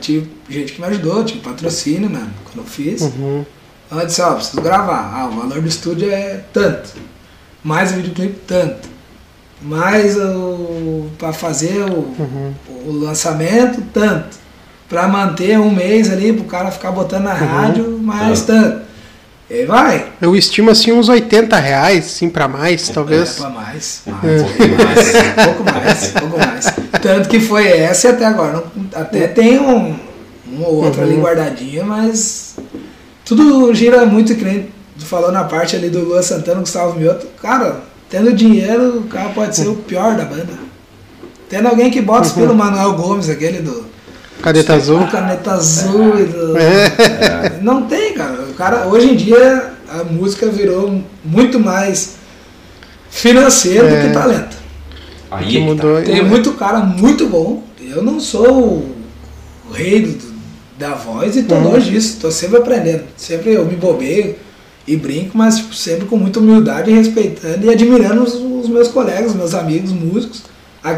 Tive 0.00 0.28
gente 0.50 0.72
que 0.72 0.80
me 0.80 0.86
ajudou, 0.88 1.22
tive 1.24 1.38
patrocínio, 1.38 2.10
mano, 2.10 2.28
quando 2.44 2.58
eu 2.58 2.64
fiz. 2.64 3.02
Uhum. 3.02 3.44
Eu 3.92 4.04
disse, 4.04 4.20
ó, 4.20 4.34
preciso 4.34 4.60
gravar. 4.60 5.12
Ah, 5.14 5.26
o 5.28 5.36
valor 5.36 5.60
do 5.62 5.68
estúdio 5.68 6.10
é 6.10 6.40
tanto. 6.52 6.90
Mais 7.62 7.92
o 7.92 7.94
videoclipe, 7.94 8.40
tanto. 8.44 8.88
Mais 9.62 10.16
o. 10.16 11.06
pra 11.18 11.32
fazer 11.32 11.82
o, 11.88 11.98
Uhum. 12.18 12.52
o 12.84 12.92
lançamento, 13.04 13.80
tanto. 13.94 14.38
Pra 14.88 15.06
manter 15.06 15.56
um 15.60 15.70
mês 15.70 16.10
ali, 16.10 16.32
pro 16.32 16.44
cara 16.46 16.72
ficar 16.72 16.90
botando 16.90 17.22
na 17.24 17.32
rádio, 17.34 17.96
mais 18.02 18.42
tanto. 18.42 18.90
E 19.54 19.66
vai. 19.66 20.06
Eu 20.18 20.34
estimo 20.34 20.70
assim 20.70 20.92
uns 20.92 21.10
80 21.10 21.54
reais, 21.58 22.06
sim, 22.06 22.30
pra 22.30 22.48
mais, 22.48 22.88
É, 22.88 22.92
talvez. 22.94 23.34
pra 23.34 23.50
mais. 23.50 24.00
Um 24.06 24.10
mais, 24.12 24.42
pouquinho 24.42 24.76
mais. 24.78 25.14
Um 25.14 25.44
pouco 25.44 25.64
mais, 25.64 26.08
um 26.08 26.20
pouco 26.20 26.38
mais. 26.38 26.74
Tanto 27.02 27.28
que 27.28 27.38
foi 27.38 27.66
essa 27.68 28.08
e 28.08 28.10
até 28.12 28.24
agora. 28.24 28.64
até 28.94 29.28
tem 29.28 29.60
um, 29.60 29.94
ou 30.58 30.82
outro 30.82 31.02
ali 31.02 31.16
guardadinho, 31.16 31.84
mas 31.84 32.56
tudo 33.26 33.74
gira 33.74 34.06
muito, 34.06 34.34
que 34.34 34.42
nem 34.42 34.68
falou 35.00 35.30
na 35.30 35.44
parte 35.44 35.76
ali 35.76 35.90
do 35.90 36.00
Lua 36.00 36.22
Santana, 36.22 36.60
Gustavo 36.60 36.98
Mioto. 36.98 37.26
Cara, 37.42 37.82
tendo 38.08 38.32
dinheiro, 38.32 39.00
o 39.00 39.02
cara 39.02 39.28
pode 39.34 39.54
ser 39.54 39.68
o 39.68 39.74
pior 39.74 40.16
da 40.16 40.24
banda. 40.24 40.54
Tendo 41.50 41.68
alguém 41.68 41.90
que 41.90 42.00
bota 42.00 42.26
os 42.26 42.32
pelo 42.32 42.54
Manuel 42.54 42.94
Gomes, 42.94 43.28
aquele 43.28 43.60
do 43.60 43.84
Caneta 44.42 44.74
azul. 44.74 45.06
Caneta 45.08 45.52
Azul 45.52 46.18
e 46.18 46.24
do... 46.24 46.56
É. 46.58 46.92
Não 47.60 47.86
tem, 47.86 48.12
cara. 48.14 48.42
O 48.42 48.54
cara. 48.54 48.86
Hoje 48.86 49.10
em 49.10 49.16
dia 49.16 49.72
a 49.88 50.04
música 50.04 50.46
virou 50.48 51.02
muito 51.24 51.58
mais 51.60 52.16
financeiro 53.10 53.88
do 53.88 53.94
É. 53.94 54.06
que 54.08 54.12
talento. 54.14 54.56
Aí 55.30 55.46
Que 55.46 55.56
é 55.56 55.60
que 55.60 55.66
tá. 55.66 55.72
mudou. 55.72 56.02
Tem 56.02 56.24
muito 56.24 56.52
cara 56.52 56.80
muito 56.80 57.26
bom. 57.26 57.62
Eu 57.80 58.02
não 58.02 58.18
sou 58.20 58.84
o, 59.68 59.72
rei 59.72 60.02
do- 60.02 60.32
da 60.78 60.94
voz 60.94 61.36
e 61.36 61.42
tô 61.42 61.54
Uhum. 61.54 61.72
longe 61.72 61.90
disso. 61.90 62.18
Tô 62.20 62.30
sempre 62.30 62.58
aprendendo. 62.58 63.04
Sempre 63.16 63.52
eu 63.52 63.64
me 63.64 63.76
bobeio 63.76 64.36
e 64.86 64.96
brinco, 64.96 65.36
mas 65.36 65.58
tipo, 65.58 65.74
sempre 65.74 66.06
com 66.06 66.16
muita 66.16 66.40
humildade 66.40 66.90
e 66.90 66.94
respeitando 66.94 67.64
e 67.66 67.70
admirando 67.70 68.22
os, 68.22 68.34
os 68.34 68.68
meus 68.68 68.88
colegas, 68.88 69.34
meus 69.34 69.54
amigos 69.54 69.90
músicos 69.92 70.42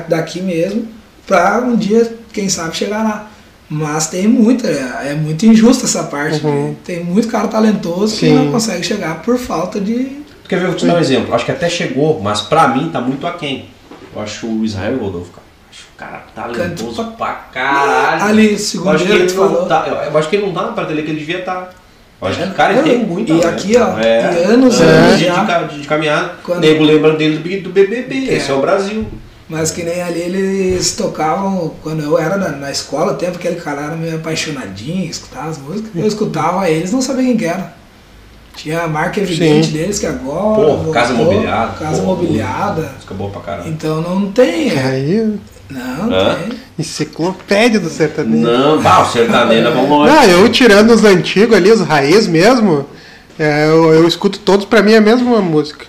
daqui 0.08 0.40
mesmo, 0.40 0.86
pra 1.26 1.60
um 1.60 1.76
dia, 1.76 2.16
quem 2.32 2.48
sabe, 2.48 2.74
chegar 2.76 3.02
lá. 3.04 3.30
Mas 3.74 4.06
tem 4.06 4.28
muita, 4.28 4.68
é, 4.68 5.10
é 5.10 5.14
muito 5.14 5.44
injusta 5.44 5.84
essa 5.84 6.04
parte. 6.04 6.44
Uhum. 6.46 6.68
né? 6.68 6.74
Tem 6.84 7.02
muito 7.02 7.26
cara 7.26 7.48
talentoso 7.48 8.14
que 8.16 8.26
Sim. 8.28 8.34
não 8.34 8.52
consegue 8.52 8.84
chegar 8.86 9.20
por 9.22 9.36
falta 9.36 9.80
de. 9.80 9.94
Tu 10.44 10.48
quer 10.48 10.56
ver, 10.60 10.66
eu 10.66 10.68
vou 10.68 10.76
te 10.78 10.86
dar 10.86 10.94
um 10.94 11.00
exemplo. 11.00 11.34
Acho 11.34 11.44
que 11.44 11.50
até 11.50 11.68
chegou, 11.68 12.20
mas 12.20 12.40
pra 12.40 12.68
mim 12.68 12.88
tá 12.92 13.00
muito 13.00 13.26
aquém. 13.26 13.66
Eu 14.14 14.22
acho 14.22 14.46
o 14.46 14.64
Israel 14.64 14.96
Rodolfo, 14.98 15.32
cara. 15.32 15.44
Acho 15.72 15.82
o 15.92 15.98
cara 15.98 16.24
talentoso 16.34 17.02
Canto 17.02 17.16
pra 17.16 17.32
caralho. 17.52 18.22
Ali, 18.22 18.52
eu 18.52 18.58
segundo 18.58 18.90
acho 18.90 19.04
que 19.06 19.12
ele 19.12 19.28
falou. 19.28 19.66
tá. 19.66 19.84
Eu, 19.88 19.94
eu 19.94 20.18
acho 20.18 20.28
que 20.28 20.36
ele 20.36 20.46
não 20.46 20.52
tá 20.52 20.62
na 20.62 20.72
prateleira 20.72 21.04
que 21.04 21.10
ele 21.10 21.18
devia 21.20 21.40
estar. 21.40 21.74
Eu 22.22 22.28
acho 22.28 22.38
que 22.40 22.48
o 22.48 22.54
cara 22.54 22.82
tem 22.82 22.98
muito 23.04 23.34
e 23.34 23.40
talento. 23.40 23.58
aqui, 23.58 23.76
ó, 23.76 23.98
é, 23.98 24.20
e 24.20 24.44
anos, 24.44 24.80
anos 24.80 24.80
anos 24.80 25.18
de, 25.18 25.74
de, 25.76 25.82
de 25.82 25.88
caminhada. 25.88 26.36
Quando- 26.44 26.60
Nego 26.60 26.84
lembra 26.84 27.16
dele 27.16 27.38
do, 27.38 27.62
do 27.64 27.70
BBB. 27.70 28.30
É. 28.30 28.34
Esse 28.34 28.50
é 28.50 28.54
o 28.54 28.60
Brasil. 28.60 29.04
Mas 29.48 29.70
que 29.70 29.82
nem 29.82 30.00
ali 30.00 30.20
eles 30.20 30.92
tocavam, 30.96 31.74
quando 31.82 32.02
eu 32.02 32.18
era 32.18 32.36
na, 32.36 32.48
na 32.50 32.70
escola, 32.70 33.12
o 33.12 33.16
tempo 33.16 33.38
que 33.38 33.46
aquele 33.46 33.60
cara 33.62 33.82
era 33.82 33.96
meio 33.96 34.16
apaixonadinho, 34.16 35.10
escutava 35.10 35.50
as 35.50 35.58
músicas, 35.58 35.90
eu 35.94 36.06
escutava 36.06 36.68
eles, 36.70 36.90
não 36.92 37.02
sabia 37.02 37.24
quem 37.24 37.36
que 37.36 37.44
era. 37.44 37.74
Tinha 38.56 38.82
a 38.82 38.88
marca 38.88 39.20
evidente 39.20 39.66
Sim. 39.66 39.72
deles 39.72 39.98
que 39.98 40.06
agora. 40.06 40.54
Porra, 40.78 40.92
Casa 40.92 41.12
voltou, 41.12 41.32
Mobiliada. 41.34 41.72
Casa 41.72 42.02
Porra, 42.02 42.06
mobiliada. 42.06 42.90
Música 42.94 43.14
boa 43.14 43.30
pra 43.30 43.40
caralho. 43.42 43.68
Então 43.68 44.00
não 44.00 44.30
tem. 44.32 44.70
é. 44.70 44.78
Aí, 44.80 45.34
Não, 45.68 46.12
Hã? 46.12 46.36
tem. 46.36 46.58
enciclopédia 46.78 47.80
do 47.80 47.90
sertanejo. 47.90 48.42
Não, 48.46 48.80
bah, 48.80 49.02
o 49.02 49.10
sertanejo, 49.12 49.72
vamos 49.72 49.90
longe. 49.90 50.12
Não, 50.14 50.22
eu 50.24 50.48
tirando 50.50 50.90
os 50.90 51.04
antigos 51.04 51.56
ali, 51.56 51.70
os 51.70 51.80
raiz 51.80 52.26
mesmo, 52.28 52.86
é, 53.38 53.66
eu, 53.66 53.92
eu 53.92 54.06
escuto 54.08 54.38
todos, 54.38 54.64
pra 54.64 54.82
mim 54.82 54.92
é 54.92 54.98
a 54.98 55.00
mesma 55.02 55.40
música. 55.42 55.84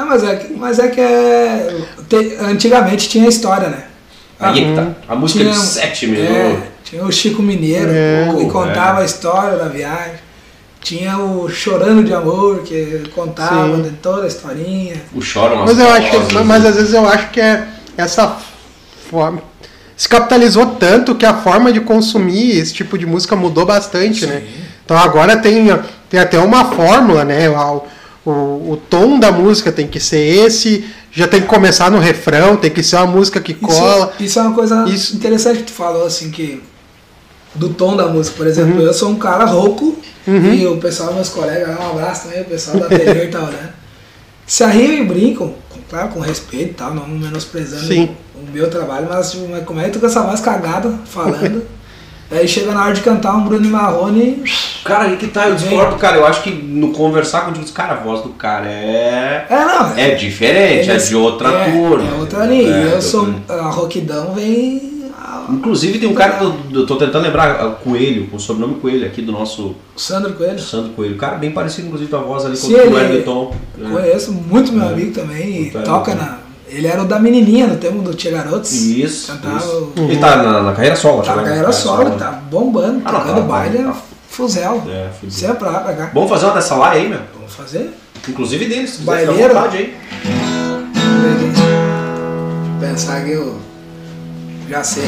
Ah, 0.00 0.04
mas 0.06 0.22
é, 0.24 0.36
que- 0.36 0.52
mas 0.54 0.78
é 0.78 0.88
que 0.88 1.00
é, 1.00 1.76
te- 2.08 2.36
antigamente 2.40 3.08
tinha 3.08 3.28
história, 3.28 3.68
né? 3.68 3.84
Aí 4.38 4.62
é 4.64 4.68
que 4.68 4.74
tá. 4.74 4.88
A 5.08 5.14
música 5.14 5.40
Tinha- 5.40 5.52
de 5.52 5.58
7 5.60 6.04
É, 6.06 6.08
minutos. 6.08 6.68
tinha 6.84 7.04
o 7.04 7.12
Chico 7.12 7.42
Mineiro, 7.42 7.90
É. 7.92 8.28
que 8.38 8.46
contava 8.50 9.00
É. 9.00 9.02
a 9.02 9.04
história 9.04 9.58
da 9.58 9.66
viagem. 9.68 10.14
Tinha 10.80 11.18
o 11.18 11.46
Chorando 11.50 12.02
de 12.02 12.14
Amor, 12.14 12.60
que 12.62 13.02
contava 13.14 13.76
Sim. 13.76 13.82
de 13.82 13.90
toda 13.90 14.24
a 14.24 14.26
historinha. 14.26 14.96
O 15.14 15.20
choro 15.20 15.58
Mas 15.58 15.78
eu 15.78 15.88
acho 15.90 16.10
que, 16.10 16.38
mas 16.38 16.64
às 16.64 16.74
vezes 16.76 16.94
eu 16.94 17.06
acho 17.06 17.28
que 17.30 17.40
é 17.40 17.66
essa 17.98 18.34
forma. 19.10 19.42
Se 19.94 20.08
capitalizou 20.08 20.64
tanto 20.76 21.14
que 21.14 21.26
a 21.26 21.34
forma 21.34 21.70
de 21.70 21.80
consumir 21.80 22.56
esse 22.58 22.72
tipo 22.72 22.96
de 22.96 23.04
música 23.04 23.36
mudou 23.36 23.66
bastante, 23.66 24.24
né? 24.24 24.42
Então 24.82 24.96
agora 24.96 25.36
tem, 25.36 25.66
tem 26.08 26.18
até 26.18 26.38
uma 26.38 26.64
fórmula, 26.64 27.22
né? 27.26 27.44
O, 28.24 28.30
o, 28.72 28.82
tom 28.90 29.18
da 29.18 29.32
música 29.32 29.72
tem 29.72 29.86
que 29.88 29.98
ser 29.98 30.18
esse, 30.20 30.84
já 31.10 31.26
tem 31.26 31.40
que 31.40 31.46
começar 31.46 31.90
no 31.90 31.98
refrão, 31.98 32.56
tem 32.56 32.70
que 32.70 32.82
ser 32.82 32.96
uma 32.96 33.06
música 33.06 33.40
que 33.40 33.54
cola. 33.54 34.12
Isso, 34.16 34.24
isso 34.24 34.38
é 34.38 34.42
uma 34.42 34.54
coisa 34.54 34.84
Isso- 34.88 35.16
interessante 35.16 35.58
que 35.58 35.64
tu 35.64 35.72
falou, 35.72 36.04
assim, 36.06 36.30
que 36.30 36.62
do 37.54 37.70
tom 37.70 37.96
da 37.96 38.06
música, 38.08 38.36
por 38.36 38.46
exemplo, 38.46 38.74
Uhum. 38.78 38.82
eu 38.86 38.92
sou 38.92 39.08
um 39.10 39.16
cara 39.16 39.44
rouco 39.46 39.96
e 40.26 40.66
o 40.66 40.76
pessoal, 40.76 41.14
meus 41.14 41.30
colegas, 41.30 41.76
um 41.80 41.90
abraço 41.90 42.24
também, 42.28 42.42
o 42.42 42.44
pessoal 42.44 42.78
da 42.78 42.86
TV 42.88 43.26
tá 43.28 43.38
olhando. 43.40 43.70
Se 44.46 44.62
arriam 44.64 44.92
e 44.92 45.04
brincam, 45.04 45.54
com- 45.70 45.80
claro, 45.88 46.08
com 46.10 46.20
respeito 46.20 46.70
e 46.72 46.74
tal, 46.74 46.94
não 46.94 47.08
menosprezando 47.08 47.86
Sim. 47.86 48.10
o 48.34 48.52
meu 48.52 48.68
trabalho, 48.68 49.06
mas 49.08 49.30
tipo, 49.32 49.46
como 49.64 49.80
é 49.80 49.84
que 49.84 49.90
tu 49.92 49.98
com 50.00 50.06
essa 50.06 50.22
voz 50.22 50.40
cagada 50.40 50.92
falando? 51.06 51.62
Aí 52.30 52.46
chega 52.46 52.72
na 52.72 52.84
hora 52.84 52.94
de 52.94 53.00
cantar 53.00 53.34
um 53.34 53.44
Bruno 53.44 53.68
Marrone, 53.68 54.42
Cara, 54.84 55.04
aí 55.04 55.16
que 55.16 55.26
tá, 55.26 55.48
eu 55.48 55.56
discordo, 55.56 55.96
cara. 55.96 56.16
Eu 56.16 56.26
acho 56.26 56.42
que 56.42 56.50
no 56.50 56.92
conversar 56.92 57.42
contigo, 57.44 57.66
cara, 57.72 57.94
a 57.94 57.96
voz 57.96 58.22
do 58.22 58.30
cara 58.30 58.66
é. 58.66 59.46
é 59.50 59.64
não, 59.64 59.94
É 59.98 60.14
diferente, 60.14 60.88
é 60.88 60.92
eles- 60.92 61.08
de 61.08 61.16
outra 61.16 61.48
é, 61.50 61.70
turma. 61.72 62.08
É 62.08 62.18
outra 62.18 62.46
linha. 62.46 62.68
É, 62.70 62.94
eu 62.94 63.02
sou, 63.02 63.34
a 63.48 63.68
roquidão 63.68 64.32
vem, 64.32 65.10
a- 65.18 65.46
Inclusive 65.50 65.98
tem 65.98 66.08
um 66.08 66.14
cara 66.14 66.34
que 66.38 66.44
eu, 66.44 66.54
eu 66.72 66.86
tô 66.86 66.96
tentando 66.96 67.24
lembrar, 67.24 67.66
o 67.66 67.72
Coelho, 67.76 68.26
com 68.28 68.36
o 68.36 68.40
sobrenome 68.40 68.76
Coelho, 68.80 69.04
aqui 69.06 69.20
do 69.20 69.32
nosso 69.32 69.74
o 69.94 70.00
Sandro 70.00 70.32
Coelho. 70.32 70.58
Sandro 70.60 70.92
Coelho. 70.92 71.16
Cara, 71.16 71.36
bem 71.36 71.50
parecido, 71.50 71.88
inclusive, 71.88 72.10
com 72.10 72.16
a 72.16 72.20
voz 72.20 72.44
ali 72.46 72.56
com 72.56 72.68
o 72.68 72.94
Wellington. 72.94 73.54
É. 73.84 73.90
Conheço 73.90 74.32
muito 74.32 74.72
meu 74.72 74.84
É. 74.88 74.92
amigo 74.92 75.12
também 75.12 75.68
toca 75.84 76.12
é. 76.12 76.14
na. 76.14 76.38
Ele 76.72 76.86
era 76.86 77.02
o 77.02 77.04
da 77.06 77.18
menininha 77.18 77.66
no 77.66 77.76
tempo 77.76 78.00
do 78.00 78.14
Tia 78.14 78.30
Garotos. 78.30 78.72
Isso, 78.72 79.32
Cantava 79.32 79.56
isso. 79.58 79.92
o- 79.96 80.00
Ele 80.02 80.16
tá 80.18 80.36
na, 80.36 80.62
na 80.62 80.72
carreira 80.72 80.94
solo, 80.96 81.22
Tá 81.22 81.34
na 81.34 81.42
né? 81.42 81.48
carreira 81.48 81.72
solo, 81.72 82.10
tá 82.12 82.30
bombando, 82.50 83.02
Ah, 83.04 83.12
não, 83.12 83.20
tocando 83.20 83.34
tá, 83.36 83.40
baile, 83.42 83.78
tá, 83.78 83.82
é 83.82 83.86
tá. 83.86 83.96
fuzel. 84.28 84.82
É, 84.88 85.08
fudido. 85.18 85.32
Você 85.40 85.46
é 85.46 85.52
pra 85.52 85.70
lá, 85.70 85.80
pra 85.80 85.92
cá. 85.94 86.10
Vamos 86.14 86.30
fazer 86.30 86.44
uma 86.46 86.54
dessa 86.54 86.74
lá 86.76 86.90
aí, 86.90 87.08
meu? 87.08 87.20
Vamos 87.34 87.52
fazer? 87.54 87.90
Inclusive 88.28 88.66
deles, 88.66 88.90
se 88.90 89.02
Baileiro? 89.02 89.52
vontade 89.54 89.76
aí. 89.78 89.96
Pensar 92.80 93.24
que 93.24 93.30
eu 93.32 93.58
já 94.68 94.82
sei. 94.84 95.04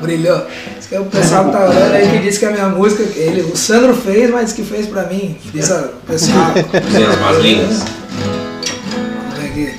Brilhou. 0.00 0.42
É 0.90 1.00
o 1.00 1.04
pessoal 1.06 1.46
que 1.46 1.52
tá 1.52 1.64
olhando 1.68 1.94
aí 1.94 2.10
que 2.10 2.18
disse 2.18 2.38
que 2.38 2.44
a 2.46 2.50
minha 2.50 2.68
música, 2.68 3.02
ele, 3.02 3.40
o 3.42 3.56
Sandro 3.56 3.94
fez, 3.94 4.30
mas 4.30 4.52
que 4.52 4.62
fez 4.62 4.86
pra 4.86 5.04
mim. 5.04 5.36
Fiz 5.52 5.70
a 5.70 5.80
o 5.80 5.88
pessoal. 6.06 6.52
Tem 6.92 7.04
as 7.06 7.18
mais 7.20 7.38
lindas. 7.38 7.82
Vamos 7.82 9.38
ver 9.38 9.46
aqui. 9.48 9.74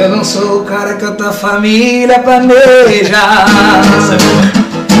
Eu 0.00 0.08
não 0.08 0.24
sou 0.24 0.62
o 0.62 0.64
cara 0.64 0.94
que 0.94 1.04
a 1.04 1.10
tua 1.10 1.30
família 1.30 2.20
planeja. 2.20 3.18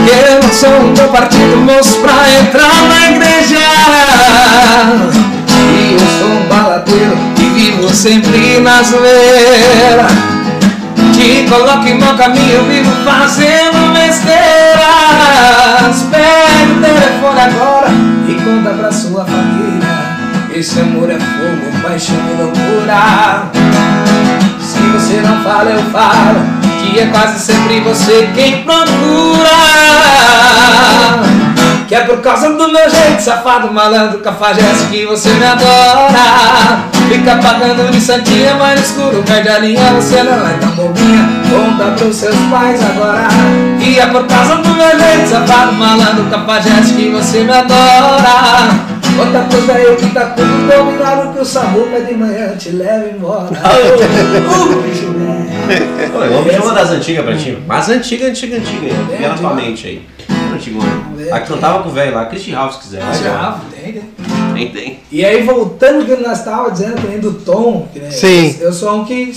Eu 0.06 0.42
não 0.42 0.52
sou 0.52 0.68
um 0.68 0.92
teu 0.92 1.08
partido 1.08 1.56
moço 1.56 1.98
pra 2.00 2.12
entrar 2.38 2.82
na 2.86 3.10
igreja. 3.10 3.56
E 5.56 5.94
eu 5.94 6.00
sou 6.18 6.28
um 6.28 6.46
baladeiro 6.48 7.16
que 7.34 7.44
vivo 7.44 7.88
sempre 7.88 8.60
na 8.60 8.82
zoeira. 8.82 10.06
Que 11.14 11.46
que 11.46 11.94
meu 11.94 12.14
caminho 12.18 12.64
vivo 12.64 12.92
fazendo 13.02 13.94
besteiras. 13.94 14.36
Pegue 16.10 16.72
o 16.72 16.80
telefone 16.82 17.40
agora 17.40 17.88
e 18.28 18.34
conta 18.34 18.70
pra 18.74 18.92
sua 18.92 19.24
família. 19.24 19.88
Esse 20.54 20.78
amor 20.80 21.08
é 21.10 21.18
fogo, 21.18 21.62
é 21.74 21.80
paixão 21.80 22.16
e 22.16 22.42
loucura. 22.42 23.48
Você 24.92 25.20
não 25.20 25.42
fala, 25.42 25.70
eu 25.70 25.82
falo. 25.90 26.60
Que 26.80 27.00
é 27.00 27.06
quase 27.06 27.38
sempre 27.38 27.80
você 27.80 28.28
quem 28.34 28.64
procura. 28.64 29.50
Que 31.86 31.94
é 31.94 32.00
por 32.00 32.20
causa 32.20 32.52
do 32.52 32.68
meu 32.70 32.88
jeito 32.88 33.20
safado, 33.20 33.72
malandro, 33.72 34.18
cafajeste 34.20 34.86
que 34.90 35.06
você 35.06 35.30
me 35.30 35.44
adora. 35.44 36.84
Fica 37.08 37.36
pagando 37.36 37.90
de 37.90 38.00
santinha, 38.00 38.54
mas 38.54 38.78
no 38.78 38.86
escuro 38.86 39.22
perde 39.24 39.48
a 39.48 39.58
linha, 39.58 39.92
você 39.94 40.22
não 40.22 40.46
é 40.46 40.52
tão 40.60 40.70
bobinha. 40.70 41.28
Conta 41.50 41.90
pros 41.96 42.14
seus 42.14 42.36
pais 42.50 42.80
agora. 42.80 43.28
Que 43.80 43.98
é 43.98 44.06
por 44.06 44.24
causa 44.26 44.56
do 44.56 44.68
meu 44.68 44.98
jeito 45.00 45.28
safado, 45.28 45.72
malandro, 45.72 46.24
cafajeste 46.30 46.94
que 46.94 47.08
você 47.10 47.42
me 47.42 47.52
adora. 47.52 48.89
Outra 49.20 49.44
coisa 49.44 49.72
aí 49.74 49.96
que 49.96 50.10
tá 50.10 50.30
tudo 50.30 50.48
combinado 50.72 51.32
que 51.32 51.40
o 51.40 51.44
Samuca 51.44 52.00
de 52.00 52.14
manhã 52.14 52.56
te 52.56 52.70
leva 52.70 53.08
embora. 53.08 53.50
Uh, 53.50 54.82
bicho, 54.82 55.08
né? 55.08 55.46
Ô, 56.14 56.44
Vamos 56.44 56.64
uma 56.64 56.74
das 56.74 56.90
antigas 56.90 57.24
pra 57.24 57.36
ti. 57.36 57.58
Mas 57.66 57.88
antiga, 57.88 58.26
antiga, 58.26 58.56
antiga. 58.56 58.86
aí. 58.86 59.18
Vê 59.18 59.28
na 59.28 59.34
tua 59.34 59.54
mente 59.54 59.86
aí. 59.86 60.06
Antigona. 60.54 61.10
A 61.32 61.40
que 61.40 61.48
cantava 61.48 61.82
com 61.82 61.90
o 61.90 61.92
velho 61.92 62.14
lá, 62.14 62.26
Christian 62.26 62.56
Ralph, 62.56 62.74
se 62.74 62.80
quiser. 62.80 63.02
Já, 63.22 63.60
tem, 63.70 63.92
tem. 63.92 64.02
Tem, 64.54 64.70
tem. 64.72 65.00
E 65.10 65.24
aí, 65.24 65.42
voltando 65.42 66.04
que 66.04 66.16
nós 66.16 66.38
estávamos 66.38 66.72
dizendo 66.72 67.00
também 67.00 67.20
do 67.20 67.32
tom, 67.32 67.88
que, 67.92 67.98
né, 67.98 68.10
Sim. 68.10 68.56
eu 68.60 68.72
sou 68.72 69.00
um 69.00 69.04
que. 69.04 69.32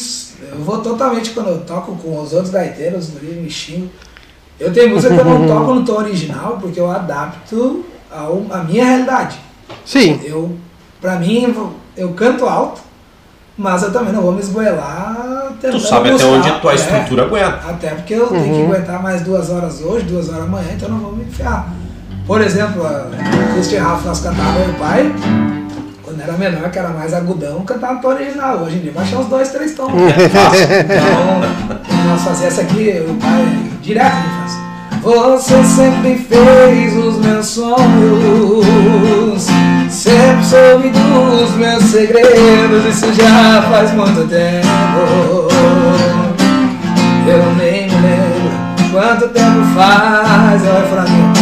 Eu 0.51 0.59
vou 0.59 0.79
totalmente 0.79 1.31
quando 1.31 1.49
eu 1.49 1.59
toco 1.61 1.95
com 1.95 2.21
os 2.21 2.33
outros 2.33 2.51
gaiteiros, 2.51 3.09
os 3.09 3.21
me 3.21 3.49
xingam. 3.49 3.89
Eu 4.59 4.71
tenho 4.71 4.89
música 4.89 5.13
que 5.13 5.19
eu 5.19 5.25
não 5.25 5.47
toco 5.47 5.73
no 5.73 5.85
tom 5.85 5.95
original 5.95 6.57
porque 6.61 6.79
eu 6.79 6.89
adapto 6.89 7.83
ao, 8.11 8.45
à 8.51 8.63
minha 8.63 8.85
realidade. 8.85 9.37
Sim. 9.85 10.19
Eu, 10.23 10.55
pra 11.01 11.15
mim, 11.17 11.53
eu- 11.97 12.09
canto 12.13 12.45
alto, 12.45 12.81
mas 13.57 13.83
eu 13.83 13.91
também 13.91 14.13
não 14.13 14.21
vou 14.21 14.31
me 14.31 14.39
esgoelar 14.39 15.51
Tu 15.61 15.79
sabe 15.79 16.09
até 16.11 16.25
onde 16.25 16.49
a 16.49 16.59
tua 16.59 16.71
É, 16.71 16.75
estrutura 16.75 17.23
aguenta. 17.23 17.59
Até 17.69 17.89
porque 17.91 18.13
eu 18.15 18.27
tenho 18.27 18.43
que 18.55 18.61
aguentar 18.73 19.01
mais 19.01 19.21
duas 19.21 19.49
horas 19.49 19.79
hoje, 19.81 20.05
duas 20.05 20.27
horas 20.29 20.43
amanhã, 20.43 20.67
então 20.75 20.89
eu 20.89 20.93
não 20.95 20.99
vou 21.01 21.15
me 21.15 21.23
enfiar. 21.23 21.69
Por 22.27 22.41
exemplo, 22.41 22.85
a 22.85 23.53
Christian 23.53 23.83
Ralph, 23.83 24.03
nós 24.05 24.19
cantávamos 24.19 24.67
meu 24.67 24.75
pai, 24.75 25.13
quando 26.03 26.21
era 26.21 26.33
menor, 26.33 26.69
que 26.69 26.79
era 26.79 26.89
mais 26.89 27.13
agudão, 27.13 27.61
cantava 27.63 27.99
tom 28.01 28.09
original. 28.09 28.57
Hoje 28.57 28.77
em 28.77 28.79
dia 28.79 28.91
baixar 28.91 29.17
uns 29.19 29.27
dois, 29.27 29.49
três 29.51 29.73
tons. 29.73 29.91
É 29.93 30.27
fácil. 30.29 30.63
Então, 30.63 31.85
quando 31.87 32.07
nós 32.09 32.21
fazíamos 32.23 32.57
essa 32.57 32.61
aqui, 32.61 33.03
o 33.09 33.13
pai 33.15 33.69
direto 33.81 34.15
me 34.15 34.29
faz. 34.39 34.62
Você 35.03 35.61
sempre 35.65 36.15
fez 36.15 36.95
os 36.95 37.17
meus 37.17 37.45
sonhos, 37.47 38.63
sempre 39.89 40.45
soube 40.45 40.89
dos 40.91 41.51
meus 41.57 41.83
segredos, 41.83 42.85
isso 42.85 43.13
já 43.13 43.61
faz 43.69 43.93
muito 43.93 44.25
tempo. 44.29 45.49
Eu 47.27 47.55
nem 47.57 47.89
me 47.89 47.95
lembro 47.95 48.33
quanto 48.93 49.27
tempo 49.27 49.65
faz, 49.75 50.61
olha 50.61 50.87
pra 50.87 51.01
mim. 51.03 51.33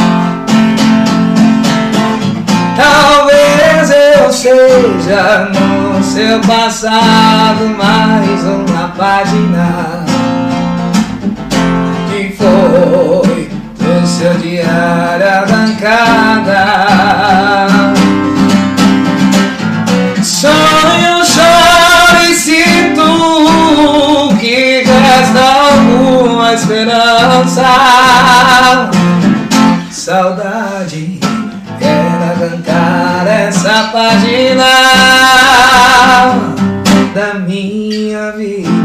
Talvez 2.75 3.91
eu 3.91 4.33
seja 4.33 5.49
no 5.51 6.03
seu 6.03 6.39
passado 6.39 7.69
mais 7.77 8.43
uma 8.43 8.87
página. 8.97 10.03
Que 12.09 12.35
foi 12.35 13.30
seu 14.11 14.33
diário 14.35 15.25
arrancada. 15.25 16.65
Sonho, 20.21 21.25
choro 21.25 22.29
e 22.29 22.35
sinto 22.35 24.35
que 24.37 24.83
resta 24.83 25.41
alguma 25.71 26.53
esperança. 26.53 27.63
Saudade 29.89 31.17
quer 31.79 32.19
arrancar 32.31 33.25
essa 33.27 33.89
página 33.93 34.65
da 37.15 37.35
minha 37.39 38.33
vida. 38.33 38.80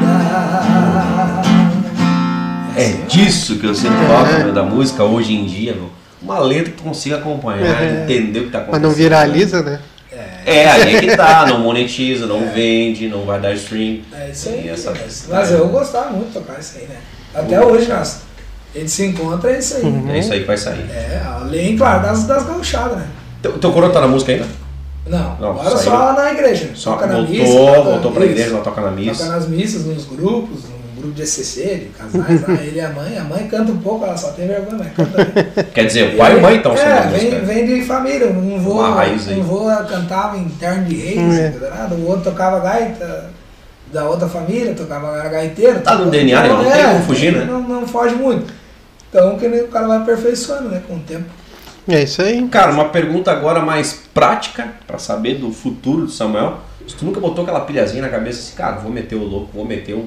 Disso 3.24 3.56
que 3.56 3.66
eu 3.66 3.74
sempre 3.74 3.98
falo 4.06 4.44
meu, 4.44 4.52
da 4.52 4.62
música 4.62 5.02
hoje 5.04 5.34
em 5.34 5.44
dia, 5.46 5.74
meu. 5.74 5.90
Uma 6.22 6.38
letra 6.38 6.70
que 6.72 6.78
tu 6.78 6.82
consiga 6.82 7.16
acompanhar, 7.16 7.82
É. 7.82 8.02
entender 8.02 8.40
o 8.40 8.44
que 8.44 8.50
tá 8.50 8.58
Mas 8.58 8.68
acontecendo. 8.68 8.88
não 8.88 8.94
viraliza, 8.96 9.62
né? 9.62 9.80
É, 10.44 10.68
aí 10.70 10.96
é 10.96 11.00
que 11.00 11.16
tá, 11.16 11.44
não 11.46 11.58
monetiza, 11.60 12.24
não 12.26 12.48
vende, 12.52 13.08
não 13.08 13.24
vai 13.24 13.40
dar 13.40 13.52
stream. 13.54 13.98
É 14.12 14.30
isso 14.30 14.48
aí. 14.48 14.68
Essa- 14.68 14.92
mas, 14.92 15.26
mas 15.28 15.50
eu 15.50 15.68
gostava 15.68 16.10
muito 16.10 16.28
de 16.28 16.34
tocar 16.34 16.58
isso 16.60 16.78
aí, 16.78 16.86
né? 16.86 16.96
Até 17.34 17.60
hoje, 17.64 17.88
nós, 17.88 18.20
a 18.74 18.78
gente 18.78 18.90
se 18.90 19.04
encontra, 19.06 19.50
é 19.50 19.58
isso 19.58 19.76
aí. 19.76 20.04
É 20.10 20.18
isso 20.20 20.32
aí 20.32 20.40
que 20.40 20.46
vai 20.46 20.56
sair. 20.56 20.88
É, 20.90 21.20
além, 21.26 21.76
claro, 21.76 22.02
das, 22.02 22.24
das 22.26 22.44
gauchadas, 22.44 22.96
né? 22.98 23.06
Teu, 23.42 23.58
teu 23.58 23.72
coroa 23.72 23.90
tá 23.92 24.00
na 24.00 24.06
música 24.08 24.32
ainda? 24.32 24.46
Não, 25.06 25.36
Não, 25.38 25.50
agora 25.50 25.70
saiu. 25.70 25.78
só 25.90 26.12
na 26.14 26.32
igreja. 26.32 26.70
Só 26.74 26.92
toca 26.92 27.06
na 27.06 27.14
voltou, 27.16 27.34
missa. 27.34 27.52
toca- 27.56 27.80
voltou 27.82 28.12
pra 28.12 28.24
isso. 28.24 28.32
igreja, 28.32 28.50
ela 28.54 28.62
toca 28.64 28.80
na 28.80 28.90
missa. 28.92 29.24
Toca 29.24 29.36
nas 29.36 29.48
missas, 29.48 29.84
nos 29.84 30.04
grupos, 30.04 30.64
no 30.64 30.75
grupo 31.06 31.16
de 31.16 31.22
ECC, 31.22 31.76
de 31.76 31.86
casais 31.86 32.42
lá, 32.42 32.54
ele 32.62 32.76
e 32.76 32.80
a 32.80 32.90
mãe. 32.90 33.18
A 33.18 33.24
mãe 33.24 33.46
canta 33.48 33.72
um 33.72 33.78
pouco, 33.78 34.04
ela 34.04 34.16
só 34.16 34.32
tem 34.32 34.46
vergonha, 34.46 34.78
mas 34.78 34.92
canta 34.92 35.24
bem. 35.24 35.64
Quer 35.74 35.84
dizer, 35.86 36.14
o 36.14 36.18
pai 36.18 36.34
e 36.34 36.36
o 36.36 36.42
mãe 36.42 36.56
estão 36.56 36.72
é, 36.72 36.76
sendo 36.76 37.10
vem, 37.10 37.24
música. 37.24 37.46
vem 37.46 37.66
de 37.66 37.84
família. 37.84 38.26
Um 38.28 38.58
vô, 38.58 38.82
um 38.82 39.42
vô 39.42 39.66
cantava 39.88 40.36
em 40.36 40.48
terno 40.48 40.84
de 40.84 40.96
reis, 40.96 41.38
É. 41.38 41.48
entendeu? 41.48 41.98
o 41.98 42.06
outro 42.08 42.30
tocava 42.30 42.60
gaita 42.60 43.30
da 43.92 44.04
outra 44.08 44.28
família, 44.28 44.74
tocava 44.74 45.16
gaiteiro. 45.28 45.80
Tá 45.80 45.96
no 45.96 46.10
DNA, 46.10 46.42
né? 46.42 46.48
Não 46.48 46.64
tem 46.64 46.84
como 46.84 47.04
fugir, 47.04 47.32
né? 47.32 47.44
Não, 47.44 47.60
não 47.60 47.86
foge 47.86 48.14
muito. 48.14 48.52
Então 49.08 49.38
que 49.38 49.48
nem 49.48 49.62
o 49.62 49.68
cara 49.68 49.86
vai 49.86 49.98
aperfeiçoando 49.98 50.68
né, 50.68 50.82
com 50.86 50.96
o 50.96 51.00
tempo. 51.00 51.24
É 51.88 52.02
isso 52.02 52.20
aí. 52.20 52.46
Cara, 52.48 52.72
uma 52.72 52.88
pergunta 52.88 53.30
agora 53.30 53.60
mais 53.60 54.00
prática, 54.12 54.68
pra 54.86 54.98
saber 54.98 55.36
do 55.36 55.52
futuro 55.52 56.06
do 56.06 56.10
Samuel. 56.10 56.58
Se 56.86 56.96
tu 56.96 57.04
nunca 57.04 57.20
botou 57.20 57.42
aquela 57.42 57.60
pilhazinha 57.60 58.02
na 58.02 58.08
cabeça 58.08 58.40
assim, 58.40 58.56
cara, 58.56 58.76
vou 58.76 58.90
meter 58.90 59.16
o 59.16 59.24
louco, 59.24 59.50
vou 59.52 59.64
meter 59.64 59.94
o, 59.94 60.04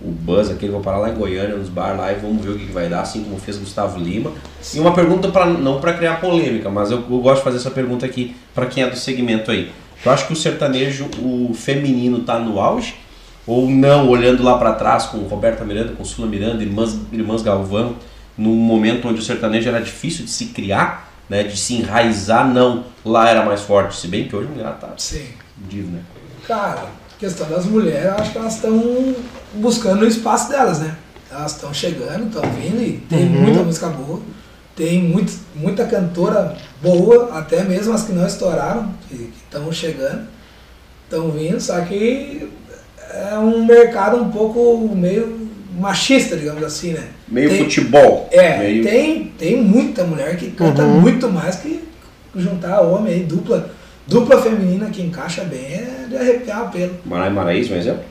o 0.00 0.10
buzz 0.10 0.50
aqui, 0.50 0.68
vou 0.68 0.80
parar 0.80 0.98
lá 0.98 1.10
em 1.10 1.14
Goiânia, 1.14 1.56
nos 1.56 1.68
bar 1.68 1.96
lá 1.96 2.12
e 2.12 2.16
vamos 2.16 2.44
ver 2.44 2.50
o 2.50 2.58
que, 2.58 2.66
que 2.66 2.72
vai 2.72 2.88
dar, 2.88 3.00
assim 3.00 3.24
como 3.24 3.38
fez 3.38 3.56
Gustavo 3.56 3.98
Lima. 3.98 4.30
E 4.74 4.78
uma 4.78 4.92
pergunta 4.92 5.28
para 5.28 5.46
não 5.46 5.80
para 5.80 5.94
criar 5.94 6.20
polêmica, 6.20 6.68
mas 6.68 6.90
eu, 6.90 6.98
eu 6.98 7.18
gosto 7.18 7.38
de 7.38 7.44
fazer 7.44 7.56
essa 7.56 7.70
pergunta 7.70 8.04
aqui 8.04 8.36
pra 8.54 8.66
quem 8.66 8.82
é 8.82 8.90
do 8.90 8.96
segmento 8.96 9.50
aí. 9.50 9.72
Tu 10.02 10.10
acha 10.10 10.26
que 10.26 10.32
o 10.32 10.36
sertanejo, 10.36 11.08
o 11.18 11.52
feminino 11.54 12.20
tá 12.20 12.38
no 12.38 12.60
auge? 12.60 12.94
Ou 13.46 13.70
não, 13.70 14.08
olhando 14.08 14.42
lá 14.42 14.58
pra 14.58 14.72
trás 14.72 15.06
com 15.06 15.18
Roberta 15.18 15.64
Miranda, 15.64 15.92
com 15.92 16.04
Sula 16.04 16.26
Miranda, 16.26 16.62
Irmãs, 16.62 16.98
Irmãs 17.12 17.42
Galvão, 17.42 17.96
num 18.36 18.54
momento 18.54 19.08
onde 19.08 19.20
o 19.20 19.22
sertanejo 19.22 19.68
era 19.68 19.80
difícil 19.80 20.24
de 20.24 20.30
se 20.30 20.46
criar, 20.46 21.12
né, 21.28 21.42
de 21.42 21.56
se 21.56 21.74
enraizar, 21.74 22.46
não, 22.46 22.84
lá 23.04 23.28
era 23.28 23.44
mais 23.44 23.62
forte, 23.62 23.96
se 23.96 24.08
bem 24.08 24.28
que 24.28 24.36
hoje 24.36 24.48
a 24.48 24.50
mulher 24.50 24.72
tá 24.78 24.92
Sim. 24.96 25.26
diz, 25.56 25.86
né? 25.86 26.00
Cara, 26.46 26.86
questão 27.18 27.48
das 27.48 27.64
mulheres, 27.66 28.04
eu 28.04 28.14
acho 28.14 28.32
que 28.32 28.38
elas 28.38 28.54
estão 28.54 29.14
buscando 29.56 30.02
o 30.02 30.06
espaço 30.08 30.50
delas, 30.50 30.80
né? 30.80 30.94
Elas 31.30 31.52
estão 31.52 31.72
chegando, 31.74 32.26
estão 32.28 32.42
vindo 32.52 32.80
e 32.80 32.98
tem 33.08 33.24
Uhum. 33.24 33.42
muita 33.42 33.62
música 33.62 33.88
boa, 33.88 34.20
tem 34.76 35.02
muito, 35.02 35.32
muita 35.54 35.84
cantora 35.84 36.54
boa, 36.82 37.36
até 37.38 37.64
mesmo 37.64 37.92
as 37.92 38.04
que 38.04 38.12
não 38.12 38.26
estouraram, 38.26 38.92
que 39.08 39.30
estão 39.44 39.70
chegando, 39.72 40.26
estão 41.04 41.30
vindo, 41.30 41.60
só 41.60 41.80
que 41.80 42.48
é 43.12 43.38
um 43.38 43.64
mercado 43.64 44.16
um 44.18 44.30
pouco 44.30 44.88
meio 44.94 45.46
machista, 45.78 46.36
digamos 46.36 46.62
assim, 46.62 46.92
né? 46.92 47.04
Meio 47.28 47.48
Tem- 47.50 47.58
futebol. 47.64 48.28
É, 48.32 48.58
meio... 48.58 48.82
tem, 48.84 49.24
tem 49.38 49.62
muita 49.62 50.04
mulher 50.04 50.36
que 50.36 50.50
canta 50.52 50.82
Uhum. 50.82 51.00
muito 51.00 51.28
mais 51.28 51.56
que 51.56 51.82
juntar 52.34 52.80
homem 52.82 53.14
aí, 53.14 53.20
dupla, 53.24 53.70
dupla 54.06 54.40
feminina 54.40 54.90
que 54.90 55.02
encaixa 55.02 55.42
bem 55.44 55.60
é 55.64 56.06
de 56.08 56.16
arrepiar 56.16 56.66
o 56.66 56.70
pelo. 56.70 56.94
Marai 57.04 57.30
Maraíza, 57.30 57.74
um 57.74 57.78
exemplo? 57.78 58.04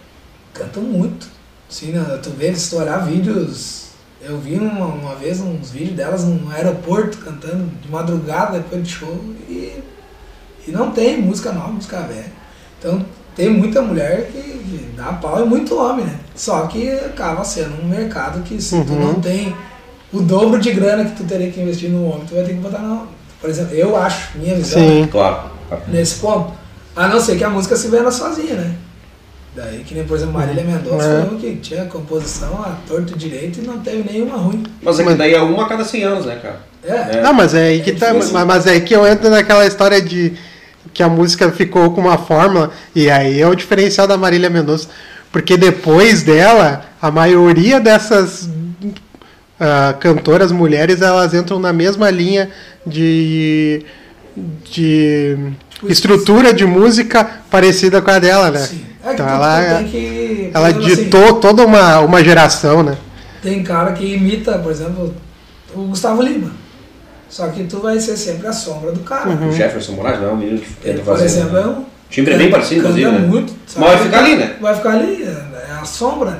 Cantam 0.53 0.83
muito. 0.83 1.27
Sim, 1.69 1.91
né? 1.91 2.19
tu 2.21 2.29
vê 2.31 2.47
eles 2.47 2.63
estourar 2.63 3.05
vídeos. 3.05 3.85
Eu 4.21 4.39
vi 4.39 4.55
uma, 4.55 4.85
uma 4.87 5.15
vez 5.15 5.39
uns 5.39 5.69
vídeos 5.71 5.95
delas 5.95 6.23
no 6.23 6.49
aeroporto 6.51 7.17
cantando 7.19 7.69
de 7.81 7.89
madrugada 7.91 8.57
depois 8.57 8.81
do 8.81 8.87
show 8.87 9.19
e, 9.47 9.73
e 10.67 10.71
não 10.71 10.91
tem 10.91 11.21
música 11.21 11.51
nova, 11.51 11.69
música 11.69 11.99
velha. 12.01 12.31
Então 12.79 13.05
tem 13.35 13.49
muita 13.49 13.81
mulher 13.81 14.29
que, 14.31 14.55
dá 14.95 15.13
pau 15.13 15.45
e 15.45 15.47
muito 15.47 15.77
homem, 15.77 16.05
né? 16.05 16.19
Só 16.35 16.65
que 16.67 16.89
acaba 16.89 17.43
sendo 17.43 17.81
um 17.83 17.87
mercado 17.87 18.41
que 18.43 18.59
se 18.61 18.81
tu 18.83 18.93
Uhum. 18.93 19.13
não 19.13 19.21
tem 19.21 19.55
o 20.13 20.21
dobro 20.21 20.59
de 20.59 20.71
grana 20.71 21.05
que 21.05 21.15
tu 21.17 21.23
teria 21.25 21.51
que 21.51 21.59
investir 21.61 21.89
no 21.89 22.05
homem, 22.09 22.25
tu 22.25 22.33
vai 22.35 22.43
ter 22.43 22.53
que 22.53 22.59
botar 22.61 22.79
na. 22.79 23.03
Por 23.41 23.49
exemplo, 23.49 23.75
eu 23.75 23.95
acho, 23.95 24.37
minha 24.37 24.55
visão, 24.55 24.79
Sim. 24.81 25.07
Claro. 25.11 25.51
nesse 25.87 26.15
ponto. 26.15 26.53
A 26.95 27.07
não 27.09 27.19
ser 27.19 27.37
que 27.37 27.43
a 27.43 27.49
música 27.49 27.75
se 27.75 27.89
venda 27.89 28.09
sozinha, 28.09 28.55
né? 28.55 28.75
Daí, 29.55 29.85
que 29.85 29.93
nem, 29.95 30.03
por 30.03 30.17
exemplo, 30.17 30.33
Marília 30.33 30.63
Mendonça 30.63 31.29
É. 31.33 31.39
que 31.39 31.55
tinha 31.57 31.85
composição 31.85 32.61
a 32.61 32.75
torto 32.85 33.17
direito 33.17 33.59
e 33.59 33.65
não 33.65 33.79
teve 33.79 34.03
nenhuma 34.03 34.35
ruim. 34.35 34.63
Mas 34.81 34.99
é 34.99 35.03
que 35.05 35.13
daí 35.13 35.33
é 35.33 35.41
uma 35.41 35.65
a 35.65 35.69
cada 35.69 35.85
100 35.85 36.03
anos, 36.03 36.25
né, 36.25 36.35
cara? 36.41 36.59
É, 36.83 37.17
É. 37.17 37.21
Não, 37.21 37.33
mas 37.33 37.53
é 37.53 37.67
aí 37.67 37.81
que 37.81 37.91
É 37.91 37.95
tá. 37.95 38.13
Mas, 38.13 38.31
mas 38.31 38.67
é 38.67 38.71
aí 38.71 38.81
que 38.81 38.93
eu 38.93 39.07
entro 39.07 39.29
naquela 39.29 39.65
história 39.65 40.01
de 40.01 40.33
que 40.93 41.01
a 41.01 41.09
música 41.09 41.51
ficou 41.51 41.91
com 41.91 42.01
uma 42.01 42.17
fórmula, 42.17 42.71
e 42.93 43.09
aí 43.09 43.41
é 43.41 43.47
o 43.47 43.55
diferencial 43.55 44.07
da 44.07 44.17
Marília 44.17 44.49
Mendonça. 44.49 44.89
Porque 45.31 45.57
depois 45.57 46.23
dela, 46.23 46.85
a 47.01 47.09
maioria 47.11 47.79
dessas 47.79 48.49
ah, 49.59 49.95
cantoras 49.99 50.51
mulheres, 50.51 51.01
elas 51.01 51.33
entram 51.33 51.59
na 51.59 51.71
mesma 51.73 52.09
linha 52.09 52.49
de, 52.85 53.83
de 54.71 55.37
estrutura 55.83 56.53
de 56.53 56.65
música 56.65 57.23
parecida 57.49 58.01
com 58.01 58.11
a 58.11 58.19
dela, 58.19 58.51
né? 58.51 58.59
sim. 58.59 58.85
É 59.03 59.09
que 59.09 59.13
Então 59.13 59.25
tu 59.27 59.31
ela, 59.33 59.75
tem 59.77 59.87
que. 59.87 60.49
ela 60.53 60.73
por 60.73 60.81
assim, 60.81 60.95
ditou 61.03 61.33
toda 61.39 61.63
uma, 61.65 61.99
uma 61.99 62.23
geração, 62.23 62.81
né? 62.81 62.97
Tem 63.41 63.61
cara 63.61 63.91
que 63.91 64.03
imita, 64.15 64.57
por 64.57 64.71
exemplo, 64.71 65.13
o 65.75 65.81
Gustavo 65.83 66.23
Lima. 66.23 66.51
Só 67.29 67.47
que 67.49 67.63
tu 67.65 67.79
vai 67.79 67.99
ser 67.99 68.17
sempre 68.17 68.47
a 68.47 68.53
sombra 68.53 68.91
do 68.91 69.01
cara. 69.01 69.29
Uhum. 69.29 69.49
O 69.49 69.51
Jefferson 69.51 69.91
Moraes 69.93 70.19
não 70.19 70.29
é 70.29 70.31
um 70.31 70.37
menino 70.37 70.57
que 70.59 70.65
Ele, 70.83 70.93
tenta 70.97 71.03
por 71.03 71.13
fazer. 71.17 71.25
exemplo, 71.25 71.57
é 71.57 71.67
um. 71.67 71.85
Timbre 72.09 72.33
é 72.33 72.37
bem 72.37 72.49
parecido, 72.49 72.81
canta 72.83 72.97
inclusive, 72.99 73.21
né? 73.21 73.27
muito. 73.27 73.53
Mas 73.75 73.89
vai 73.89 73.97
ficar 74.03 74.19
ali, 74.19 74.35
né? 74.37 74.55
Vai 74.61 74.75
ficar 74.75 74.89
ali, 74.91 75.23
é 75.23 75.71
a 75.81 75.85
sombra. 75.85 76.39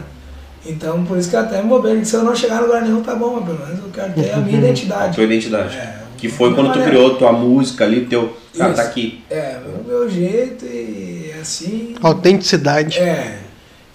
Então, 0.66 1.04
por 1.04 1.18
isso 1.18 1.30
que 1.30 1.36
até 1.36 1.62
me 1.62 1.68
bobei. 1.70 2.04
Se 2.04 2.16
eu 2.16 2.24
não 2.24 2.36
chegar 2.36 2.58
em 2.62 2.66
lugar 2.66 2.82
nenhum, 2.82 3.02
tá 3.04 3.14
bom, 3.14 3.36
mas 3.36 3.46
pelo 3.46 3.60
menos 3.68 3.84
eu 3.84 3.90
quero 3.94 4.14
ter 4.14 4.32
a 4.32 4.38
minha 4.38 4.58
A 4.58 4.62
identidade. 4.62 5.16
tua 5.16 5.24
identidade. 5.24 5.76
É, 5.78 5.96
que 6.18 6.30
foi 6.30 6.56
quando 6.56 6.72
tu 6.74 6.80
criou 6.82 7.16
tua 7.16 7.32
música 7.32 7.84
ali, 7.84 8.06
teu. 8.06 8.36
Cara, 8.58 8.74
tá 8.74 8.82
Isso. 8.82 8.92
aqui. 8.92 9.24
É, 9.30 9.60
o 9.66 9.84
meu 9.88 10.10
jeito 10.10 10.66
e 10.66 11.34
assim. 11.40 11.96
Autenticidade. 12.02 12.98
É. 13.00 13.40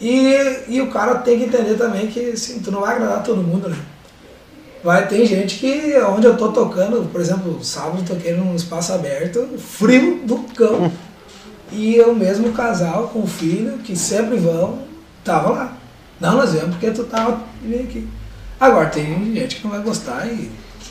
E, 0.01 0.35
e 0.69 0.81
o 0.81 0.91
cara 0.91 1.17
tem 1.17 1.39
que 1.39 1.45
entender 1.45 1.75
também 1.75 2.07
que 2.07 2.31
assim, 2.31 2.61
tu 2.61 2.71
não 2.71 2.81
vai 2.81 2.97
agradar 2.97 3.23
todo 3.23 3.43
mundo, 3.43 3.69
né? 3.69 3.77
Vai 4.83 5.07
ter 5.07 5.27
gente 5.27 5.59
que 5.59 5.99
onde 6.09 6.27
eu 6.27 6.37
tô 6.39 6.53
tocando, 6.53 7.07
por 7.11 7.21
exemplo, 7.21 7.63
sábado 7.63 7.99
eu 7.99 8.17
toquei 8.17 8.33
num 8.33 8.55
espaço 8.55 8.93
aberto, 8.93 9.47
frio 9.59 10.21
do 10.25 10.39
cão. 10.55 10.91
E 11.71 12.01
o 12.01 12.15
mesmo 12.15 12.53
casal 12.53 13.09
com 13.09 13.27
filho, 13.27 13.79
que 13.79 13.95
sempre 13.95 14.37
vão, 14.37 14.81
tava 15.23 15.51
lá. 15.51 15.77
Não, 16.19 16.37
nós 16.37 16.53
viemos 16.53 16.71
porque 16.71 16.91
tu 16.91 17.05
tava 17.05 17.43
vem 17.63 17.83
aqui. 17.83 18.09
Agora 18.59 18.89
tem 18.89 19.35
gente 19.35 19.57
que 19.57 19.65
não 19.65 19.71
vai 19.71 19.83
gostar 19.83 20.27
e 20.27 20.51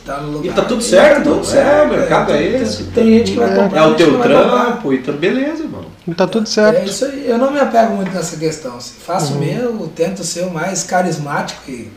tá 0.10 0.18
no 0.22 0.32
lugar. 0.32 0.52
E 0.52 0.56
tá 0.56 0.62
tudo 0.64 0.82
certo, 0.82 1.24
tá 1.24 1.30
não? 1.30 1.62
É, 1.62 1.84
o 1.84 1.88
mercado 1.90 2.32
é 2.32 2.38
tem- 2.38 2.56
esse. 2.62 2.84
Tem 2.86 3.06
gente 3.06 3.32
que 3.34 3.38
vai 3.38 3.52
É. 3.52 3.56
comprar. 3.56 3.80
É 3.84 3.88
o 3.88 3.96
teu 3.96 4.20
trampo 4.20 4.94
e 4.94 4.98
tá 5.00 5.12
beleza, 5.12 5.64
irmão. 5.64 5.86
Tá 6.18 6.26
tudo 6.26 6.44
É 6.44 6.48
certo. 6.48 6.90
isso 6.90 7.06
aí, 7.06 7.28
eu 7.30 7.38
não 7.38 7.52
me 7.52 7.60
apego 7.60 7.96
muito 7.96 8.12
nessa 8.12 8.36
questão. 8.38 8.80
Se 8.82 8.94
faço 8.94 9.34
Uhum. 9.34 9.40
meu, 9.40 9.92
tento 9.96 10.24
ser 10.24 10.42
o 10.46 10.50
mais 10.52 10.82
carismático 10.84 11.70
e, 11.70 11.92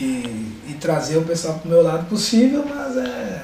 e, 0.00 0.04
e 0.68 0.72
trazer 0.80 1.18
o 1.18 1.22
pessoal 1.22 1.58
pro 1.58 1.68
meu 1.70 1.82
lado 1.82 2.06
possível, 2.06 2.64
mas 2.68 2.96
é. 2.96 3.42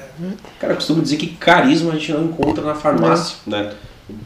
Cara, 0.59 0.73
eu 0.73 0.77
costumo 0.77 1.01
dizer 1.01 1.17
que 1.17 1.27
carisma 1.27 1.91
a 1.91 1.95
gente 1.95 2.11
não 2.11 2.23
encontra 2.25 2.63
na 2.63 2.73
farmácia, 2.73 3.37
né? 3.45 3.71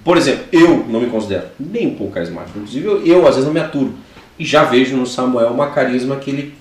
Por 0.04 0.16
exemplo, 0.16 0.46
eu 0.52 0.86
não 0.88 1.02
me 1.02 1.08
considero 1.08 1.48
nem 1.60 1.88
um 1.88 1.96
pouco 1.96 2.14
carismático. 2.14 2.58
Inclusive, 2.60 2.86
eu, 2.88 3.06
eu, 3.06 3.20
às 3.28 3.36
vezes 3.36 3.46
não 3.46 3.54
me 3.54 3.60
aturo. 3.60 3.94
E 4.40 4.46
já 4.46 4.64
vejo 4.64 4.96
no 4.96 5.06
Samuel 5.06 5.50
uma 5.50 5.72
carisma 5.72 6.16
que 6.16 6.30
ele 6.30 6.56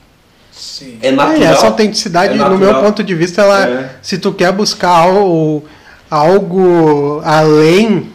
Sim. 0.61 0.99
é 1.03 1.09
É, 1.09 1.13
natural. 1.13 1.41
e 1.41 1.45
essa 1.45 1.67
autenticidade, 1.67 2.35
É 2.35 2.37
no 2.37 2.59
meu 2.59 2.75
ponto 2.83 3.03
de 3.03 3.15
vista, 3.15 3.41
ela, 3.43 3.67
É. 3.67 3.91
se 4.03 4.19
tu 4.19 4.31
quer 4.33 4.53
buscar 4.53 4.91
algo, 4.91 5.65
algo 6.11 7.21
além 7.25 8.11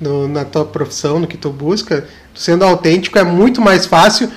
do- 0.00 0.28
na 0.28 0.44
tua 0.44 0.64
profissão, 0.64 1.18
no 1.18 1.26
que 1.26 1.36
tu 1.36 1.50
busca, 1.50 2.06
tu 2.32 2.40
sendo 2.40 2.64
autêntico 2.64 3.18
é 3.18 3.24
muito 3.24 3.60
mais 3.60 3.86
fácil 3.86 4.30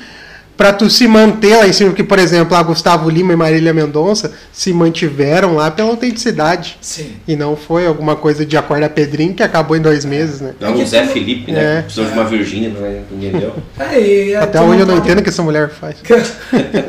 para 0.63 0.71
tu 0.71 0.89
se 0.89 1.05
manter 1.09 1.57
lá 1.57 1.67
em 1.67 1.73
cima, 1.73 1.91
que 1.91 2.01
por 2.05 2.17
exemplo, 2.17 2.55
a 2.55 2.63
Gustavo 2.63 3.09
Lima 3.09 3.33
e 3.33 3.35
Marília 3.35 3.73
Mendonça 3.73 4.31
se 4.53 4.71
mantiveram 4.71 5.55
lá 5.55 5.69
pela 5.69 5.89
autenticidade. 5.89 6.77
Sim. 6.79 7.17
E 7.27 7.35
não 7.35 7.57
foi 7.57 7.85
alguma 7.85 8.15
coisa 8.15 8.45
de 8.45 8.55
acorda 8.55 8.87
Pedrinho 8.87 9.33
que 9.33 9.43
acabou 9.43 9.75
em 9.75 9.81
dois 9.81 10.05
meses, 10.05 10.39
né? 10.39 10.53
Não, 10.61 10.69
É 10.69 10.71
o 10.71 10.85
Zé 10.87 11.05
Felipe, 11.05 11.51
né? 11.51 11.59
É. 11.59 11.75
que 11.79 11.81
Precisou 11.83 12.05
de 12.05 12.11
uma 12.13 12.23
Virgínia, 12.23 12.69
né? 12.69 13.01
ninguém 13.11 13.31
deu. 13.33 13.53
É, 13.77 13.99
e, 13.99 14.31
é, 14.31 14.37
Até 14.37 14.61
hoje 14.61 14.79
eu 14.79 14.85
não 14.85 14.93
pode- 14.95 15.05
entendo 15.07 15.19
o 15.19 15.23
que 15.23 15.29
essa 15.29 15.43
mulher 15.43 15.69
faz. 15.69 15.97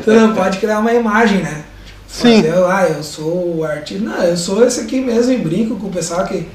tu 0.05 0.11
não 0.13 0.33
pode 0.33 0.57
criar 0.59 0.79
uma 0.79 0.93
imagem, 0.93 1.39
né? 1.39 1.63
Sim. 2.07 2.43
Fazer, 2.43 2.53
ah, 2.69 2.87
eu 2.95 3.03
sou 3.03 3.57
o 3.57 3.63
artista. 3.65 4.01
Não, 4.05 4.23
eu 4.23 4.37
sou 4.37 4.65
esse 4.65 4.79
aqui 4.79 5.01
mesmo 5.01 5.33
e 5.33 5.37
brinco 5.37 5.75
com 5.75 5.87
o 5.87 5.91
pessoal 5.91 6.23
que 6.25 6.47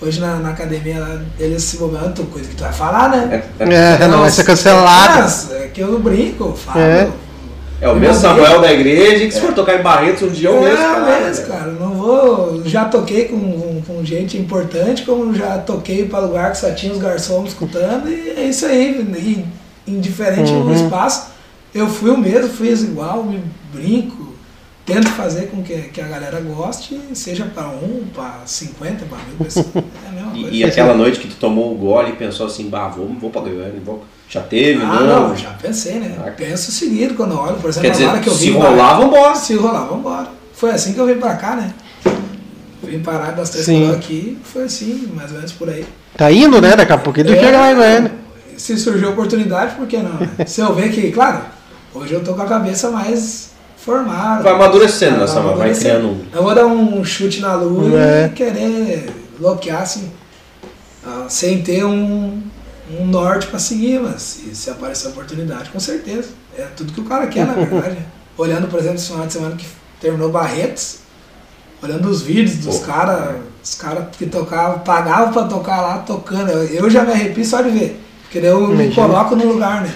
hoje 0.00 0.20
na, 0.20 0.36
na 0.36 0.50
academia 0.50 0.98
lá, 0.98 1.20
eles 1.38 1.62
se 1.62 1.78
momentam, 1.78 2.24
coisa 2.26 2.48
que 2.48 2.54
tu 2.56 2.62
vai 2.62 2.72
falar, 2.72 3.10
né? 3.10 3.42
É, 3.58 4.08
não 4.08 4.20
vai 4.20 4.30
ser 4.30 4.44
cancelado. 4.44 5.20
Mas, 5.22 5.52
é 5.52 5.68
que 5.72 5.80
eu 5.80 5.98
brinco, 5.98 6.44
eu 6.44 6.54
falo. 6.54 6.80
É. 6.80 7.08
É 7.82 7.88
o 7.88 7.96
mesmo 7.96 8.20
Samuel 8.20 8.60
da 8.60 8.70
igreja 8.70 9.24
que 9.26 9.32
se 9.32 9.40
for 9.40 9.54
tocar 9.54 9.74
em 9.78 9.82
Barretos 9.82 10.22
um 10.22 10.28
dia 10.28 10.50
eu 10.50 10.60
mesmo. 10.60 10.76
É 10.76 10.82
cara. 10.84 11.20
mesmo, 11.20 11.46
cara. 11.46 11.70
Não 11.72 11.94
vou. 11.94 12.62
Já 12.66 12.84
toquei 12.84 13.24
com, 13.24 13.80
com 13.86 14.04
gente 14.04 14.36
importante, 14.36 15.02
como 15.02 15.34
já 15.34 15.56
toquei 15.56 16.04
para 16.06 16.18
lugar 16.18 16.52
que 16.52 16.58
só 16.58 16.70
tinha 16.72 16.92
os 16.92 16.98
garçons 16.98 17.48
escutando, 17.48 18.06
e 18.08 18.34
é 18.36 18.42
isso 18.42 18.66
aí. 18.66 19.00
E 19.86 19.90
indiferente 19.90 20.52
Uhum. 20.52 20.66
do 20.66 20.74
espaço, 20.74 21.28
eu 21.74 21.88
fui 21.88 22.10
o 22.10 22.18
mesmo, 22.18 22.50
fiz 22.50 22.82
igual, 22.82 23.24
me 23.24 23.42
brinco, 23.72 24.29
tento 24.94 25.08
fazer 25.10 25.46
com 25.48 25.62
que, 25.62 25.74
que 25.92 26.00
a 26.00 26.06
galera 26.06 26.40
goste, 26.40 26.98
seja 27.14 27.44
para 27.54 27.68
um, 27.68 28.04
para 28.14 28.40
50, 28.44 29.04
para 29.06 29.18
mil 29.18 29.36
pessoas. 29.44 29.66
É 29.76 30.08
a 30.08 30.12
mesma 30.12 30.30
coisa. 30.32 30.48
E, 30.50 30.58
e 30.58 30.64
aquela 30.64 30.94
noite 30.94 31.20
que 31.20 31.28
tu 31.28 31.36
tomou 31.36 31.72
o 31.72 31.76
gole 31.76 32.10
e 32.10 32.16
pensou 32.16 32.46
assim, 32.46 32.68
bah, 32.68 32.88
vou, 32.88 33.06
vou 33.20 33.30
pra 33.30 33.40
Goiânia, 33.42 33.80
vou. 33.84 34.04
Já 34.28 34.40
teve, 34.42 34.80
Ah, 34.82 35.00
não? 35.00 35.28
não, 35.28 35.36
já 35.36 35.50
pensei, 35.50 35.94
né? 35.94 36.16
Ah. 36.24 36.30
Penso 36.30 36.70
seguido 36.70 37.14
quando 37.14 37.32
eu 37.32 37.38
olho, 37.38 37.56
por 37.56 37.68
exemplo, 37.70 37.88
Quer 37.88 37.92
dizer, 37.92 38.04
agora 38.06 38.20
que 38.20 38.28
eu 38.28 38.32
se 38.34 38.50
vim 38.50 38.58
rolar, 38.58 38.94
vambora. 38.98 39.34
Se 39.34 39.54
rolar, 39.56 39.84
vambora. 39.86 40.28
Foi 40.54 40.70
assim 40.70 40.92
que 40.92 41.00
eu 41.00 41.06
vim 41.06 41.16
pra 41.16 41.34
cá, 41.36 41.56
né? 41.56 41.72
Vim 42.82 43.00
parar 43.00 43.32
das 43.32 43.50
três 43.50 43.66
Sim. 43.66 43.90
aqui, 43.92 44.38
foi 44.44 44.64
assim, 44.64 45.08
mais 45.14 45.30
ou 45.30 45.36
menos 45.36 45.52
por 45.52 45.68
aí. 45.68 45.84
Tá 46.16 46.30
indo, 46.32 46.60
né? 46.60 46.74
Daqui 46.76 46.92
a 46.92 46.98
pouquinho 46.98 47.26
tu 47.26 47.32
É, 47.32 47.40
chega 47.40 47.58
lá 47.58 47.72
em 47.72 47.76
Goiânia. 47.76 48.12
Se 48.56 48.76
surgiu 48.76 49.08
a 49.08 49.12
oportunidade, 49.12 49.74
por 49.74 49.86
que 49.86 49.96
não? 49.98 50.14
né? 50.14 50.28
Se 50.46 50.60
eu 50.60 50.74
ver 50.74 50.90
que, 50.90 51.10
claro, 51.10 51.42
hoje 51.94 52.12
eu 52.14 52.22
tô 52.22 52.34
com 52.34 52.42
a 52.42 52.46
cabeça 52.46 52.90
mais 52.90 53.49
formada. 53.84 54.42
Vai 54.42 54.52
amadurecendo, 54.52 55.12
né, 55.18 55.20
Tá 55.20 55.26
Samuel? 55.28 55.56
Vai 55.56 55.68
amadurecendo. 55.68 55.90
criando 55.90 56.08
um- 56.08 56.26
Eu 56.36 56.42
vou 56.42 56.54
dar 56.54 56.66
um 56.66 57.04
chute 57.04 57.40
na 57.40 57.54
lua 57.54 57.98
É. 58.00 58.26
e 58.26 58.28
querer 58.30 59.10
bloquear 59.38 59.82
assim, 59.82 60.10
ah, 61.06 61.26
sem 61.28 61.62
ter 61.62 61.84
um, 61.84 62.42
um 62.98 63.06
norte 63.06 63.46
pra 63.46 63.58
seguir, 63.58 64.00
mas 64.00 64.20
se, 64.22 64.54
se 64.54 64.70
aparecer 64.70 65.06
a 65.08 65.10
oportunidade, 65.10 65.70
com 65.70 65.80
certeza. 65.80 66.28
É 66.58 66.62
tudo 66.76 66.92
que 66.92 67.00
o 67.00 67.04
cara 67.04 67.26
quer, 67.26 67.46
na 67.46 67.52
verdade. 67.64 67.98
Olhando, 68.36 68.68
por 68.68 68.78
exemplo, 68.78 68.96
esse 68.96 69.08
final 69.10 69.26
de 69.26 69.32
semana 69.32 69.56
que 69.56 69.66
terminou 70.00 70.30
Barretos, 70.30 70.98
olhando 71.82 72.08
os 72.08 72.22
vídeos 72.22 72.56
dos 72.58 72.78
caras, 72.80 73.36
os 73.62 73.74
caras 73.74 74.04
que 74.16 74.26
tocavam, 74.26 74.80
pagavam 74.80 75.32
pra 75.32 75.44
tocar 75.44 75.80
lá, 75.80 75.98
tocando. 75.98 76.50
Eu, 76.50 76.64
eu 76.64 76.90
já 76.90 77.02
me 77.04 77.12
arrepio 77.12 77.44
só 77.44 77.60
de 77.62 77.70
ver. 77.70 78.00
Porque 78.22 78.38
eu 78.46 78.60
me 78.68 78.84
Imagina. 78.84 78.94
coloco 78.94 79.34
no 79.36 79.44
lugar, 79.52 79.82
né? 79.82 79.92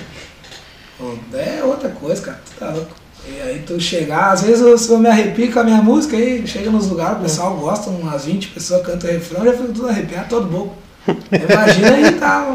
É 1.32 1.62
outra 1.64 1.88
coisa, 1.90 2.20
cara. 2.22 2.40
Tu 2.44 2.58
tá 2.58 2.70
louco. 2.70 2.90
E 3.26 3.40
aí 3.40 3.62
tu 3.66 3.80
chegar, 3.80 4.32
às 4.32 4.42
vezes 4.42 4.60
eu, 4.60 4.94
eu 4.94 4.98
me 4.98 5.08
arrepio 5.08 5.50
com 5.50 5.60
a 5.60 5.64
minha 5.64 5.80
música 5.80 6.16
aí, 6.16 6.46
chega 6.46 6.70
nos 6.70 6.88
lugares, 6.88 7.18
o 7.18 7.22
pessoal 7.22 7.56
gosta, 7.56 7.88
umas 7.88 8.26
20 8.26 8.48
pessoas 8.48 8.84
cantam 8.84 9.10
refrão, 9.10 9.44
eu 9.44 9.52
já 9.52 9.58
fico 9.58 9.72
tudo 9.72 9.88
arrepiado, 9.88 10.28
todo 10.28 10.46
bobo. 10.46 10.74
Imagina 11.06 11.90
aí 11.94 12.12
tá 12.12 12.46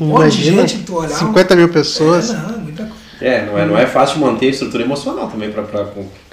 um 0.00 0.06
monte 0.06 0.36
de 0.36 0.44
gente, 0.44 0.78
tu 0.78 0.96
olhar. 0.96 1.16
50 1.16 1.56
mil 1.56 1.68
pessoas. 1.68 2.30
É, 2.30 2.34
não, 2.34 2.54
é 2.54 2.58
muita 2.58 2.82
coisa. 2.84 3.00
É, 3.20 3.46
não 3.46 3.58
é, 3.58 3.66
não 3.66 3.78
é 3.78 3.86
fácil 3.86 4.20
manter 4.20 4.46
a 4.46 4.50
estrutura 4.50 4.82
emocional 4.82 5.28
também 5.28 5.50
pra, 5.50 5.62
pra 5.62 5.86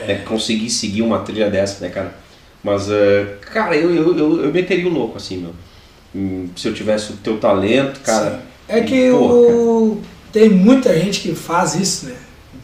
né, 0.06 0.16
conseguir 0.26 0.70
seguir 0.70 1.02
uma 1.02 1.20
trilha 1.20 1.50
dessa, 1.50 1.84
né, 1.84 1.92
cara? 1.92 2.16
Mas, 2.64 2.90
eh, 2.90 3.36
cara, 3.54 3.76
eu, 3.76 3.94
eu, 3.94 4.18
eu, 4.18 4.46
eu 4.46 4.52
meteria 4.52 4.88
o 4.88 4.94
louco, 4.94 5.18
assim, 5.18 5.38
meu. 5.38 5.54
Hum, 6.16 6.50
Se 6.56 6.68
eu 6.68 6.74
tivesse 6.74 7.14
o 7.14 7.18
teu 7.18 7.38
talento, 7.38 8.00
cara. 8.02 8.32
Sim. 8.32 8.38
É 8.68 8.82
que 8.82 9.10
pô, 9.12 9.18
o... 9.18 10.02
tem 10.32 10.50
muita 10.50 10.98
gente 10.98 11.22
que 11.22 11.34
faz 11.36 11.76
isso, 11.76 12.08
né? 12.08 12.16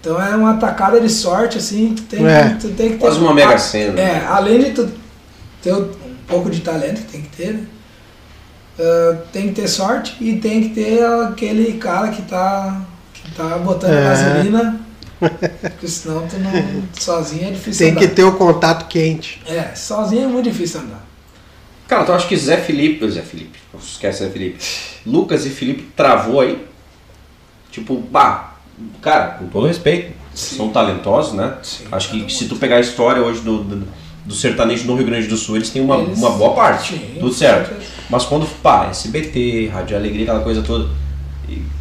Então 0.04 0.22
é 0.22 0.36
uma 0.36 0.56
tacada 0.58 1.00
de 1.00 1.08
sorte, 1.08 1.58
assim, 1.58 1.94
tu 1.96 2.02
tem, 2.04 2.26
É. 2.28 2.50
tu 2.60 2.68
tem 2.72 2.90
que 2.90 2.94
ter. 2.96 3.00
Quase 3.00 3.20
uma 3.20 3.34
mega 3.34 3.58
sena. 3.58 3.98
É, 4.02 4.26
além 4.28 4.62
de 4.62 4.72
tu 4.72 4.92
ter 5.62 5.74
um 5.74 5.90
pouco 6.28 6.50
de 6.50 6.60
talento, 6.60 7.02
que 7.06 7.12
tem 7.14 7.22
que 7.22 7.30
ter, 7.38 7.54
né? 7.54 7.66
Ah, 8.78 9.18
tem 9.32 9.48
que 9.54 9.62
ter 9.62 9.68
sorte 9.70 10.18
e 10.20 10.38
tem 10.40 10.64
que 10.64 10.70
ter 10.76 11.06
aquele 11.06 11.78
cara 11.78 12.10
que 12.10 12.22
tá, 12.24 12.82
que 13.14 13.32
tá 13.32 13.58
botando 13.60 13.94
É. 13.94 14.04
gasolina, 14.04 14.82
porque 15.62 15.88
senão 15.88 16.28
tu 16.28 16.38
não. 16.38 16.52
sozinho 17.00 17.48
é 17.48 17.52
difícil 17.52 17.86
Tem 17.86 17.96
que 17.96 18.04
andar. 18.04 18.16
ter 18.16 18.24
o 18.26 18.34
contato 18.34 18.88
quente. 18.90 19.42
É, 19.48 19.74
sozinho 19.74 20.26
é 20.26 20.28
muito 20.28 20.50
difícil 20.52 20.82
andar. 20.82 21.02
Cara, 21.88 22.02
então 22.04 22.14
eu 22.14 22.20
acho 22.20 22.28
que 22.28 22.36
Zé 22.36 22.58
Felipe. 22.58 23.10
Zé 23.10 23.22
Felipe, 23.22 23.58
esquece 23.82 24.26
Zé 24.26 24.30
Felipe. 24.30 24.58
Lucas 25.06 25.46
e 25.46 25.50
Felipe 25.50 25.84
travou 25.96 26.42
aí. 26.42 26.66
Tipo, 27.72 28.02
pá, 28.02 28.53
cara, 29.02 29.28
com 29.40 29.48
todo 29.48 29.68
respeito, 29.68 30.12
Sim. 30.34 30.58
são 30.58 30.70
talentosos, 30.70 31.34
né? 31.34 31.54
Sim, 31.64 31.86
acho 31.92 32.10
que 32.12 32.32
se 32.34 32.46
tu 32.48 32.56
pegar 32.56 32.78
a 32.78 32.82
história 32.82 33.22
hoje 33.22 33.42
do, 33.42 33.64
do, 33.64 33.88
do 34.26 34.34
sertanejo 34.34 34.86
no 34.88 34.96
Rio 34.96 35.06
Grande 35.06 35.28
do 35.28 35.38
Sul, 35.38 35.56
eles 35.58 35.70
têm 35.70 35.82
uma, 35.82 35.98
Eles- 35.98 36.18
uma 36.18 36.32
boa 36.32 36.54
parte. 36.54 36.94
Sim, 36.94 37.16
tudo 37.20 37.34
certo. 37.34 37.68
certeza. 37.70 37.92
Mas 38.10 38.26
quando, 38.26 38.46
pá, 38.62 38.88
SBT, 38.90 39.68
Rádio 39.74 39.96
Alegria, 39.98 40.24
aquela 40.24 40.42
coisa 40.42 40.62
toda. 40.62 40.90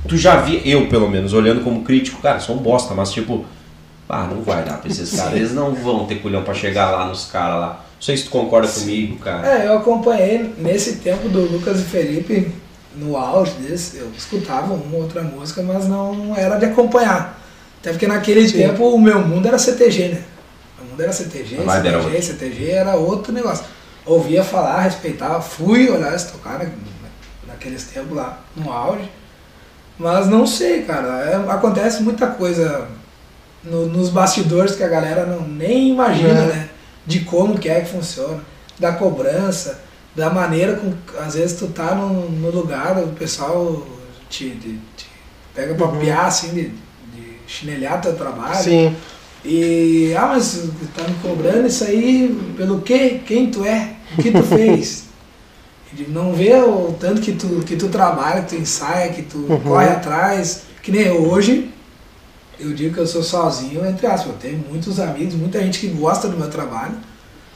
Tu 0.08 0.16
já 0.18 0.36
vi, 0.40 0.60
eu 0.64 0.86
pelo 0.88 1.08
menos, 1.08 1.32
olhando 1.32 1.62
como 1.62 1.82
crítico, 1.82 2.20
cara, 2.20 2.40
são 2.40 2.56
bosta, 2.56 2.92
mas 2.94 3.12
tipo, 3.12 3.44
ah, 4.08 4.26
não 4.30 4.42
vai 4.42 4.62
dar 4.64 4.78
pra 4.78 4.90
esses 4.90 5.12
caras. 5.16 5.34
Eles 5.34 5.54
não 5.54 5.72
vão 5.74 6.04
ter 6.06 6.16
culhão 6.16 6.42
pra 6.42 6.52
chegar 6.52 6.90
lá 6.90 7.06
nos 7.06 7.24
caras 7.26 7.60
lá. 7.60 7.68
Não 7.94 8.02
sei 8.02 8.16
se 8.16 8.24
tu 8.24 8.30
concorda 8.30 8.66
comigo, 8.68 9.16
cara. 9.18 9.46
É, 9.46 9.66
eu 9.68 9.78
acompanhei 9.78 10.52
nesse 10.58 10.96
tempo 10.96 11.28
do 11.28 11.40
Lucas 11.52 11.80
e 11.80 11.84
Felipe, 11.84 12.48
no 12.96 13.16
auge 13.16 13.52
desse, 13.52 13.96
eu 13.98 14.10
escutava 14.16 14.72
uma 14.74 14.96
outra 14.96 15.22
música, 15.22 15.62
mas 15.62 15.86
não 15.88 16.34
era 16.36 16.56
de 16.58 16.66
acompanhar. 16.66 17.38
Até 17.80 17.90
porque 17.90 18.06
naquele 18.06 18.46
Sim. 18.48 18.58
tempo 18.58 18.84
o 18.94 19.00
meu 19.00 19.20
mundo 19.26 19.46
era 19.48 19.58
CTG, 19.58 20.08
né? 20.08 20.22
O 20.80 20.84
mundo 20.84 21.02
era 21.02 21.12
CTG, 21.12 21.58
A 21.58 21.62
vibe 21.62 21.88
era 21.88 22.02
CTG. 22.02 22.22
CTG 22.22 22.70
era 22.70 22.94
outro 22.96 23.32
negócio. 23.32 23.64
Ouvia 24.04 24.42
falar, 24.44 24.80
respeitava, 24.80 25.40
fui 25.40 25.88
olhar 25.88 26.10
eles 26.10 26.24
tocar 26.24 26.58
na- 26.58 26.70
naqueles 27.48 27.84
tempos 27.84 28.16
lá, 28.16 28.40
no 28.56 28.70
auge. 28.70 29.10
Mas 29.98 30.26
não 30.28 30.46
sei, 30.46 30.82
cara. 30.82 31.08
é- 31.24 31.52
acontece 31.52 32.02
muita 32.02 32.26
coisa 32.26 32.88
no- 33.62 33.86
nos 33.86 34.08
bastidores 34.10 34.74
que 34.74 34.82
a 34.82 34.88
galera 34.88 35.24
não, 35.26 35.40
nem 35.46 35.90
imagina, 35.90 36.40
É. 36.40 36.46
né? 36.46 36.68
De 37.06 37.20
como 37.20 37.58
que 37.58 37.68
é 37.68 37.80
que 37.80 37.90
funciona, 37.90 38.40
da 38.78 38.92
cobrança, 38.92 39.80
da 40.14 40.30
maneira 40.30 40.76
com 40.76 40.92
às 41.20 41.34
vezes 41.34 41.58
tu 41.58 41.68
tá 41.68 41.94
no, 41.94 42.28
no 42.30 42.50
lugar, 42.50 42.98
o 42.98 43.08
pessoal 43.08 43.86
te, 44.28 44.50
te- 44.50 44.78
te 44.96 45.06
pega 45.54 45.74
pra 45.74 45.86
Uhum. 45.86 45.98
piar 46.00 46.26
assim, 46.26 46.48
de, 46.48 46.62
de 46.68 47.36
chinelhar 47.46 48.00
teu 48.00 48.14
trabalho. 48.14 48.62
Sim. 48.62 48.94
E, 49.44 50.14
ah, 50.16 50.26
mas 50.28 50.68
tá 50.96 51.02
me 51.08 51.14
cobrando 51.16 51.66
isso 51.66 51.82
aí 51.84 52.28
pelo 52.56 52.80
quê? 52.82 53.20
Quem 53.26 53.50
tu 53.50 53.64
é? 53.64 53.94
O 54.16 54.22
que 54.22 54.30
tu 54.30 54.42
fez? 54.42 55.04
E 55.92 55.96
de 55.96 56.10
não 56.10 56.32
ver 56.32 56.56
o 56.64 56.96
tanto 56.98 57.20
que 57.20 57.32
tu, 57.32 57.46
que 57.66 57.76
tu 57.76 57.88
trabalha, 57.88 58.40
que 58.40 58.56
tu 58.56 58.62
ensaia, 58.62 59.12
que 59.12 59.20
tu 59.20 59.36
Uhum. 59.38 59.60
corre 59.60 59.88
atrás. 59.90 60.62
Que 60.82 60.90
nem 60.90 61.02
eu 61.02 61.28
hoje, 61.28 61.70
eu 62.58 62.72
digo 62.72 62.94
que 62.94 63.00
eu 63.00 63.06
sou 63.06 63.22
sozinho, 63.22 63.84
entre 63.84 64.06
aspas. 64.06 64.28
Eu 64.32 64.38
tenho 64.38 64.64
muitos 64.70 64.98
amigos, 64.98 65.34
muita 65.34 65.60
gente 65.60 65.80
que 65.80 65.88
gosta 65.88 66.28
do 66.28 66.36
meu 66.38 66.48
trabalho, 66.48 66.94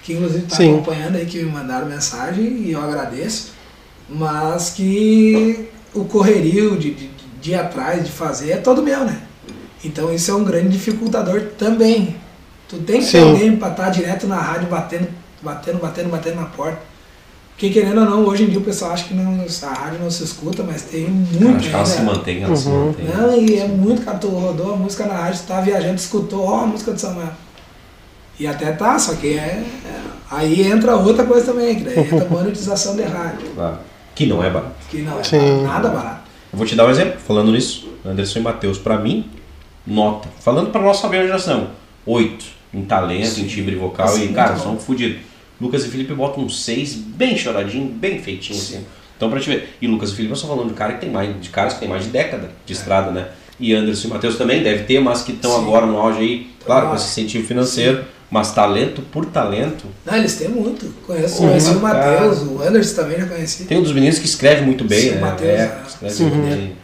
que 0.07 0.13
inclusive 0.13 0.45
está 0.45 0.63
acompanhando 0.63 1.17
aí, 1.17 1.27
que 1.27 1.39
me 1.43 1.51
mandaram 1.51 1.87
mensagem 1.89 2.45
e 2.45 2.71
eu 2.71 2.81
agradeço. 2.81 3.51
Mas 4.09 4.71
que 4.71 5.69
o 5.93 6.05
correrio 6.05 6.77
de, 6.79 6.95
de, 6.95 7.11
de 7.43 7.51
ir 7.51 7.55
atrás, 7.57 8.05
de 8.05 8.13
fazer, 8.13 8.53
é 8.53 8.57
todo 8.57 8.85
meu, 8.85 9.05
né? 9.05 9.21
Então 9.85 10.15
isso 10.15 10.31
é 10.31 10.35
um 10.35 10.45
grande 10.45 10.69
dificultador 10.69 11.41
também. 11.59 12.15
Tu 12.69 12.77
tem 12.79 13.01
que 13.01 13.11
ter 13.11 13.19
alguém 13.21 13.57
para 13.57 13.71
estar 13.73 13.91
direto 13.91 14.29
na 14.29 14.37
rádio 14.37 14.69
batendo, 14.69 15.09
batendo, 15.43 15.79
batendo, 15.79 16.09
batendo 16.09 16.37
na 16.37 16.47
porta. 16.47 16.79
Porque 17.51 17.71
querendo 17.71 17.99
ou 18.01 18.05
não, 18.05 18.25
hoje 18.27 18.45
em 18.45 18.49
dia 18.49 18.59
o 18.61 18.63
pessoal 18.63 18.93
acha 18.93 19.05
que 19.05 19.15
não, 19.15 19.45
a 19.63 19.75
rádio 19.75 19.99
não 20.01 20.11
se 20.11 20.23
escuta, 20.23 20.63
mas 20.63 20.83
tem 20.83 21.09
muito 21.09 21.57
acho 21.57 21.69
que 21.69 21.75
ela 21.75 21.87
se 21.87 22.03
mantém, 22.03 22.43
ela 22.45 22.55
se 22.55 22.69
Uhum. 22.69 22.87
mantém. 22.87 23.07
Não, 23.07 23.37
e 23.37 23.57
é 23.59 23.67
muito, 23.67 24.03
cara, 24.03 24.19
tu 24.19 24.29
rodou 24.29 24.75
a 24.75 24.77
música 24.77 25.05
na 25.07 25.15
rádio, 25.15 25.41
tu 25.41 25.47
tá 25.49 25.61
viajando, 25.61 25.95
escutou, 25.97 26.45
ó, 26.45 26.63
a 26.63 26.67
música 26.67 26.93
de 26.93 27.01
Samuel. 27.01 27.31
E 28.39 28.47
até 28.47 28.73
tá, 28.73 28.99
só 28.99 29.15
que 29.15 29.29
é, 29.39 29.63
é- 29.87 30.01
Aí 30.31 30.63
entra 30.63 30.97
outra 30.97 31.25
coisa 31.25 31.47
também, 31.53 31.77
que 31.77 31.85
daí 31.85 31.99
entra 32.01 32.25
a 32.25 32.29
monetização 32.31 32.97
de 32.97 33.03
rádio. 33.03 33.49
Claro. 33.55 33.79
Que 34.15 34.27
não 34.27 34.43
é 34.43 34.51
barato. 34.51 34.75
Que 34.91 35.03
não 35.03 35.21
é 35.21 35.23
Sim. 35.25 35.63
nada 35.63 35.89
barato. 35.89 36.23
Eu 36.53 36.59
vou 36.59 36.67
te 36.67 36.75
dar 36.75 36.87
um 36.87 36.91
exemplo, 36.91 37.21
falando 37.21 37.53
nisso. 37.53 37.89
Anderson 38.05 38.41
e 38.41 38.43
Matheus, 38.43 38.77
pra 38.79 38.99
mim, 38.99 39.31
nota. 39.87 40.29
Falando 40.41 40.71
pra 40.71 40.81
nossa 40.83 41.09
geração, 41.09 41.69
8 42.05 42.45
em 42.75 42.83
talento, 42.83 43.27
Sim. 43.27 43.43
em 43.43 43.47
timbre 43.47 43.77
vocal 43.77 44.09
Sim, 44.09 44.25
e, 44.25 44.29
cara, 44.33 44.57
são 44.57 44.77
fodidos. 44.79 45.19
Lucas 45.61 45.85
e 45.85 45.89
Felipe 45.89 46.13
botam 46.13 46.43
um 46.45 46.49
6 46.49 46.95
bem 46.95 47.37
choradinho, 47.37 47.87
bem 47.89 48.19
feitinho 48.21 48.59
assim. 48.59 48.85
Então 49.17 49.31
pra 49.31 49.41
te 49.41 49.49
ver. 49.49 49.77
E 49.81 49.87
Lucas 49.87 50.11
e 50.11 50.15
Felipe 50.17 50.33
eu 50.33 50.37
só 50.37 50.47
falando 50.49 50.69
de 50.69 50.75
cara 50.75 50.95
que 50.95 51.01
tem 51.01 51.11
mais, 51.11 51.41
de 51.41 51.49
caras 51.49 51.75
que 51.75 51.81
tem 51.81 51.89
mais 51.89 52.03
de 52.05 52.11
década 52.11 52.51
de 52.67 52.73
estrada, 52.73 53.11
né? 53.11 53.29
E 53.59 53.73
Anderson 53.73 54.09
e 54.09 54.11
Matheus 54.11 54.37
também 54.37 54.63
deve 54.63 54.85
ter, 54.85 55.01
mas 55.01 55.23
que 55.23 55.33
estão 55.33 55.53
Sim. 55.53 55.63
agora 55.63 55.87
no 55.87 55.97
auge 55.99 56.19
aí, 56.19 56.51
claro, 56.65 56.89
com 56.89 56.93
Ah. 56.93 56.97
esse 56.97 57.07
incentivo 57.09 57.47
financeiro, 57.47 58.05
mas 58.31 58.53
talento 58.53 59.03
por 59.13 59.27
talento. 59.27 59.85
Não, 60.05 60.17
eles 60.17 60.35
têm 60.37 60.49
muito. 60.49 60.87
Conheço, 61.07 61.43
Uhum, 61.43 61.49
conheci 61.51 61.71
o. 61.71 61.81
Matheus, 61.81 62.39
o 62.43 62.63
Anderson 62.63 62.95
também 63.03 63.19
já 63.21 63.27
conheci. 63.27 63.65
Tem 63.65 63.79
um 63.79 63.83
dos 63.83 63.93
meninos 63.93 64.19
que 64.19 64.27
escreve 64.27 64.63
muito 64.63 64.85
bem, 64.85 65.01
Sim, 65.01 65.11
o 65.11 65.15
né? 65.17 65.21
Matheus, 65.21 65.51
é, 65.51 65.63
é. 65.63 65.83
escreve 65.87 66.23
muito 66.25 66.37
Uhum. 66.37 66.51
bem. 66.57 66.77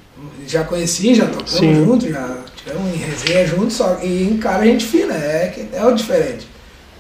Já 0.47 0.65
conheci, 0.65 1.15
já 1.15 1.27
tocamos 1.27 1.51
Sim. 1.51 1.75
junto, 1.85 2.09
já 2.11 2.37
tivemos 2.57 2.95
em 2.95 2.97
resenha 2.97 3.47
junto, 3.47 3.73
só 3.73 3.99
e 4.03 4.25
em 4.25 4.37
cara 4.39 4.65
gente 4.65 4.85
fina, 4.85 5.15
é, 5.15 5.49
que- 5.55 5.69
é 5.77 5.85
o 5.85 5.93
diferente. 5.95 6.47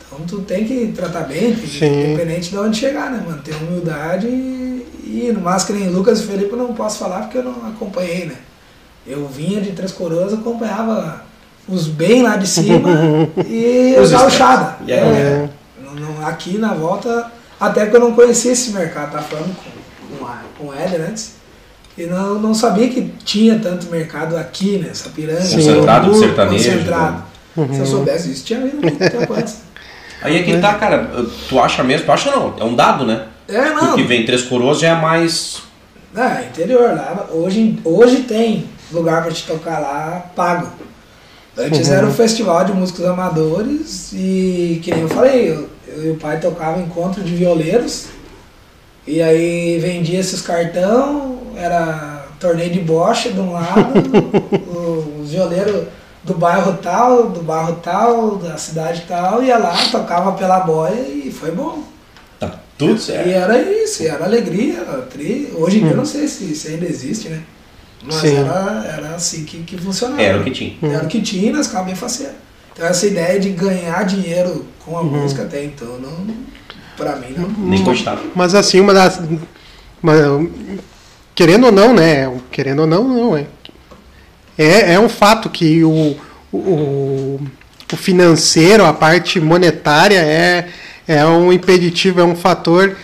Então 0.06 0.24
tu 0.26 0.42
tem 0.42 0.64
que 0.64 0.92
tratar 0.94 1.22
bem, 1.22 1.54
que, 1.54 1.84
independente 1.84 2.50
de 2.50 2.58
onde 2.58 2.76
chegar, 2.78 3.10
né, 3.10 3.22
mano? 3.26 3.42
Ter 3.42 3.54
humildade 3.56 4.26
e, 4.26 4.86
e 5.04 5.32
no 5.32 5.40
mais 5.40 5.64
que 5.64 5.72
nem 5.72 5.88
Lucas 5.88 6.20
e 6.20 6.26
Felipe 6.26 6.52
eu 6.52 6.58
não 6.58 6.74
posso 6.74 6.98
falar 6.98 7.20
porque 7.22 7.38
eu 7.38 7.42
não 7.42 7.66
acompanhei, 7.66 8.26
né? 8.26 8.34
Eu 9.06 9.26
vinha 9.26 9.60
de 9.60 9.72
Três 9.72 9.90
Coroas, 9.90 10.32
acompanhava 10.32 11.24
os 11.68 11.86
bem 11.86 12.22
lá 12.22 12.36
de 12.36 12.46
cima 12.46 12.88
e 13.48 13.96
Os 14.00 14.10
gauchada. 14.10 14.76
Aí, 14.80 14.92
É, 14.92 15.48
não- 15.84 15.94
não- 15.94 16.26
aqui 16.26 16.58
na 16.58 16.74
volta, 16.74 17.30
até 17.60 17.86
que 17.86 17.94
eu 17.96 18.00
não 18.00 18.12
conhecia 18.12 18.52
esse 18.52 18.70
mercado, 18.72 19.12
tá 19.12 19.18
falando 19.22 19.54
com, 19.56 20.16
com, 20.18 20.26
a- 20.26 20.42
com 20.58 20.66
o 20.68 20.74
Éder 20.74 21.06
antes. 21.08 21.34
E 21.96 22.04
não, 22.06 22.38
não 22.38 22.54
sabia 22.54 22.88
que 22.88 23.02
tinha 23.24 23.58
tanto 23.58 23.86
mercado 23.90 24.36
aqui, 24.36 24.78
né? 24.78 24.90
Sapiranga, 24.94 25.42
Sim. 25.42 25.56
Concentrado 25.56 26.06
do 26.06 26.12
Bangu, 26.12 26.24
sertanejo, 26.24 26.70
Concentrado. 26.70 27.22
né? 27.56 27.68
Se 27.74 27.80
eu 27.80 27.86
soubesse 27.86 28.32
isso, 28.32 28.44
tinha 28.44 28.60
vindo 28.60 28.80
muito 28.80 28.98
tempo 28.98 29.32
antes. 29.36 29.58
Aí 30.22 30.38
é 30.38 30.42
que 30.42 30.56
tá, 30.58 30.74
cara, 30.74 31.10
tu 31.48 31.60
acha 31.60 31.82
mesmo, 31.84 32.06
tu 32.06 32.12
acha 32.12 32.30
não, 32.30 32.54
é 32.58 32.64
um 32.64 32.74
dado, 32.74 33.04
né? 33.04 33.26
É, 33.48 33.70
não. 33.70 33.88
Porque 33.88 34.04
vem 34.04 34.24
Três 34.24 34.42
Coroas 34.42 34.78
já 34.80 34.88
é 34.88 34.94
mais. 34.94 35.60
Ah, 36.16 36.42
interior 36.48 36.94
lá. 36.94 37.26
Hoje, 37.30 37.78
hoje 37.84 38.18
tem 38.22 38.64
lugar 38.90 39.22
pra 39.22 39.30
te 39.32 39.44
tocar 39.44 39.78
lá 39.78 40.24
pago. 40.34 40.68
Antes 41.56 41.88
Uhum. 41.88 41.94
era 41.94 42.06
um 42.06 42.12
festival 42.12 42.64
de 42.64 42.72
músicos 42.72 43.04
amadores 43.04 44.10
e 44.14 44.80
que 44.82 44.90
nem 44.90 45.02
eu 45.02 45.08
falei, 45.08 45.50
eu, 45.50 45.68
eu 45.86 46.04
e 46.06 46.10
o 46.10 46.16
pai 46.16 46.40
tocava 46.40 46.80
encontro 46.80 47.22
de 47.22 47.34
violeiros 47.34 48.06
e 49.06 49.20
aí 49.20 49.78
vendia 49.78 50.18
esses 50.20 50.40
cartão, 50.40 51.38
era 51.56 52.24
torneio 52.40 52.70
de 52.72 52.80
bocha 52.80 53.30
de 53.30 53.38
um 53.40 53.52
lado, 53.52 53.92
os 55.20 55.30
violeiros 55.30 55.84
do 56.24 56.34
bairro 56.34 56.78
tal, 56.80 57.28
do 57.28 57.42
bairro 57.42 57.76
tal, 57.82 58.36
da 58.36 58.56
cidade 58.56 59.04
tal, 59.06 59.42
ia 59.42 59.58
lá, 59.58 59.74
tocava 59.90 60.32
pela 60.32 60.60
boia 60.60 61.00
e 61.08 61.30
foi 61.30 61.50
bom. 61.50 61.82
Tá 62.40 62.60
tudo 62.78 62.94
E 62.94 62.98
certo. 63.00 63.28
era 63.28 63.60
isso, 63.60 64.04
era 64.04 64.24
alegria, 64.24 64.78
era 64.78 65.02
tri. 65.02 65.52
Hoje 65.56 65.78
em 65.78 65.82
dia 65.82 65.90
eu 65.90 65.96
não 65.96 66.04
sei 66.04 66.26
se, 66.28 66.54
se 66.54 66.68
ainda 66.68 66.86
existe, 66.86 67.28
né? 67.28 67.42
Mas 68.04 68.16
Sim. 68.16 68.36
era, 68.36 68.84
era 68.84 69.14
assim 69.14 69.44
que, 69.44 69.58
que 69.62 69.76
funcionava. 69.78 70.20
Era 70.20 70.40
o 70.40 70.44
que 70.44 70.50
tinha. 70.50 70.76
Era 70.82 71.04
o 71.04 71.08
que 71.08 71.20
tinha 71.22 71.50
e 71.50 71.52
nós 71.52 71.66
ficava 71.66 71.84
bem 71.84 71.94
faceiro. 71.94 72.32
Então 72.72 72.86
essa 72.86 73.06
ideia 73.06 73.38
de 73.38 73.50
ganhar 73.50 74.02
dinheiro 74.04 74.66
com 74.84 74.98
a 74.98 75.02
música 75.02 75.42
até 75.42 75.64
então, 75.64 75.98
não, 75.98 76.26
pra 76.96 77.16
mim 77.16 77.34
não. 77.36 77.48
Nem 77.48 77.84
cogitava. 77.84 78.22
Mas 78.34 78.54
assim, 78.54 78.80
uma 78.80 78.92
das. 78.94 79.20
uma- 80.02 80.48
querendo 81.34 81.66
ou 81.66 81.72
não, 81.72 81.94
né? 81.94 82.32
Querendo 82.50 82.80
ou 82.80 82.86
não, 82.86 83.06
não. 83.06 83.36
É, 83.36 83.46
é, 84.58 84.94
é 84.94 85.00
um 85.00 85.08
fato 85.08 85.48
que 85.50 85.84
o, 85.84 86.16
o, 86.52 87.40
o 87.92 87.96
financeiro, 87.96 88.84
a 88.84 88.92
parte 88.92 89.40
monetária, 89.40 90.18
é, 90.18 90.68
é 91.06 91.24
um 91.26 91.52
impeditivo, 91.52 92.20
é 92.20 92.24
um 92.24 92.34
fator 92.36 92.96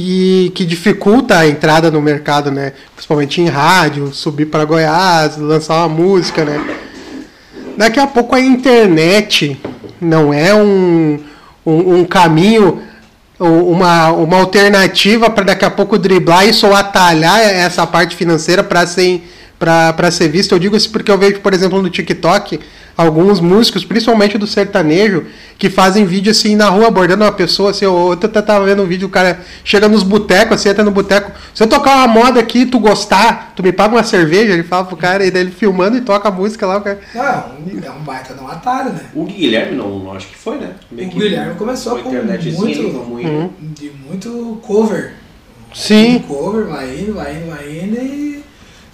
que, 0.00 0.50
que 0.54 0.64
dificulta 0.64 1.38
a 1.38 1.48
entrada 1.48 1.90
no 1.90 2.00
mercado, 2.02 2.50
né? 2.50 2.72
Principalmente 2.94 3.40
em 3.40 3.48
rádio, 3.48 4.12
subir 4.12 4.46
para 4.46 4.64
Goiás, 4.64 5.36
lançar 5.36 5.78
uma 5.78 5.88
música, 5.88 6.44
né? 6.44 6.60
Daqui 7.76 7.98
a 8.00 8.06
pouco 8.06 8.34
a 8.34 8.40
internet 8.40 9.58
não 10.00 10.32
é 10.32 10.54
um, 10.54 11.18
um, 11.64 11.96
um 12.00 12.04
caminho, 12.04 12.80
um- 13.40 13.70
uma, 13.70 14.10
uma 14.12 14.36
alternativa 14.38 15.28
para 15.30 15.44
daqui 15.44 15.64
a 15.64 15.70
pouco 15.70 15.98
driblar 15.98 16.46
isso 16.46 16.66
ou 16.66 16.74
atalhar 16.74 17.40
essa 17.40 17.86
parte 17.86 18.16
financeira 18.16 18.62
para 18.64 18.86
ser, 18.86 19.22
pra 19.58 20.10
ser 20.10 20.28
visto. 20.28 20.52
Eu 20.52 20.58
digo 20.58 20.76
isso 20.76 20.90
porque 20.90 21.10
eu 21.10 21.18
vejo, 21.18 21.40
por 21.40 21.52
exemplo, 21.54 21.80
no 21.82 21.88
TikTok, 21.90 22.60
alguns 22.96 23.40
músicos, 23.40 23.84
principalmente 23.84 24.38
do 24.38 24.46
sertanejo, 24.46 25.24
que 25.58 25.68
fazem 25.70 26.04
vídeo 26.06 26.30
assim 26.30 26.56
na 26.56 26.68
rua 26.68 26.88
abordando 26.88 27.24
uma 27.24 27.32
pessoa. 27.32 27.70
Assim, 27.70 27.84
eu, 27.84 28.10
eu 28.20 28.28
tava 28.28 28.64
vendo 28.64 28.82
um 28.82 28.86
vídeo, 28.86 29.06
o 29.06 29.10
cara 29.10 29.40
chega 29.64 29.88
nos 29.88 30.02
botecos, 30.02 30.56
assim, 30.60 30.68
entra 30.70 30.82
no 30.84 30.90
boteco. 30.90 31.30
Se 31.54 31.62
eu 31.62 31.66
tocar 31.66 31.96
uma 31.96 32.08
moda 32.08 32.40
aqui 32.40 32.60
e 32.60 32.66
tu 32.66 32.78
gostar, 32.78 33.52
tu 33.56 33.62
me 33.62 33.72
paga 33.72 33.94
uma 33.94 34.04
cerveja, 34.04 34.52
ele 34.52 34.62
fala 34.62 34.84
pro 34.84 34.96
cara, 34.96 35.24
e 35.26 35.30
daí 35.30 35.42
ele 35.42 35.50
filmando 35.50 35.96
e 35.96 36.00
toca 36.00 36.28
a 36.28 36.32
música 36.32 36.66
lá, 36.66 36.78
o 36.78 36.80
cara. 36.80 37.00
Ah, 37.14 37.46
um- 37.58 37.80
é 37.84 37.90
um 37.90 38.00
baita 38.00 38.34
de 38.34 38.40
um 38.42 38.48
atalho, 38.48 38.90
né? 38.92 39.00
O 39.14 39.24
Guilherme 39.24 39.76
não, 39.76 39.98
não 39.98 40.12
acho 40.14 40.28
que 40.28 40.36
foi, 40.36 40.56
né? 40.58 40.70
Meio 40.90 41.08
O 41.08 41.10
que 41.12 41.18
Guilherme 41.18 41.54
começou 41.54 41.98
com 41.98 42.10
muito- 42.10 42.80
Uhum. 43.26 43.50
De 43.60 43.90
muito 44.06 44.58
cover. 44.62 45.14
Sim. 45.74 46.10
Muito 46.12 46.26
cover, 46.28 46.66
vai 46.66 46.98
indo, 46.98 47.14
vai 47.14 47.34
indo, 47.36 47.46
vai 47.50 47.78
indo 47.78 47.96
e. 47.96 48.36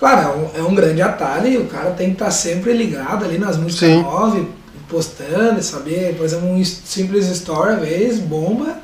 Claro, 0.02 0.20
é 0.20 0.60
um, 0.60 0.64
é 0.64 0.68
um 0.68 0.74
grande 0.74 1.00
atalho 1.00 1.46
e 1.46 1.56
o 1.58 1.66
cara 1.66 1.92
tem 1.92 2.08
que 2.08 2.14
estar 2.14 2.32
sempre 2.32 2.72
ligado 2.72 3.24
ali 3.24 3.38
nas 3.38 3.56
músicas 3.56 3.88
Sim. 3.88 4.02
novas, 4.02 4.44
postando, 4.88 5.60
e 5.60 5.62
saber, 5.62 6.16
por 6.16 6.24
exemplo, 6.24 6.48
um 6.48 6.64
simples 6.64 7.28
story, 7.28 7.74
às 7.74 7.80
vezes, 7.80 8.18
bomba, 8.18 8.78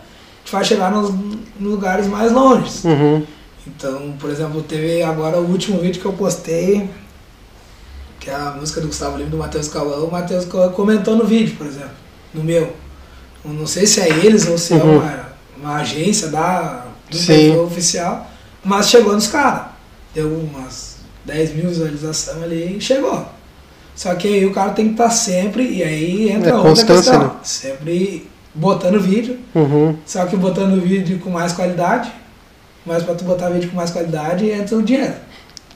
te 0.44 0.52
faz 0.52 0.68
chegar 0.68 0.92
nos, 0.92 1.10
nos 1.10 1.72
lugares 1.72 2.06
mais 2.06 2.30
longe. 2.30 2.70
Uhum. 2.86 3.26
Então, 3.66 4.14
por 4.20 4.30
exemplo, 4.30 4.62
teve 4.62 5.02
agora 5.02 5.38
o 5.38 5.50
último 5.50 5.80
vídeo 5.80 6.00
que 6.00 6.06
eu 6.06 6.12
postei, 6.12 6.88
que 8.20 8.30
é 8.30 8.34
a 8.36 8.52
música 8.52 8.80
do 8.80 8.86
Gustavo 8.86 9.16
Lima 9.16 9.30
do 9.30 9.38
Matheus 9.38 9.66
Cauã. 9.66 9.96
O 10.04 10.12
Matheus 10.12 10.44
Cauã 10.44 10.70
comentou 10.70 11.16
no 11.16 11.24
vídeo, 11.24 11.56
por 11.56 11.66
exemplo, 11.66 11.96
no 12.32 12.44
meu. 12.44 12.72
Eu 13.44 13.52
não 13.54 13.66
sei 13.66 13.88
se 13.88 14.00
é 14.00 14.08
eles 14.08 14.46
ou 14.46 14.56
se 14.56 14.72
Uhum. 14.72 14.78
é 14.78 14.84
uma, 14.84 15.28
uma 15.56 15.76
agência 15.78 16.28
da, 16.28 16.84
do 17.10 17.62
oficial, 17.64 18.30
mas 18.64 18.88
chegou 18.88 19.14
nos 19.14 19.26
caras. 19.26 19.62
Deu 20.14 20.28
umas 20.28 20.97
10 21.28 21.54
mil 21.54 21.68
visualizações 21.68 22.42
ali 22.42 22.76
e 22.76 22.80
chegou. 22.80 23.24
Só 23.94 24.14
que 24.14 24.26
aí 24.28 24.46
o 24.46 24.52
cara 24.52 24.70
tem 24.72 24.86
que 24.86 24.92
estar 24.92 25.10
sempre, 25.10 25.62
e 25.68 25.82
aí 25.82 26.30
entra 26.30 26.50
É, 26.50 26.54
outra 26.54 26.84
questão. 26.84 27.18
né? 27.24 27.30
Sempre 27.42 28.26
botando 28.54 29.00
vídeo, 29.00 29.38
Uhum. 29.54 29.96
só 30.06 30.24
que 30.26 30.36
botando 30.36 30.80
vídeo 30.80 31.18
com 31.18 31.30
mais 31.30 31.52
qualidade, 31.52 32.10
mas 32.86 33.02
pra 33.02 33.14
tu 33.14 33.24
botar 33.24 33.50
vídeo 33.50 33.68
com 33.70 33.76
mais 33.76 33.90
qualidade 33.90 34.48
entra 34.50 34.76
o 34.76 34.82
dinheiro. 34.82 35.14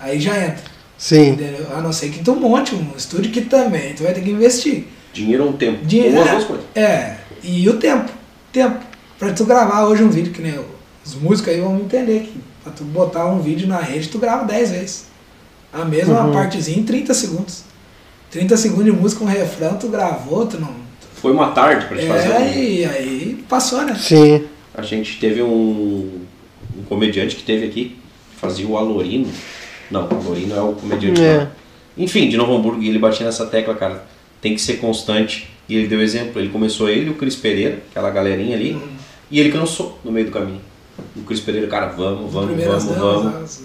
Aí 0.01 0.19
já 0.21 0.37
entra. 0.39 0.73
Sim. 0.97 1.31
Entendeu? 1.31 1.67
A 1.77 1.81
não 1.81 1.93
ser 1.93 2.11
que 2.11 2.23
tu 2.25 2.35
monte 2.37 2.75
um 2.75 2.93
estúdio 2.97 3.31
que 3.33 3.41
também 3.43 3.93
tu 3.95 4.05
vai 4.05 4.13
ter 4.15 4.21
que 4.21 4.31
investir. 4.31 4.87
Dinheiro 5.13 5.45
ou 5.47 5.53
tempo? 5.53 5.85
Dinheiro. 5.85 6.17
Ou 6.17 6.23
as 6.23 6.31
duas 6.31 6.45
coisas. 6.45 6.65
É, 6.77 7.17
e 7.43 7.69
o 7.69 7.77
tempo. 7.79 8.11
Tempo. 8.53 8.79
Pra 9.19 9.33
tu 9.33 9.45
gravar 9.45 9.85
hoje 9.87 10.03
um 10.05 10.09
vídeo, 10.09 10.33
que 10.33 10.41
nem 10.41 10.55
os 11.05 11.15
músicos 11.17 11.53
aí 11.53 11.61
vão 11.61 11.77
entender 11.81 12.21
que 12.21 12.41
pra 12.63 12.73
tu 12.73 12.85
botar 12.85 13.27
um 13.27 13.41
vídeo 13.41 13.67
na 13.69 13.79
rede, 13.81 14.09
tu 14.09 14.19
grava 14.19 14.45
10 14.45 14.71
vezes. 14.71 15.05
A 15.73 15.85
mesma 15.85 16.25
Uhum. 16.27 16.33
partezinha 16.33 16.79
em 16.79 16.83
30 16.83 17.15
segundos. 17.15 17.63
30 18.31 18.57
segundos 18.57 18.85
de 18.85 18.93
música, 18.93 19.25
um 19.25 19.27
refrão, 19.27 19.77
tu 19.77 19.89
gravou, 19.89 20.47
tu 20.47 20.59
não. 20.61 20.75
Foi 21.15 21.33
uma 21.33 21.51
tarde 21.53 21.87
pra 21.87 21.97
te 21.97 22.07
fazer. 22.07 22.29
É, 22.33 22.59
e 22.59 22.85
aí 22.85 23.45
passou, 23.49 23.83
né? 23.83 23.95
Sim. 23.99 24.45
A 24.75 24.83
gente 24.83 25.19
teve 25.19 25.43
um, 25.43 26.21
um 26.79 26.83
comediante 26.89 27.37
que 27.37 27.43
teve 27.43 27.67
aqui, 27.67 27.97
que 28.33 28.37
fazia 28.41 28.67
o 28.67 28.77
Alorino. 28.77 29.29
Não, 29.91 30.09
o 30.09 30.15
Alorino 30.15 30.55
é 30.57 30.61
o 30.63 30.73
comediante. 30.73 31.21
É. 31.23 31.39
não. 31.39 31.49
Enfim, 31.97 32.29
de 32.29 32.37
Novo 32.37 32.55
Hamburgo, 32.57 32.83
e 32.83 32.89
ele 32.89 32.99
batia 32.99 33.25
nessa 33.27 33.47
tecla, 33.47 33.75
cara. 33.75 34.05
Tem 34.41 34.55
que 34.55 34.61
ser 34.61 34.75
constante. 34.79 35.49
E 35.69 35.77
ele 35.77 35.87
deu 35.87 36.01
exemplo. 36.03 36.41
Ele 36.41 36.49
começou 36.49 36.89
ele 36.89 37.07
e 37.07 37.11
o 37.11 37.15
Cris 37.15 37.37
Pereira, 37.37 37.83
aquela 37.91 38.11
galerinha 38.11 38.57
ali, 38.57 38.73
Uhum. 38.73 38.81
e 39.31 39.39
ele 39.39 39.53
cansou 39.53 39.99
no 40.05 40.11
meio 40.11 40.27
do 40.27 40.33
caminho. 40.33 40.61
O 41.17 41.21
Cris 41.23 41.41
Pereira, 41.41 41.67
cara, 41.69 41.87
vamos, 41.89 42.33
vamos, 42.33 42.49
Primeiras 42.49 42.85
vamos, 42.85 42.99
vamos. 42.99 43.43
as- 43.43 43.63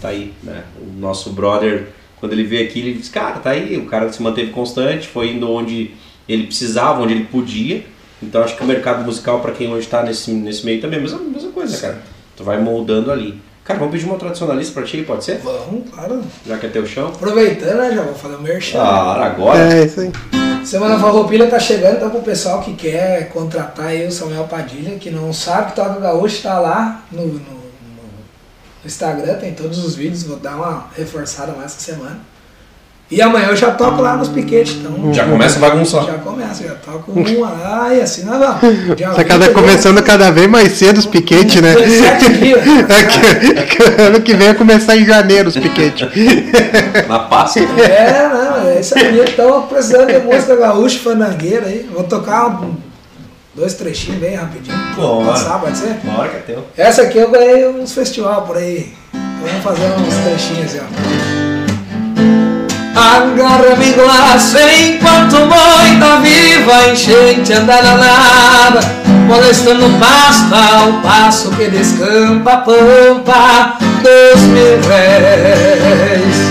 Tá 0.00 0.08
aí, 0.08 0.32
né? 0.42 0.64
O 0.80 0.98
nosso 0.98 1.30
brother, 1.30 1.88
quando 2.20 2.32
ele 2.32 2.44
veio 2.44 2.68
aqui, 2.68 2.80
ele 2.80 2.94
disse, 2.94 3.10
cara, 3.10 3.38
tá 3.38 3.50
aí. 3.50 3.76
O 3.76 3.86
cara 3.86 4.12
se 4.12 4.22
manteve 4.22 4.50
constante, 4.50 5.08
foi 5.08 5.32
indo 5.32 5.50
onde 5.50 5.92
ele 6.28 6.46
precisava, 6.46 7.02
onde 7.02 7.14
ele 7.14 7.24
podia. 7.24 7.84
Então 8.22 8.42
acho 8.42 8.56
que 8.56 8.62
o 8.62 8.66
mercado 8.66 9.04
musical, 9.04 9.40
pra 9.40 9.52
quem 9.52 9.72
hoje 9.72 9.86
tá 9.86 10.02
nesse, 10.02 10.30
nesse 10.32 10.64
meio 10.64 10.80
também, 10.80 10.98
é 10.98 11.00
a 11.00 11.02
mesma, 11.02 11.18
mesma 11.18 11.50
coisa, 11.50 11.78
cara. 11.78 12.02
Tu 12.36 12.44
vai 12.44 12.60
moldando 12.60 13.10
ali. 13.10 13.40
Cara, 13.64 13.78
vamos 13.80 13.92
pedir 13.92 14.06
uma 14.06 14.16
tradicionalista 14.16 14.72
pra 14.72 14.82
ti, 14.82 15.02
pode 15.02 15.24
ser? 15.24 15.38
Vamos, 15.38 15.90
claro. 15.90 16.22
Já 16.46 16.56
que 16.56 16.66
é 16.66 16.68
teu 16.70 16.86
chão. 16.86 17.08
Aproveitando, 17.08 17.76
né? 17.76 17.92
Já 17.94 18.02
vou 18.02 18.14
fazer 18.14 18.36
o 18.36 18.40
merchan. 18.40 18.78
Claro, 18.78 19.22
agora. 19.22 19.74
É, 19.74 19.84
isso 19.84 20.00
aí. 20.00 20.12
Semana 20.64 20.98
Farroupilha 20.98 21.46
tá 21.46 21.58
chegando, 21.58 21.96
então 21.96 22.10
pro 22.10 22.20
pessoal 22.20 22.62
que 22.62 22.74
quer 22.74 23.28
contratar 23.30 23.86
aí 23.86 24.06
o 24.06 24.12
Samuel 24.12 24.44
Padilha, 24.44 24.98
que 24.98 25.10
não 25.10 25.32
sabe 25.32 25.70
que 25.70 25.76
toca 25.76 26.00
gaúcho, 26.00 26.42
tá 26.42 26.58
lá 26.58 27.04
no, 27.12 27.26
no 27.26 27.57
Instagram, 28.88 29.34
tem 29.34 29.54
todos 29.54 29.84
os 29.84 29.94
vídeos, 29.94 30.22
vou 30.22 30.36
dar 30.36 30.56
uma 30.56 30.86
reforçada 30.96 31.52
mais 31.52 31.66
essa 31.66 31.80
semana. 31.80 32.20
E 33.10 33.22
amanhã 33.22 33.46
eu 33.46 33.56
já 33.56 33.70
toco 33.70 34.02
lá 34.02 34.16
nos 34.16 34.28
piquetes, 34.28 34.76
então. 34.76 35.14
Já 35.14 35.24
começa 35.24 35.56
a 35.56 35.60
bagunçar. 35.60 36.04
Já 36.04 36.14
começa, 36.14 36.62
já 36.62 36.74
toco 36.74 37.10
uma. 37.12 37.54
Ai, 37.64 38.02
assim 38.02 38.22
nós 38.24 38.38
vamos. 38.38 39.00
Tá 39.16 39.24
cada, 39.24 39.46
20 39.46 39.54
começando 39.54 40.02
cada 40.02 40.30
vez 40.30 40.46
mais 40.46 40.72
cedo 40.72 40.98
os 40.98 41.06
piquetes, 41.06 41.62
né? 41.62 41.74
17 41.74 42.32
dias. 42.36 42.60
É 42.66 43.04
que, 43.04 43.76
que 43.76 43.82
ano 44.02 44.20
que 44.20 44.34
vem 44.34 44.48
vai 44.48 44.56
começar 44.56 44.94
em 44.94 45.06
janeiro 45.06 45.48
os 45.48 45.56
piquetes. 45.56 46.06
Na 47.08 47.20
Páscoa. 47.20 47.62
É, 47.82 48.28
não, 48.28 48.68
é 48.68 48.80
isso 48.80 48.98
aí. 48.98 49.24
Então, 49.26 49.62
precisando 49.62 50.08
de 50.08 50.18
música 50.18 50.54
gaúcha, 50.54 50.98
fanangueira 50.98 51.64
aí. 51.64 51.88
Vou 51.90 52.04
tocar 52.04 52.60
um, 52.62 52.74
dois 53.58 53.74
trechinhos 53.74 54.20
bem 54.20 54.36
rapidinho. 54.36 54.76
Bora. 54.94 55.32
Passar, 55.32 55.58
pode 55.58 55.76
ser? 55.76 55.98
Hora 56.16 56.28
que 56.28 56.36
é 56.36 56.40
teu. 56.40 56.64
Essa 56.76 57.02
aqui 57.02 57.18
eu 57.18 57.30
ganhei 57.30 57.68
uns 57.68 57.92
festival 57.92 58.42
por 58.42 58.56
aí. 58.56 58.92
Vamos 59.12 59.62
fazer 59.64 59.86
uns 59.86 60.14
trechinhos 60.24 60.66
assim, 60.66 60.80
ó. 60.80 61.38
Agarra-me 62.98 63.94
laço 63.94 64.58
enquanto 64.58 65.36
moita 65.36 66.20
viva, 66.20 66.88
enchente 66.90 67.52
anda 67.52 67.80
danada, 67.80 68.80
molestando 69.26 69.86
o 69.86 69.98
pasto 69.98 70.54
ao 70.54 71.00
passo 71.00 71.50
que 71.52 71.68
descampa 71.68 72.52
a 72.52 72.56
pampa 72.58 73.78
dos 74.02 74.42
mil 74.42 74.80
réis. 74.88 76.47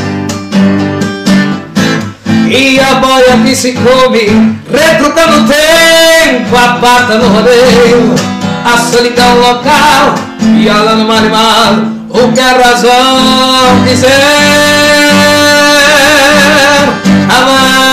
E 2.49 2.79
a 2.79 2.95
boia 2.95 3.37
que 3.43 3.55
se 3.55 3.73
come, 3.73 4.57
recrutando 4.71 5.45
tempo, 5.47 6.55
a 6.55 6.77
pata 6.79 7.15
no 7.15 7.27
rodeio, 7.27 8.15
a 8.63 8.77
solidão 8.77 9.37
local, 9.37 10.15
e 10.57 10.67
ela 10.67 10.95
no 10.95 11.05
mar 11.05 11.17
animal, 11.17 11.75
o 12.09 12.31
que 12.31 12.39
a 12.39 12.57
razão 12.57 13.83
quiser. 13.85 14.07
Amada, 17.29 17.86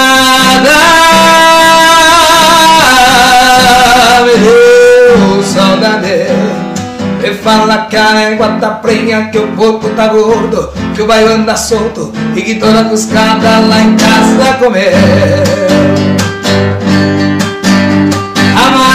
fala 7.45 7.87
que 7.91 7.97
a 7.97 8.23
égua 8.23 8.57
tá 8.59 8.71
prenha, 8.71 9.29
que 9.31 9.39
o 9.39 9.49
porco 9.49 9.91
tá 9.91 10.09
gordo, 10.09 10.71
que 10.95 11.03
o 11.03 11.07
bairro 11.07 11.35
anda 11.35 11.55
solto 11.55 12.11
e 12.35 12.41
que 12.41 12.55
toda 12.55 12.85
cuscada 12.85 13.61
lá 13.69 13.83
em 13.83 13.95
casa 13.97 14.55
comer. 14.55 14.95
Amada, 18.57 18.95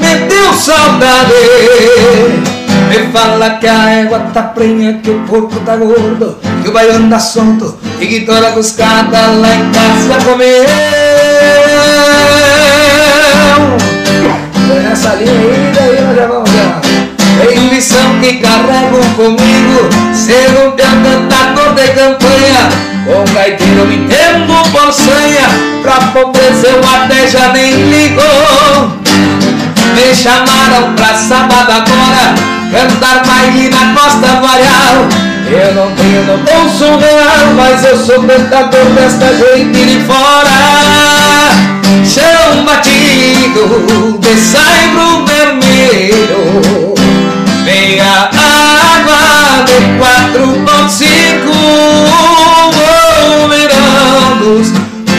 me 0.00 0.14
deu 0.28 0.54
saudade. 0.54 1.34
Me 2.88 3.12
fala 3.12 3.58
que 3.58 3.66
a 3.66 3.90
égua 3.90 4.20
tá 4.32 4.42
prenha, 4.42 5.00
que 5.02 5.10
o 5.10 5.18
porco 5.26 5.58
tá 5.66 5.74
gordo, 5.74 6.38
que 6.62 6.68
o 6.68 6.72
bairro 6.72 6.94
anda 6.94 7.18
solto 7.18 7.76
e 7.98 8.06
que 8.06 8.20
toda 8.20 8.52
cuscada 8.52 9.18
lá 9.32 9.52
em 9.52 9.72
casa 9.72 10.24
comeu. 10.24 10.64
Foi 10.64 11.09
nós 15.26 16.16
já 16.16 16.26
vamos 16.26 16.50
já. 16.50 16.80
Tem 17.44 17.68
lição 17.68 18.20
que 18.20 18.38
carrego 18.38 18.98
comigo, 19.16 19.88
ser 20.12 20.50
um 20.64 20.72
peão 20.72 21.02
cantador 21.02 21.74
de 21.74 21.88
campanha. 21.88 22.68
Com 23.06 23.32
gaiteiro 23.32 23.86
me 23.86 23.96
entendo 23.96 24.70
bolsanha, 24.70 25.48
pra 25.82 25.94
pobreza 26.12 26.68
eu 26.68 26.80
até 26.94 27.26
já 27.26 27.52
nem 27.52 27.72
ligo. 27.90 29.00
Me 29.94 30.14
chamaram 30.14 30.94
pra 30.94 31.14
sábado 31.14 31.72
agora 31.72 32.34
Cantar 32.70 33.24
baile 33.26 33.68
na 33.68 33.94
costa 33.94 34.26
do 34.26 34.46
areal 34.46 35.08
Eu 35.50 35.74
não 35.74 35.94
tenho 35.96 36.24
no 36.24 36.38
bolso 36.38 36.84
real 36.98 37.54
Mas 37.56 37.84
eu 37.84 37.96
sou 37.98 38.22
cantador 38.22 38.84
desta 38.94 39.26
gente 39.34 39.84
de 39.84 40.00
fora 40.04 41.39
Chão 42.12 42.64
batido 42.64 44.18
de 44.18 44.36
saibro 44.36 45.24
vermelho 45.26 46.92
Meia 47.64 48.28
água 48.32 49.64
de 49.64 49.78
quatro 49.96 50.46
ponto 50.64 50.90
cinco 50.90 51.54
Vou 52.74 53.48
mirando 53.48 54.60
os 54.60 54.70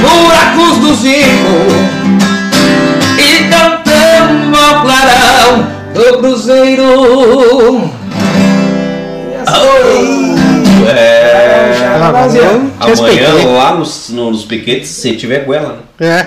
buracos 0.02 0.80
do 0.80 0.94
zinco 0.96 1.60
e 3.18 3.48
cantando 3.50 4.58
ao 4.58 4.82
clarão 4.82 5.68
do 5.94 6.18
cruzeiro. 6.18 7.90
É. 9.48 10.11
Respeitei. 12.88 13.26
Amanhã 13.26 13.58
lá 13.58 13.76
nos, 13.76 14.10
nos 14.10 14.46
piquetes, 14.46 14.90
se 14.90 15.16
tiver 15.16 15.46
goela, 15.46 15.78
né? 16.00 16.08
É. 16.08 16.20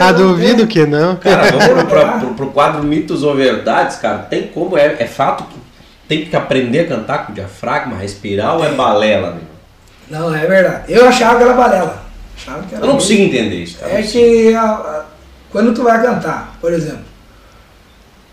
Ah, 0.00 0.08
Ah, 0.08 0.12
duvido 0.12 0.66
que 0.66 0.86
não. 0.86 1.16
Cara, 1.16 1.50
vamos 1.52 1.66
pro, 1.66 1.86
pra- 1.88 2.12
pro- 2.18 2.34
pro 2.34 2.46
quadro 2.48 2.82
mitos 2.82 3.22
ou 3.22 3.34
verdades, 3.34 3.96
cara. 3.96 4.18
Tem 4.18 4.44
como, 4.48 4.76
é, 4.78 4.96
é 4.98 5.06
fato 5.06 5.44
que 5.44 5.56
tem 6.08 6.24
que 6.24 6.34
aprender 6.36 6.80
a 6.80 6.86
cantar 6.88 7.26
com 7.26 7.32
diafragma, 7.34 7.96
respirar 7.98 8.56
ou 8.56 8.64
é 8.64 8.70
balela, 8.70 9.30
meu? 9.32 10.18
Não, 10.18 10.34
é 10.34 10.46
verdade. 10.46 10.84
Eu 10.88 11.06
achava 11.06 11.36
que 11.36 11.42
era 11.44 11.52
balela. 11.54 12.02
Achava 12.36 12.62
que 12.62 12.74
era 12.74 12.82
Eu 12.84 12.86
não 12.86 12.94
mesmo. 12.94 13.00
consigo 13.00 13.22
entender 13.22 13.56
isso, 13.62 13.78
cara. 13.78 13.92
É 13.98 14.02
que 14.02 14.54
a- 14.54 14.62
a- 14.62 15.04
quando 15.52 15.74
tu 15.74 15.82
vai 15.82 16.00
cantar, 16.00 16.56
por 16.60 16.72
exemplo, 16.72 17.00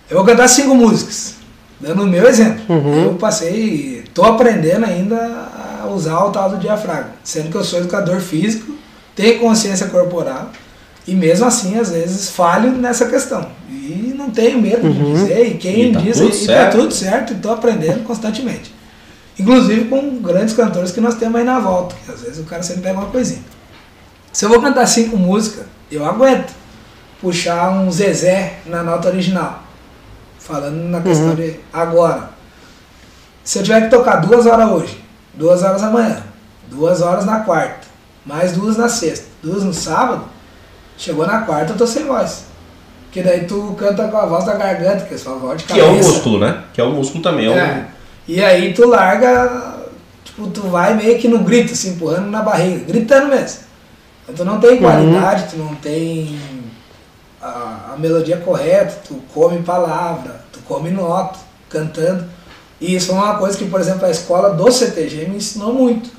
eu 0.09 0.18
vou 0.18 0.26
cantar 0.26 0.47
cinco 0.47 0.76
músicas, 0.76 1.36
dando 1.80 2.03
o 2.03 2.07
meu 2.07 2.28
exemplo. 2.28 2.61
Uhum. 2.70 3.03
Eu 3.05 3.13
passei, 3.16 4.03
tô 4.13 4.24
aprendendo 4.24 4.86
ainda 4.86 5.18
a 5.89 5.93
usar 5.93 6.23
o 6.25 6.31
tal 6.31 6.49
do 6.49 6.57
diafragma, 6.57 7.11
sendo 7.23 7.49
que 7.49 7.55
eu 7.55 7.63
sou 7.63 7.79
educador 7.79 8.19
físico, 8.19 8.73
tenho 9.15 9.39
consciência 9.39 9.88
corporal 9.88 10.49
e 11.07 11.13
mesmo 11.15 11.45
assim 11.45 11.77
às 11.77 11.89
vezes 11.91 12.29
falho 12.29 12.71
nessa 12.71 13.05
questão. 13.05 13.47
E 13.69 14.13
não 14.17 14.29
tenho 14.31 14.59
medo 14.61 14.91
de 14.91 14.99
Uhum. 15.01 15.13
dizer. 15.13 15.47
E 15.47 15.53
quem 15.57 15.89
E 15.89 15.93
tá 15.93 15.99
diz 15.99 16.17
tudo 16.17 16.36
e 16.36 16.47
tá 16.47 16.69
tudo 16.69 16.93
certo, 16.93 17.33
e 17.33 17.36
tô 17.38 17.51
aprendendo 17.51 18.03
constantemente. 18.03 18.73
Inclusive 19.39 19.86
com 19.86 20.17
grandes 20.19 20.55
cantores 20.55 20.91
que 20.91 21.01
nós 21.01 21.15
temos 21.15 21.36
aí 21.36 21.43
na 21.43 21.59
volta, 21.59 21.95
que 22.05 22.11
às 22.11 22.21
vezes 22.21 22.39
o 22.39 22.43
cara 22.43 22.63
sempre 22.63 22.81
pega 22.83 22.97
uma 22.99 23.07
coisinha. 23.09 23.43
Se 24.31 24.43
eu 24.45 24.49
vou 24.49 24.61
cantar 24.61 24.86
cinco 24.88 25.15
músicas, 25.17 25.65
eu 25.91 26.05
aguento 26.05 26.51
puxar 27.21 27.69
um 27.71 27.91
Zezé 27.91 28.53
na 28.65 28.81
nota 28.83 29.07
original. 29.09 29.63
Falando 30.39 30.75
na 30.89 31.01
questão 31.01 31.29
Uhum. 31.29 31.36
de 31.36 31.59
agora. 31.73 32.29
Se 33.43 33.59
eu 33.59 33.63
tiver 33.63 33.81
que 33.81 33.89
tocar 33.89 34.17
duas 34.17 34.45
horas 34.45 34.69
hoje, 34.69 35.03
duas 35.38 35.63
horas 35.63 35.83
amanhã, 35.83 36.21
duas 36.69 37.01
horas 37.01 37.25
na 37.25 37.39
quarta, 37.41 37.88
mais 38.25 38.53
duas 38.53 38.77
na 38.77 38.89
sexta, 38.89 39.25
duas 39.43 39.63
no 39.63 39.73
sábado, 39.73 40.23
chegou 40.97 41.25
na 41.27 41.41
quarta 41.41 41.73
eu 41.73 41.77
tô 41.77 41.86
sem 41.88 42.05
voz. 42.05 42.45
Porque 43.05 43.21
daí 43.23 43.45
tu 43.45 43.75
canta 43.79 44.07
com 44.09 44.17
a 44.17 44.25
voz 44.25 44.43
da 44.45 44.55
garganta, 44.55 45.05
que 45.05 45.13
é 45.13 45.17
sua 45.17 45.36
voz 45.36 45.57
de 45.59 45.63
Que 45.63 45.69
cabeça. 45.79 45.88
é 45.88 45.91
o 45.91 45.95
músculo, 45.97 46.39
né? 46.39 46.63
Que 46.73 46.81
é 46.81 46.83
o 46.83 46.91
músculo 46.91 47.23
também. 47.23 47.45
É 47.45 47.49
um- 47.49 47.53
É. 47.57 47.88
E 48.27 48.43
aí 48.43 48.73
tu 48.73 48.86
larga, 48.89 49.77
tipo, 50.25 50.47
tu 50.47 50.63
vai 50.63 50.93
meio 50.95 51.17
que 51.17 51.27
no 51.29 51.39
grito, 51.39 51.71
assim, 51.71 51.91
empurrando 51.91 52.29
na 52.29 52.41
barriga, 52.41 52.83
gritando 52.86 53.27
mesmo. 53.27 53.59
Então 54.23 54.36
tu 54.36 54.43
não 54.43 54.59
tem 54.59 54.77
qualidade, 54.79 55.45
tu 55.51 55.57
não 55.57 55.75
tem 55.75 56.38
a, 57.41 57.91
a 57.93 57.95
melodia 57.97 58.38
correta, 58.38 58.99
tu 59.07 59.21
come 59.33 59.61
palavra, 59.61 60.41
tu 60.51 60.59
come 60.67 60.89
nota, 60.91 61.39
cantando. 61.69 62.25
E 62.80 62.95
isso 62.95 63.11
é 63.11 63.15
uma 63.15 63.38
coisa 63.38 63.57
que, 63.57 63.65
por 63.65 63.80
exemplo, 63.80 64.05
a 64.05 64.11
escola 64.11 64.53
do 64.53 64.71
CTG 64.71 65.28
me 65.30 65.38
ensinou 65.38 65.73
muito. 65.73 66.09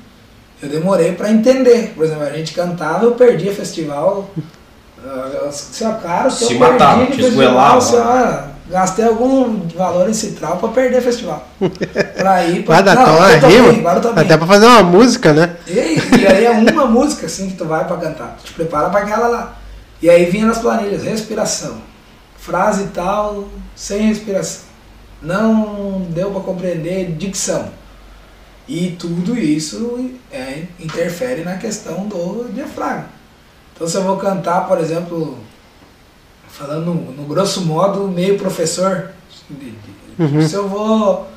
Eu 0.61 0.69
demorei 0.69 1.11
para 1.11 1.29
entender. 1.31 1.93
Por 1.95 2.05
exemplo, 2.05 2.23
a 2.23 2.31
gente 2.31 2.53
cantava, 2.53 3.05
eu 3.05 3.11
perdia 3.11 3.53
festival. 3.53 4.29
Ah, 5.05 5.49
Se 5.51 5.83
eu 5.83 5.93
cara, 5.93 6.29
que 6.29 6.35
Se 6.45 6.53
eu 6.53 6.59
matava, 6.59 7.05
perdi 7.05 7.21
de 7.21 7.27
esgoelava. 7.27 7.79
festival, 7.79 7.81
se 7.81 7.93
eu, 7.93 8.01
ah, 8.03 8.47
gastei 8.69 9.05
algum 9.05 9.67
valor 9.75 10.09
em 10.09 10.13
citral 10.13 10.57
para 10.57 10.69
perder 10.69 11.01
festival. 11.01 11.47
Pra 12.17 12.43
ir 12.45 12.63
pra... 12.63 12.75
Vai 12.75 12.83
dar 12.83 12.95
Não, 12.95 13.23
é 13.25 13.37
bem, 13.39 13.79
agora 13.79 13.97
eu 13.97 14.01
tô 14.01 14.13
bem. 14.13 14.25
Até 14.25 14.35
pra 14.37 14.47
fazer 14.47 14.65
uma 14.65 14.81
música, 14.83 15.31
né? 15.33 15.55
E, 15.67 15.71
e 16.19 16.27
aí 16.27 16.45
é 16.45 16.51
uma 16.51 16.85
música 16.89 17.27
assim 17.27 17.47
que 17.47 17.55
tu 17.55 17.65
vai 17.65 17.85
pra 17.85 17.95
cantar. 17.97 18.37
Tu 18.41 18.47
te 18.47 18.53
prepara 18.53 18.89
pra 18.89 19.01
aquela 19.01 19.27
lá. 19.27 19.53
E 20.01 20.09
aí 20.09 20.25
vinha 20.25 20.47
nas 20.47 20.57
planilhas, 20.57 21.03
respiração. 21.03 21.77
Frase 22.37 22.87
tal, 22.93 23.47
sem 23.75 24.07
respiração. 24.07 24.66
Não 25.21 26.01
deu 26.09 26.31
pra 26.31 26.41
compreender 26.41 27.11
dicção. 27.13 27.69
E 28.67 28.91
tudo 28.99 29.37
isso 29.37 30.11
é, 30.31 30.63
interfere 30.79 31.43
na 31.43 31.55
questão 31.57 32.07
do 32.07 32.49
diafragma. 32.53 33.07
Então 33.73 33.87
se 33.87 33.95
eu 33.95 34.03
vou 34.03 34.17
cantar, 34.17 34.67
por 34.67 34.79
exemplo, 34.79 35.37
falando 36.49 36.93
no, 36.93 37.23
grosso 37.23 37.61
modo, 37.65 38.07
meio 38.07 38.37
professor, 38.37 39.11
Uhum. 40.19 40.45
se 40.45 40.55
eu 40.55 40.67
vou 40.67 41.27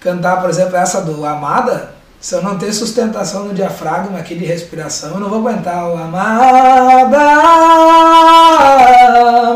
cantar, 0.00 0.40
por 0.40 0.50
exemplo, 0.50 0.76
essa 0.76 1.00
do 1.00 1.24
Amada, 1.24 1.94
se 2.20 2.34
eu 2.34 2.42
não 2.42 2.58
ter 2.58 2.72
sustentação 2.72 3.44
no 3.44 3.54
diafragma 3.54 4.18
aqui 4.18 4.34
de 4.34 4.44
respiração, 4.44 5.12
eu 5.12 5.20
não 5.20 5.28
vou 5.30 5.38
aguentar 5.38 5.88
o 5.88 5.96
Amada 5.96 7.18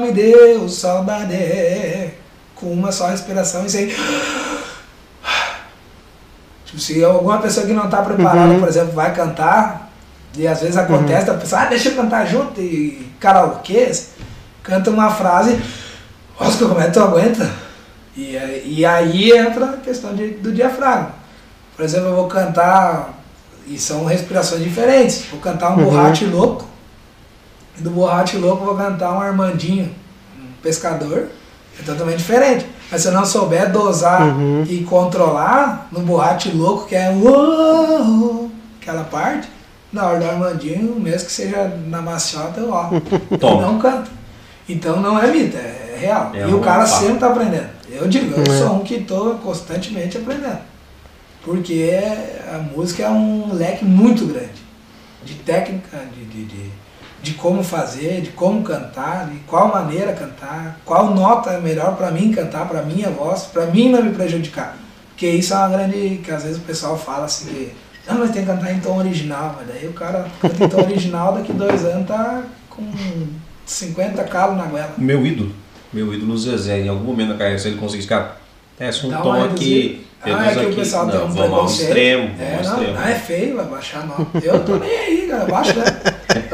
me 0.00 0.12
deu 0.12 0.68
saudade 0.68 1.34
com 2.62 2.70
uma 2.72 2.92
só 2.92 3.08
respiração 3.08 3.66
e 3.66 3.68
sem 3.70 3.88
Tipo, 6.64 6.80
se 6.80 7.04
alguma 7.04 7.38
pessoa 7.38 7.66
que 7.66 7.72
não 7.72 7.84
está 7.86 8.00
preparada, 8.02 8.52
Uhum. 8.52 8.60
por 8.60 8.68
exemplo, 8.68 8.92
vai 8.92 9.12
cantar, 9.14 9.90
e 10.36 10.46
às 10.46 10.60
vezes 10.60 10.76
acontece, 10.76 11.28
a 11.28 11.34
pessoa, 11.34 11.62
ah, 11.62 11.66
deixa 11.66 11.90
eu 11.90 11.96
cantar 11.96 12.24
junto, 12.26 12.60
e 12.60 13.10
karaokês, 13.20 14.10
canta 14.62 14.90
uma 14.90 15.10
frase, 15.10 15.60
Oscar, 16.38 16.68
como 16.68 16.80
é 16.80 16.86
que 16.86 16.92
tu 16.92 17.00
aguenta? 17.00 17.50
E, 18.16 18.36
aí- 18.38 18.62
e 18.78 18.86
aí 18.86 19.32
entra 19.32 19.66
a 19.66 19.76
questão 19.78 20.14
de- 20.14 20.30
do 20.34 20.52
diafragma. 20.52 21.10
Por 21.76 21.84
exemplo, 21.84 22.08
eu 22.08 22.16
vou 22.16 22.26
cantar, 22.28 23.10
e 23.66 23.76
são 23.78 24.04
respirações 24.06 24.62
diferentes, 24.62 25.26
vou 25.30 25.40
cantar 25.40 25.70
um 25.72 25.78
Uhum. 25.78 25.84
borracho 25.90 26.26
louco, 26.26 26.66
e 27.78 27.82
do 27.82 27.90
borracho 27.90 28.38
louco 28.38 28.62
eu 28.62 28.66
vou 28.66 28.76
cantar 28.76 29.12
um 29.12 29.20
Armandinho, 29.20 29.94
um 30.38 30.52
pescador, 30.62 31.28
é 31.80 31.82
totalmente 31.84 32.18
diferente. 32.18 32.66
Mas 32.90 33.02
se 33.02 33.08
eu 33.08 33.12
não 33.12 33.24
souber 33.24 33.70
dosar 33.72 34.22
Uhum. 34.22 34.64
e 34.68 34.84
controlar 34.84 35.88
no 35.90 36.00
borracho 36.00 36.54
louco, 36.56 36.86
que 36.86 36.94
é 36.94 37.10
uou, 37.10 38.50
aquela 38.80 39.04
parte, 39.04 39.48
na 39.92 40.06
hora 40.06 40.18
do 40.20 40.26
Armandinho, 40.28 40.98
mesmo 40.98 41.26
que 41.26 41.32
seja 41.32 41.68
na 41.86 42.00
maciota, 42.02 42.60
eu 42.60 42.70
ó, 42.70 42.90
eu 43.30 43.60
não 43.60 43.78
canto. 43.78 44.10
Então 44.68 45.00
não 45.00 45.18
é 45.18 45.26
mito, 45.26 45.56
é 45.56 45.96
real. 45.98 46.30
É 46.34 46.48
e 46.48 46.54
o 46.54 46.60
cara 46.60 46.86
sempre 46.86 47.18
tá 47.18 47.28
aprendendo. 47.28 47.68
Eu 47.90 48.08
digo, 48.08 48.34
eu 48.40 48.42
É. 48.52 48.58
sou 48.58 48.74
um 48.76 48.80
que 48.80 49.00
tô 49.02 49.34
constantemente 49.42 50.16
aprendendo. 50.18 50.58
Porque 51.44 51.90
a 52.52 52.58
música 52.58 53.02
é 53.02 53.08
um 53.10 53.52
leque 53.52 53.84
muito 53.84 54.24
grande 54.26 54.62
de 55.24 55.34
técnica, 55.34 55.98
de, 56.16 56.24
de, 56.24 56.44
de, 56.44 56.70
de 57.22 57.34
como 57.34 57.62
fazer, 57.62 58.20
de 58.20 58.30
como 58.30 58.62
cantar, 58.62 59.28
de 59.28 59.38
qual 59.46 59.68
maneira 59.68 60.12
cantar, 60.12 60.80
qual 60.84 61.14
nota 61.14 61.50
é 61.50 61.60
melhor 61.60 61.96
para 61.96 62.10
mim 62.10 62.32
cantar, 62.32 62.68
para 62.68 62.82
minha 62.82 63.10
voz, 63.10 63.42
para 63.42 63.66
mim 63.66 63.90
não 63.90 64.02
me 64.02 64.12
prejudicar. 64.12 64.76
Porque 65.10 65.28
isso 65.28 65.54
é 65.54 65.56
uma 65.56 65.68
grande. 65.68 66.20
que 66.24 66.30
às 66.30 66.42
vezes 66.42 66.58
o 66.58 66.62
pessoal 66.62 66.98
fala 66.98 67.26
assim 67.26 67.46
que. 67.46 67.72
Não, 68.08 68.18
mas 68.18 68.32
tem 68.32 68.44
que 68.44 68.50
cantar 68.50 68.72
em 68.72 68.80
tom 68.80 68.98
original, 68.98 69.54
mas 69.56 69.68
daí 69.68 69.86
o 69.86 69.92
cara 69.92 70.26
canta 70.40 70.64
em 70.64 70.68
tom 70.68 70.82
original, 70.82 71.34
daqui 71.34 71.52
dois 71.52 71.84
anos 71.84 72.08
tá 72.08 72.42
com 72.68 72.90
50 73.64 74.24
calos 74.24 74.56
na 74.56 74.64
goela. 74.64 74.94
Meu 74.98 75.24
ídolo. 75.24 75.54
Meu 75.92 76.12
ídolo 76.12 76.36
Zezé. 76.36 76.80
Em 76.80 76.88
algum 76.88 77.04
momento 77.04 77.28
da 77.28 77.38
carreira, 77.38 77.58
se 77.60 77.68
ele 77.68 77.78
conseguisse, 77.78 78.08
cara, 78.08 78.36
desce 78.76 79.06
um 79.06 79.10
Dá 79.10 79.18
tom 79.18 79.44
aqui. 79.44 80.04
Ah, 80.24 80.50
é 80.50 80.54
que 80.54 80.58
o 80.58 80.68
aqui. 80.68 80.76
pessoal 80.76 81.08
tem 81.08 81.18
não, 81.18 81.26
um 81.26 81.30
vamos 81.30 81.58
ao 81.58 81.66
extremo. 81.66 82.30
É, 82.40 82.54
não, 82.54 82.60
extremo. 82.60 82.98
ah, 82.98 83.10
é 83.10 83.14
feio, 83.14 83.56
vai 83.56 83.64
baixar 83.66 84.06
não. 84.06 84.26
Eu 84.40 84.64
tô 84.64 84.76
nem 84.76 84.90
aí, 84.90 85.28
cara, 85.28 85.44
baixo, 85.46 85.76
né? 85.78 85.84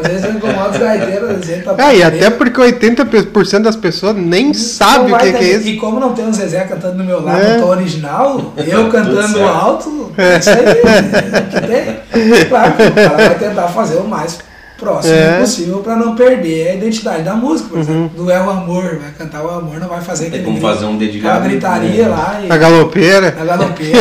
Às 0.09 0.15
vezes 0.15 0.25
eu 0.25 0.33
incomodo 0.33 0.71
os 0.71 0.79
gaiteiros, 0.79 1.47
tá 1.65 1.75
É, 1.91 1.97
e 1.97 2.03
até 2.03 2.31
porque 2.31 2.61
80% 2.61 3.61
das 3.63 3.77
pessoas 3.77 4.17
nem 4.17 4.55
sabe 4.55 5.11
Não 5.11 5.17
o 5.19 5.21
que, 5.21 5.33
que 5.33 5.37
é 5.39 5.43
isso. 5.57 5.69
E 5.69 5.77
como 5.77 6.01
não 6.01 6.13
tem 6.15 6.27
um 6.27 6.33
Zezé 6.33 6.61
cantando 6.65 6.97
do 6.99 7.05
meu 7.05 7.23
lado 7.23 7.41
É. 7.41 7.57
no 7.57 7.63
tom 7.63 7.69
original, 7.69 8.53
eu 8.57 8.89
cantando 8.89 9.43
alto, 9.45 10.13
é 10.17 10.39
isso 10.39 10.51
aí, 10.51 10.57
é 10.57 11.39
o 11.41 11.47
que 11.47 11.67
tem. 11.67 12.45
Claro 12.47 12.73
que 12.73 12.83
o 12.83 12.95
cara 12.95 13.17
vai 13.17 13.39
tentar 13.39 13.69
fazer 13.69 13.97
o 13.97 14.05
mais 14.09 14.39
próximo 14.79 15.13
É. 15.13 15.33
Uhum. 15.35 15.41
possível 15.41 15.79
pra 15.79 15.97
não 15.97 16.15
perder 16.15 16.69
a 16.71 16.75
identidade 16.75 17.23
da 17.25 17.35
música, 17.35 17.69
por 17.71 17.81
exemplo. 17.81 18.11
Do 18.15 18.31
É 18.31 18.41
o 18.41 18.49
Amor, 18.49 18.99
vai 19.01 19.11
cantar 19.19 19.43
o 19.45 19.51
Amor, 19.51 19.81
não 19.81 19.89
vai 19.89 20.01
fazer 20.01 20.27
Tem 20.31 20.41
aquele 20.41 20.45
como 20.45 20.57
grito, 20.59 20.69
fazer 20.73 20.85
um 20.85 20.95
aquela 20.95 20.99
dedilhado. 21.01 21.49
gritaria 21.49 22.05
né? 22.05 22.09
lá 22.09 22.41
e 22.45 22.53
A 22.53 22.57
galopeira. 22.57 23.35
na 23.37 23.45
galopeira. 23.45 23.99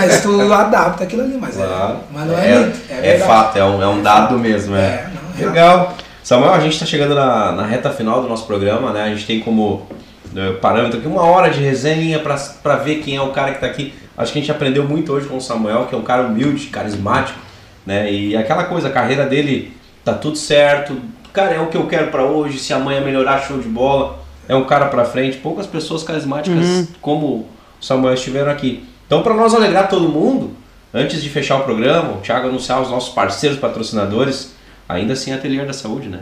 mas 0.00 0.20
tu 0.22 0.52
adapta 0.52 1.02
aquilo 1.02 1.22
ali, 1.22 1.36
mas, 1.40 1.56
Claro. 1.56 1.72
é, 1.72 1.96
mas 2.14 2.26
não 2.28 2.38
é, 2.38 2.48
é, 2.48 2.72
é, 3.02 3.16
é 3.16 3.18
fato, 3.18 3.58
é 3.58 3.64
um, 3.64 3.82
é 3.82 3.88
um 3.88 4.00
dado 4.00 4.38
mesmo. 4.38 4.76
É. 4.76 5.04
Legal. 5.38 5.94
Samuel, 6.22 6.52
a 6.52 6.60
gente 6.60 6.74
está 6.74 6.84
chegando 6.86 7.14
na, 7.14 7.52
na 7.52 7.64
reta 7.64 7.90
final 7.90 8.20
do 8.20 8.28
nosso 8.28 8.46
programa, 8.46 8.92
né? 8.92 9.04
A 9.04 9.08
gente 9.08 9.26
tem 9.26 9.40
como 9.40 9.86
né, 10.32 10.52
parâmetro 10.60 10.98
aqui 10.98 11.08
uma 11.08 11.22
hora 11.22 11.50
de 11.50 11.60
resenha 11.60 12.18
para 12.18 12.76
ver 12.76 12.96
quem 12.96 13.16
é 13.16 13.22
o 13.22 13.30
cara 13.30 13.50
que 13.50 13.56
está 13.56 13.66
aqui. 13.66 13.94
Acho 14.16 14.32
que 14.32 14.38
a 14.38 14.42
gente 14.42 14.50
aprendeu 14.50 14.84
muito 14.84 15.12
hoje 15.12 15.26
com 15.26 15.36
o 15.36 15.40
Samuel, 15.40 15.86
que 15.86 15.94
é 15.94 15.98
um 15.98 16.02
cara 16.02 16.22
humilde, 16.24 16.66
carismático, 16.66 17.38
né? 17.86 18.12
E 18.12 18.36
aquela 18.36 18.64
coisa, 18.64 18.88
a 18.88 18.90
carreira 18.90 19.24
dele 19.24 19.72
tá 20.04 20.12
tudo 20.12 20.36
certo. 20.36 21.00
Cara, 21.32 21.54
é 21.54 21.60
o 21.60 21.68
que 21.68 21.76
eu 21.76 21.86
quero 21.86 22.08
para 22.08 22.24
hoje. 22.24 22.58
Se 22.58 22.72
amanhã 22.72 23.00
melhorar, 23.00 23.40
show 23.40 23.58
de 23.58 23.68
bola. 23.68 24.18
É 24.48 24.54
um 24.56 24.64
cara 24.64 24.86
para 24.86 25.04
frente. 25.04 25.36
Poucas 25.38 25.66
pessoas 25.66 26.02
carismáticas 26.02 26.58
Uhum. 26.66 26.86
como 27.00 27.26
o 27.26 27.46
Samuel 27.80 28.14
estiveram 28.14 28.50
aqui. 28.50 28.84
Então, 29.06 29.22
para 29.22 29.34
nós 29.34 29.54
alegrar 29.54 29.88
todo 29.88 30.08
mundo, 30.08 30.50
antes 30.92 31.22
de 31.22 31.28
fechar 31.30 31.56
o 31.58 31.64
programa, 31.64 32.14
o 32.14 32.20
Thiago 32.20 32.48
anunciar 32.48 32.82
os 32.82 32.90
nossos 32.90 33.14
parceiros 33.14 33.58
patrocinadores, 33.58 34.52
ainda 34.88 35.12
assim 35.12 35.32
Ateliê 35.32 35.64
da 35.64 35.72
Saúde, 35.72 36.08
né? 36.08 36.18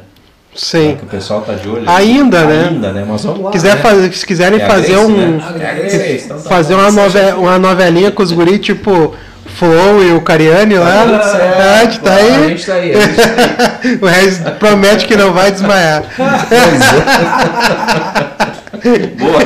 Sim. 0.54 0.96
Que 0.98 1.04
o 1.04 1.08
pessoal 1.08 1.42
tá 1.42 1.52
de 1.52 1.68
olho. 1.68 1.84
Ainda, 1.88 2.44
né? 2.44 2.68
Ainda, 2.70 2.92
né? 2.92 3.04
Mas 3.06 3.22
vamos 3.24 3.42
lá. 3.44 3.50
Quiser 3.50 3.76
né? 3.76 3.82
fazer, 3.82 4.12
se 4.12 4.24
quiserem 4.26 4.58
É 4.58 4.64
a 4.64 4.68
fazer 4.68 4.92
Grace, 4.94 5.04
um. 5.04 5.16
né? 5.16 5.38
É 5.60 5.70
a 5.70 5.74
Grace, 5.74 6.24
então 6.24 6.40
tá 6.40 6.48
fazer 6.48 6.74
bom. 6.74 6.80
uma, 6.80 6.90
nove, 6.90 7.18
uma 7.32 7.58
novelinha 7.58 8.10
com 8.10 8.22
os 8.22 8.32
guri, 8.32 8.58
tipo 8.58 9.14
Flow 9.44 10.02
e 10.02 10.12
o 10.12 10.20
Cariani 10.22 10.76
lá. 10.78 11.22
Certo. 11.22 11.60
É, 11.60 11.80
a 11.80 11.84
gente 11.84 12.00
tá 12.00 12.12
A 12.12 12.16
aí. 12.16 12.48
gente 12.48 12.66
tá 12.66 12.74
aí. 12.74 12.94
A 12.94 13.00
gente 13.00 13.16
tá 13.16 13.22
aí. 13.22 13.98
O 14.00 14.06
Reis 14.06 14.38
promete 14.58 15.06
que 15.06 15.14
não 15.16 15.32
vai 15.32 15.52
desmaiar. 15.52 16.02
Boa. 19.18 19.42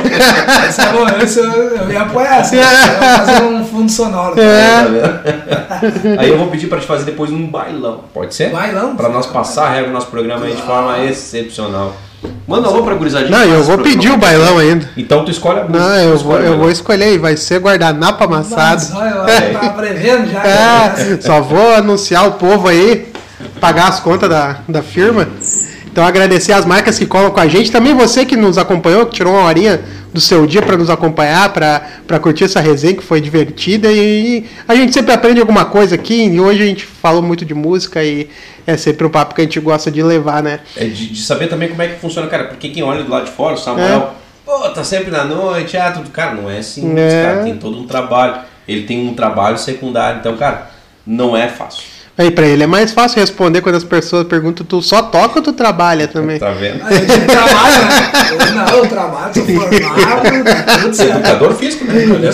Essa 0.67 0.83
é 0.83 0.91
boa, 0.91 1.09
essa 1.21 1.39
eu, 1.39 1.91
ia 1.91 2.01
apoiar, 2.01 2.37
assim, 2.37 2.57
eu 2.57 2.61
ia 2.61 2.69
fazer 2.69 3.43
um 3.43 3.65
fundo 3.65 3.91
sonoro. 3.91 4.39
É. 4.39 4.83
Tá 5.67 5.87
vendo? 5.87 6.19
Aí 6.19 6.29
eu 6.29 6.37
vou 6.37 6.47
pedir 6.47 6.67
pra 6.67 6.79
te 6.79 6.85
fazer 6.85 7.05
depois 7.05 7.31
um 7.31 7.47
bailão. 7.47 8.01
Pode 8.13 8.35
ser? 8.35 8.51
Bailão? 8.51 8.95
Pra 8.95 9.09
nós 9.09 9.25
passar 9.25 9.67
a 9.67 9.69
regra 9.69 9.87
do 9.87 9.93
nosso 9.93 10.07
programa 10.07 10.45
aí 10.45 10.55
de 10.55 10.61
forma 10.61 11.03
excepcional. 11.05 11.95
Manda 12.47 12.67
alô 12.67 12.83
pra 12.83 12.93
gurizadinha. 12.95 13.31
Não, 13.31 13.43
eu 13.45 13.63
vou 13.63 13.79
pedir 13.79 14.11
o 14.11 14.17
bailão 14.17 14.57
ainda. 14.57 14.87
Então 14.95 15.25
tu 15.25 15.31
escolhe 15.31 15.61
a 15.61 15.63
música. 15.63 15.79
Não, 15.79 15.95
eu 15.95 16.17
vou, 16.17 16.37
eu 16.37 16.57
vou 16.57 16.69
escolher 16.69 17.13
e 17.13 17.17
vai 17.17 17.35
ser 17.35 17.59
guardanapo 17.59 18.23
amassado. 18.23 18.81
Mas, 18.81 18.93
olha, 18.93 19.45
eu 19.45 19.53
tava 19.53 19.69
prevendo 19.69 20.31
já. 20.31 20.43
É, 20.45 21.21
só 21.21 21.41
vou 21.41 21.73
anunciar 21.73 22.27
o 22.27 22.33
povo 22.33 22.67
aí, 22.67 23.11
pagar 23.59 23.87
as 23.87 23.99
contas 23.99 24.29
da, 24.29 24.57
da 24.67 24.83
firma. 24.83 25.27
Então 25.91 26.05
agradecer 26.05 26.53
as 26.53 26.65
marcas 26.65 26.97
que 26.97 27.05
colam 27.05 27.31
com 27.31 27.39
a 27.39 27.47
gente, 27.47 27.69
também 27.69 27.93
você 27.93 28.25
que 28.25 28.37
nos 28.37 28.57
acompanhou, 28.57 29.05
que 29.05 29.15
tirou 29.15 29.33
uma 29.33 29.43
horinha 29.43 29.81
do 30.13 30.21
seu 30.21 30.45
dia 30.45 30.61
para 30.61 30.77
nos 30.77 30.89
acompanhar, 30.89 31.51
para 31.53 32.19
curtir 32.19 32.45
essa 32.45 32.59
resenha 32.59 32.95
que 32.95 33.03
foi 33.03 33.19
divertida 33.21 33.91
e, 33.91 34.45
a 34.67 34.75
gente 34.75 34.93
sempre 34.93 35.13
aprende 35.13 35.39
alguma 35.39 35.65
coisa 35.65 35.95
aqui. 35.95 36.25
E 36.25 36.39
hoje 36.39 36.63
a 36.63 36.65
gente 36.65 36.85
falou 36.85 37.21
muito 37.21 37.45
de 37.45 37.53
música 37.53 38.03
e 38.03 38.29
é 38.65 38.77
sempre 38.77 39.05
um 39.05 39.09
papo 39.09 39.35
que 39.35 39.41
a 39.41 39.43
gente 39.43 39.59
gosta 39.59 39.89
de 39.91 40.01
levar, 40.01 40.41
né? 40.41 40.59
É 40.75 40.85
de, 40.85 41.09
de 41.09 41.21
saber 41.21 41.47
também 41.47 41.69
como 41.69 41.81
é 41.81 41.87
que 41.87 41.99
funciona, 41.99 42.27
cara, 42.27 42.45
porque 42.45 42.69
quem 42.69 42.83
olha 42.83 43.03
do 43.03 43.11
lado 43.11 43.25
de 43.25 43.31
fora, 43.31 43.55
o 43.55 43.57
Samuel, 43.57 43.85
é. 43.85 44.09
pô, 44.45 44.69
tá 44.69 44.83
sempre 44.83 45.11
na 45.11 45.25
noite, 45.25 45.75
ah, 45.77 45.91
tudo, 45.91 46.09
cara, 46.09 46.35
não 46.35 46.49
é 46.49 46.59
assim, 46.59 46.93
é. 46.97 47.23
cara, 47.23 47.43
tem 47.43 47.57
todo 47.57 47.77
um 47.77 47.87
trabalho. 47.87 48.41
Ele 48.67 48.83
tem 48.83 49.07
um 49.07 49.13
trabalho 49.13 49.57
secundário, 49.57 50.19
então, 50.19 50.37
cara, 50.37 50.71
não 51.05 51.35
é 51.35 51.47
fácil. 51.47 51.83
Aí 52.21 52.29
pra 52.29 52.45
ele 52.45 52.61
é 52.61 52.67
mais 52.67 52.91
fácil 52.91 53.19
responder 53.19 53.61
quando 53.61 53.73
as 53.73 53.83
pessoas 53.83 54.27
perguntam, 54.27 54.63
tu 54.63 54.79
só 54.79 55.01
toca 55.01 55.39
ou 55.39 55.43
tu 55.43 55.53
trabalha 55.53 56.07
também? 56.07 56.37
Tá 56.37 56.51
vendo? 56.51 56.83
A 56.83 56.93
gente 56.93 57.25
trabalha, 57.25 57.79
né? 57.79 58.11
Não, 58.53 58.77
eu 58.77 58.85
trabalho, 58.87 59.33
sou 59.33 59.43
formado, 59.43 60.81
tudo 60.83 60.95
certo. 60.95 61.15
Educador 61.15 61.53
físico, 61.55 61.85
né? 61.85 61.93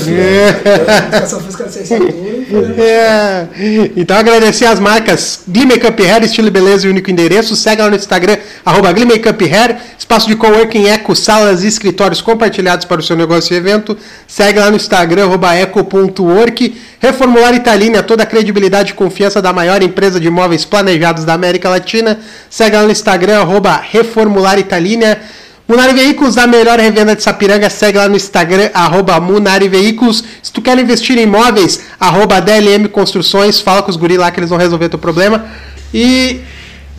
É. 0.09 1.15
Educação 1.15 1.39
física 1.39 1.63
de 1.63 1.69
licenciatura. 1.69 2.75
É. 2.77 3.47
Então 3.95 4.17
agradecer 4.17 4.65
as 4.65 4.77
marcas 4.77 5.43
Glee 5.47 5.65
Makeup 5.65 6.03
Hair, 6.03 6.25
estilo 6.25 6.49
e 6.49 6.51
beleza 6.51 6.85
e 6.85 6.89
único 6.89 7.09
endereço. 7.09 7.55
Segue 7.55 7.81
lá 7.81 7.89
no 7.89 7.95
Instagram, 7.95 8.35
arroba 8.65 8.89
Hair. 8.89 9.77
Espaço 9.97 10.27
de 10.27 10.35
coworking 10.35 10.87
Eco, 10.87 11.15
salas 11.15 11.63
e 11.63 11.67
escritórios 11.67 12.21
compartilhados 12.21 12.85
para 12.85 12.99
o 12.99 13.03
seu 13.03 13.15
negócio 13.15 13.53
e 13.53 13.57
evento. 13.57 13.97
Segue 14.27 14.59
lá 14.59 14.69
no 14.69 14.75
Instagram, 14.75 15.23
arroba 15.23 15.55
eco.work. 15.55 16.75
Reformular 16.99 17.53
Italina, 17.53 18.01
toda 18.01 18.23
a 18.23 18.25
credibilidade 18.25 18.91
e 18.91 18.95
confiança 18.95 19.39
da 19.41 19.53
maior 19.53 19.83
empresa 19.83 20.19
de 20.19 20.27
imóveis 20.27 20.65
planejados 20.65 21.23
da 21.25 21.33
América 21.33 21.69
Latina. 21.69 22.19
Segue 22.49 22.75
lá 22.75 22.83
no 22.83 22.91
Instagram, 22.91 23.39
arroba 23.39 23.79
Reformular 23.91 24.57
Italina. 24.57 25.19
Munari 25.67 25.93
Veículos, 25.93 26.37
a 26.37 26.47
melhor 26.47 26.79
revenda 26.79 27.15
de 27.15 27.21
Sapiranga, 27.21 27.69
segue 27.69 27.97
lá 27.97 28.07
no 28.07 28.15
Instagram, 28.15 28.69
arroba 28.73 29.19
Munari 29.19 29.67
Veículos. 29.67 30.23
Se 30.41 30.51
tu 30.51 30.61
quer 30.61 30.79
investir 30.79 31.17
em 31.17 31.23
imóveis, 31.23 31.81
arroba 31.99 32.39
DLM 32.39 32.87
Construções, 32.87 33.59
fala 33.59 33.83
com 33.83 33.91
os 33.91 33.97
guri 33.97 34.17
lá 34.17 34.31
que 34.31 34.39
eles 34.39 34.49
vão 34.49 34.57
resolver 34.57 34.89
teu 34.89 34.97
problema. 34.97 35.45
E 35.93 36.39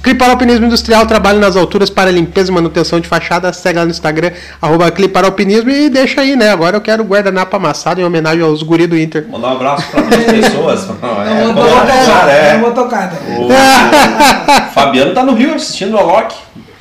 Cliparopinismo 0.03 0.67
Industrial, 0.67 1.05
trabalho 1.07 1.41
nas 1.41 1.57
alturas 1.57 1.91
para 1.91 2.11
limpeza 2.11 2.51
e 2.51 2.55
manutenção 2.55 3.01
de 3.01 3.09
fachada. 3.09 3.53
Segue 3.53 3.79
lá 3.79 3.85
no 3.85 3.91
Instagram, 3.91 4.33
arroba 4.63 4.91
Cliparopinismo 4.91 5.71
e 5.71 5.91
deixa 5.91 6.21
aí, 6.21 6.37
né? 6.37 6.51
Agora 6.51 6.77
eu 6.77 6.81
quero 6.81 7.03
guardanapo 7.05 7.57
amassado 7.57 8.01
em 8.01 8.05
homenagem 8.05 8.43
aos 8.43 8.63
guri 8.63 8.87
do 8.87 8.97
Inter. 8.97 9.27
Mandar 9.29 9.49
um 9.49 9.53
abraço 9.57 9.91
para 9.91 10.01
as 10.01 10.25
pessoas. 10.25 10.87
Não, 10.87 11.23
é, 11.23 11.45
não, 11.45 11.55
vou 11.55 11.65
tocar, 11.65 12.29
é. 12.29 12.53
não 12.55 12.61
vou 12.61 12.73
tocar. 12.73 13.13
O, 13.37 13.47
o 13.47 14.73
Fabiano 14.73 15.13
tá 15.13 15.25
no 15.25 15.35
Rio 15.35 15.55
assistindo 15.55 15.95
o 15.95 15.99
Alok, 15.99 16.35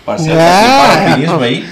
parceiro 0.05 0.37
é. 0.39 0.43
do 0.43 0.65
Cliparopinismo 0.65 1.43
aí. 1.43 1.65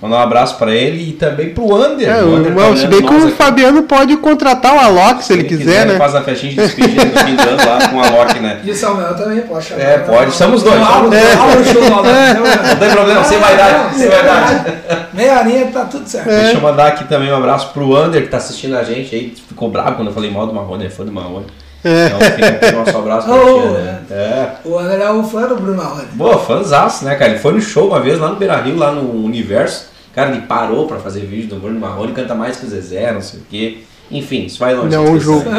Mandar 0.00 0.16
um 0.16 0.20
abraço 0.20 0.56
para 0.56 0.72
ele 0.72 1.10
e 1.10 1.12
também 1.12 1.50
pro 1.50 1.76
Ander. 1.76 2.08
É, 2.08 2.22
o 2.22 2.34
Ander 2.34 2.54
tá 2.54 2.76
se 2.76 2.86
bem 2.86 3.02
que 3.02 3.12
o 3.12 3.18
aqui. 3.18 3.32
Fabiano 3.32 3.82
pode 3.82 4.16
contratar 4.16 4.74
o 4.74 4.78
Alok 4.78 5.20
se, 5.20 5.26
se 5.26 5.32
ele, 5.34 5.44
quiser, 5.44 5.64
quiser, 5.64 5.86
né? 5.86 5.98
Faz 5.98 6.14
a 6.14 6.22
festinha 6.22 6.52
de 6.52 6.58
despedida 6.58 7.04
do 7.04 7.18
fim 7.18 7.36
do 7.36 7.42
ano 7.42 7.56
lá 7.58 7.88
com 7.88 7.96
o 7.96 8.02
Alok, 8.02 8.40
né? 8.40 8.60
E 8.64 8.70
o 8.70 8.74
Samuel 8.74 9.14
também 9.14 9.42
pode 9.42 9.66
chamar. 9.66 9.82
É, 9.82 9.98
pode. 9.98 10.32
Somos 10.32 10.62
dois. 10.62 10.80
Não, 10.80 11.12
é. 11.12 12.34
não 12.34 12.76
tem 12.76 12.90
problema, 12.90 13.24
sem 13.24 13.38
vaidade. 13.38 13.94
Sem 13.94 14.08
vaidade. 14.08 14.72
Meia 15.12 15.38
horinha 15.38 15.66
tá 15.66 15.84
tudo 15.84 16.08
certo. 16.08 16.30
É. 16.30 16.40
Deixa 16.44 16.56
eu 16.56 16.62
mandar 16.62 16.86
aqui 16.86 17.04
também 17.04 17.30
um 17.30 17.36
abraço 17.36 17.70
pro 17.74 17.94
Ander 17.94 18.22
que 18.22 18.28
tá 18.28 18.38
assistindo 18.38 18.78
a 18.78 18.82
gente 18.82 19.14
aí. 19.14 19.34
Ficou 19.48 19.68
bravo 19.68 19.96
quando 19.96 20.08
eu 20.08 20.14
falei 20.14 20.30
mal 20.30 20.46
do 20.46 20.54
Marrone, 20.54 20.86
é 20.86 20.90
fã 20.90 21.04
do 21.04 21.12
Marrone. 21.12 21.44
É. 21.84 22.06
Então, 22.06 22.20
fica 22.20 22.72
nosso 22.72 22.98
abraço 22.98 23.26
pra 23.26 23.36
oh, 23.40 23.60
tia, 23.60 23.70
né? 23.70 24.00
É. 24.10 24.48
O 24.64 24.78
Ander 24.78 25.00
é 25.00 25.12
um 25.12 25.24
fã 25.24 25.46
do 25.46 25.56
Bruno 25.56 25.76
Marrone. 25.76 26.08
Boa, 26.12 26.38
fãzaço, 26.38 27.04
né, 27.04 27.14
cara? 27.14 27.30
Ele 27.30 27.40
foi 27.40 27.52
no 27.52 27.60
show 27.60 27.88
uma 27.88 28.00
vez 28.00 28.18
lá 28.18 28.28
no 28.28 28.36
Beira 28.36 28.56
Rio, 28.60 28.76
lá 28.76 28.92
no 28.92 29.24
Universo. 29.24 29.88
Cara, 30.14 30.30
ele 30.30 30.42
parou 30.42 30.86
pra 30.86 30.98
fazer 30.98 31.20
vídeo 31.20 31.48
do 31.48 31.56
Bruno 31.56 31.78
Marrone, 31.78 32.12
canta 32.12 32.34
mais 32.34 32.56
que 32.56 32.66
o 32.66 32.68
Zezé, 32.68 33.12
não 33.12 33.22
sei 33.22 33.40
o 33.40 33.42
quê. 33.48 33.78
Enfim, 34.10 34.44
isso 34.44 34.58
vai 34.58 34.74
longe. 34.74 34.94
Não, 34.94 35.12
o 35.12 35.20
jogo. 35.20 35.44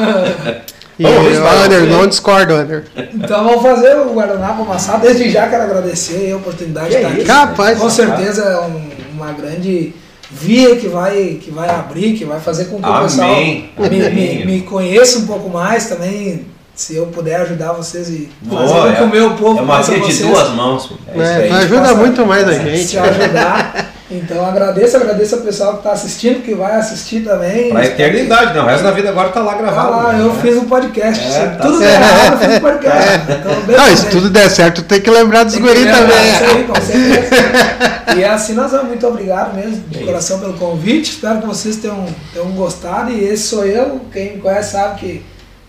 E 1.00 1.06
Under, 1.66 1.88
não 1.88 2.06
discordo, 2.06 2.54
Under. 2.54 2.84
Então 3.14 3.44
vamos 3.44 3.62
fazer 3.64 3.96
o 3.98 4.14
guardanapo 4.14 4.62
amassado. 4.62 5.02
Desde 5.02 5.32
já 5.32 5.48
quero 5.48 5.64
agradecer 5.64 6.32
a 6.32 6.38
oportunidade 6.38 6.90
de 6.90 6.96
estar 6.96 7.10
aqui. 7.10 7.24
Capaz. 7.24 7.80
Com 7.80 7.90
certeza 7.90 8.44
é 8.44 8.60
um, 8.60 8.90
uma 9.14 9.32
grande 9.32 9.94
via 10.32 10.76
que 10.78 10.88
vai, 10.88 11.40
que 11.42 11.52
vai 11.52 11.70
abrir, 11.70 12.14
que 12.14 12.24
vai 12.24 12.40
fazer 12.40 12.66
com 12.66 12.80
que 12.80 12.86
Amém. 12.86 13.00
o 13.00 13.04
pessoal 13.04 13.36
me, 13.36 14.10
me, 14.10 14.46
me, 14.46 14.62
conheça 14.62 15.20
um 15.20 15.28
pouco 15.28 15.50
mais 15.50 15.88
também. 15.88 16.46
Se 16.74 16.96
eu 16.96 17.08
puder 17.08 17.42
ajudar 17.42 17.74
vocês 17.74 18.10
e 18.10 18.30
fazer 18.50 18.94
é, 18.94 18.94
com 18.94 19.04
o 19.04 19.10
meu 19.10 19.36
povo. 19.36 19.60
É 19.60 19.62
uma 19.62 19.82
via 19.82 20.00
de 20.00 20.24
duas 20.24 20.50
mãos. 20.52 20.92
É, 21.14 21.48
é, 21.48 21.52
ajuda 21.52 21.94
muito 21.96 22.26
mais 22.26 22.48
a 22.48 22.54
gente. 22.54 22.86
Se 22.86 22.98
ajudar. 22.98 23.94
Então 24.12 24.46
agradeço, 24.46 24.98
agradeço 24.98 25.36
ao 25.36 25.42
pessoal 25.42 25.72
que 25.74 25.78
está 25.78 25.94
assistindo, 25.94 26.44
que 26.44 26.54
vai 26.54 26.76
assistir 26.76 27.22
também. 27.22 27.70
Pra 27.70 27.86
eternidade, 27.86 28.54
não. 28.54 28.66
O 28.66 28.68
resto 28.68 28.84
da 28.84 28.92
vida 28.92 29.10
agora 29.10 29.30
está 29.30 29.40
lá 29.42 29.56
gravado. 29.56 29.94
Ah 29.94 29.96
lá, 29.96 30.14
né? 30.14 30.26
eu 30.26 30.36
fiz 30.36 30.58
um 30.58 30.66
podcast. 30.66 31.24
É, 31.24 31.48
tá 31.48 31.66
tudo 31.66 31.80
der 31.80 31.94
errado, 31.94 32.34
eu 32.34 32.40
fiz 32.40 32.58
um 32.58 32.60
podcast. 32.60 33.10
É. 33.10 33.36
Então, 33.40 33.78
não, 33.78 33.98
se 33.98 34.10
tudo 34.10 34.30
der 34.30 34.50
certo, 34.50 34.84
tem 34.84 35.00
que 35.00 35.10
lembrar 35.10 35.46
dos 35.46 35.56
guri 35.56 35.86
também. 35.86 36.34
Isso 36.34 36.44
aí, 36.44 36.64
com 36.66 36.76
certeza. 36.76 38.16
e 38.20 38.26
assim 38.26 38.54
nós 38.54 38.72
vamos. 38.72 38.92
Muito 38.92 39.08
obrigado 39.08 39.56
mesmo, 39.56 39.84
de 39.88 40.04
coração, 40.04 40.40
pelo 40.40 40.54
convite. 40.54 41.12
Espero 41.12 41.40
que 41.40 41.48
vocês 41.48 41.78
tenham, 41.78 42.06
tenham 42.34 42.52
gostado. 42.52 43.12
E 43.12 43.24
esse 43.24 43.44
sou 43.44 43.66
eu. 43.66 44.02
Quem 44.12 44.34
me 44.34 44.42
conhece 44.42 44.74
sabe 44.74 45.00
que 45.00 45.26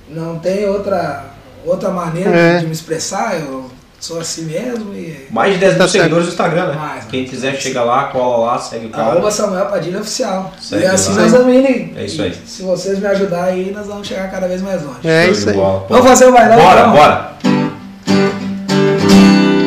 não 0.09 0.41
tem 0.41 0.67
outra, 0.67 1.27
outra 1.65 1.91
maneira 1.91 2.31
é. 2.31 2.59
de 2.59 2.67
me 2.67 2.73
expressar. 2.73 3.39
Eu 3.39 3.71
Sou 4.03 4.19
assim 4.19 4.47
mesmo 4.47 4.93
e. 4.95 5.29
Mais 5.31 5.55
de 5.55 5.61
10 5.61 5.79
mil 5.79 5.89
seguidores 5.89 6.27
no 6.27 6.33
Instagram, 6.33 6.67
né? 6.67 6.75
Mais, 6.75 7.05
Quem 7.05 7.25
quiser 7.25 7.55
chega 7.55 7.85
lá, 7.85 8.07
cola 8.07 8.47
lá, 8.47 8.59
segue 8.59 8.87
o 8.87 8.91
cara. 8.91 9.13
Arroba 9.13 9.31
Samuel 9.31 9.67
Padilha 9.67 10.01
Oficial. 10.01 10.53
Segue 10.61 10.83
e 10.83 10.87
assim 10.87 11.15
lá. 11.15 11.23
nós 11.23 11.31
vamos 11.31 11.55
indo. 11.55 11.97
É 11.97 12.05
isso 12.05 12.21
aí. 12.21 12.37
Se 12.45 12.65
vocês 12.65 12.99
me 12.99 13.07
ajudarem 13.07 13.55
aí, 13.55 13.73
nós 13.73 13.87
vamos 13.87 14.09
chegar 14.09 14.29
cada 14.29 14.49
vez 14.49 14.61
mais 14.61 14.83
longe. 14.83 14.99
É 15.05 15.31
isso 15.31 15.49
aí. 15.49 15.57
Vamos 15.57 16.05
fazer 16.05 16.27
o 16.27 16.33
bailão? 16.33 16.59
Bora, 16.59 16.81
então? 16.81 16.93
bora. 16.93 17.33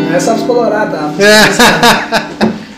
Não 0.10 0.14
é 0.14 0.20
só 0.20 0.36
os 0.36 0.42
colorados, 0.42 1.00
tá? 1.00 1.14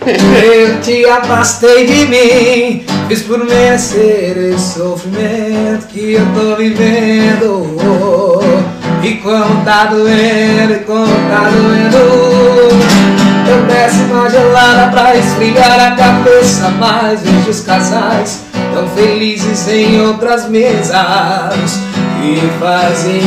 Eu 0.08 0.80
te 0.80 1.03
afastei 1.05 1.88
de 1.88 2.05
mim, 2.05 2.86
fiz 3.08 3.24
por 3.24 3.43
merecer 3.43 4.38
esse 4.38 4.76
sofrimento 4.76 5.88
que 5.88 6.14
eu 6.14 6.26
tô 6.36 6.55
vivendo. 6.55 8.76
E 9.04 9.16
quando 9.16 9.64
tá 9.64 9.86
doendo, 9.86 10.74
e 10.74 10.80
quando 10.86 11.30
tá 11.30 11.50
doendo. 11.50 13.18
Eu 13.48 13.64
desço 13.66 14.04
uma 14.12 14.30
gelada 14.30 14.91
pra 14.91 15.16
esfriar 15.16 15.80
a 15.80 15.95
cabeça 15.95 16.70
Mas 16.78 17.22
vejo 17.22 17.50
os 17.50 17.62
casais 17.62 18.41
tão 18.74 18.88
felizes 18.89 19.68
em 19.70 20.02
outras 20.02 20.50
mesas. 20.50 21.80
Que 22.20 22.41
fazem 22.60 23.22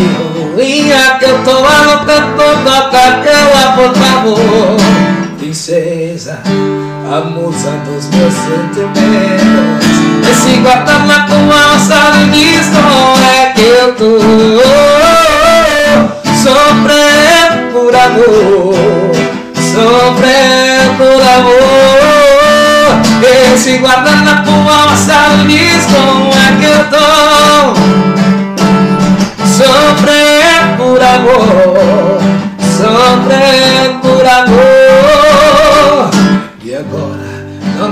ruinha 0.55 1.16
que 1.18 1.25
eu 1.25 1.43
tô 1.43 1.64
anotando 1.64 2.41
Toca 2.64 2.99
aquela, 2.99 3.73
por 3.77 3.95
favor. 3.95 4.77
Princesa, 5.39 6.39
a 6.45 7.21
musa 7.23 7.71
dos 7.87 8.07
meus 8.11 8.35
sentimentos. 8.35 9.91
Esse 10.31 10.61
guardanapo 10.61 11.35
diz 12.33 12.68
como 12.68 13.18
é 13.25 13.53
que 13.53 13.62
eu 13.62 13.95
tô 13.95 14.18
amor, 18.11 18.75
sofrer 19.55 20.83
por 20.99 21.23
amor. 21.23 21.61
Esse 23.53 23.79
guardanapo 23.79 24.51
amassado 24.51 25.47
diz 25.47 25.87
como 25.87 26.31
é 26.31 26.57
que 26.59 26.67
eu 26.67 26.85
tô. 26.91 27.11
Sofrer 29.47 30.77
por 30.77 31.01
amor, 31.03 32.21
sofrer 32.77 33.99
por 34.03 34.27
amor. 34.27 34.70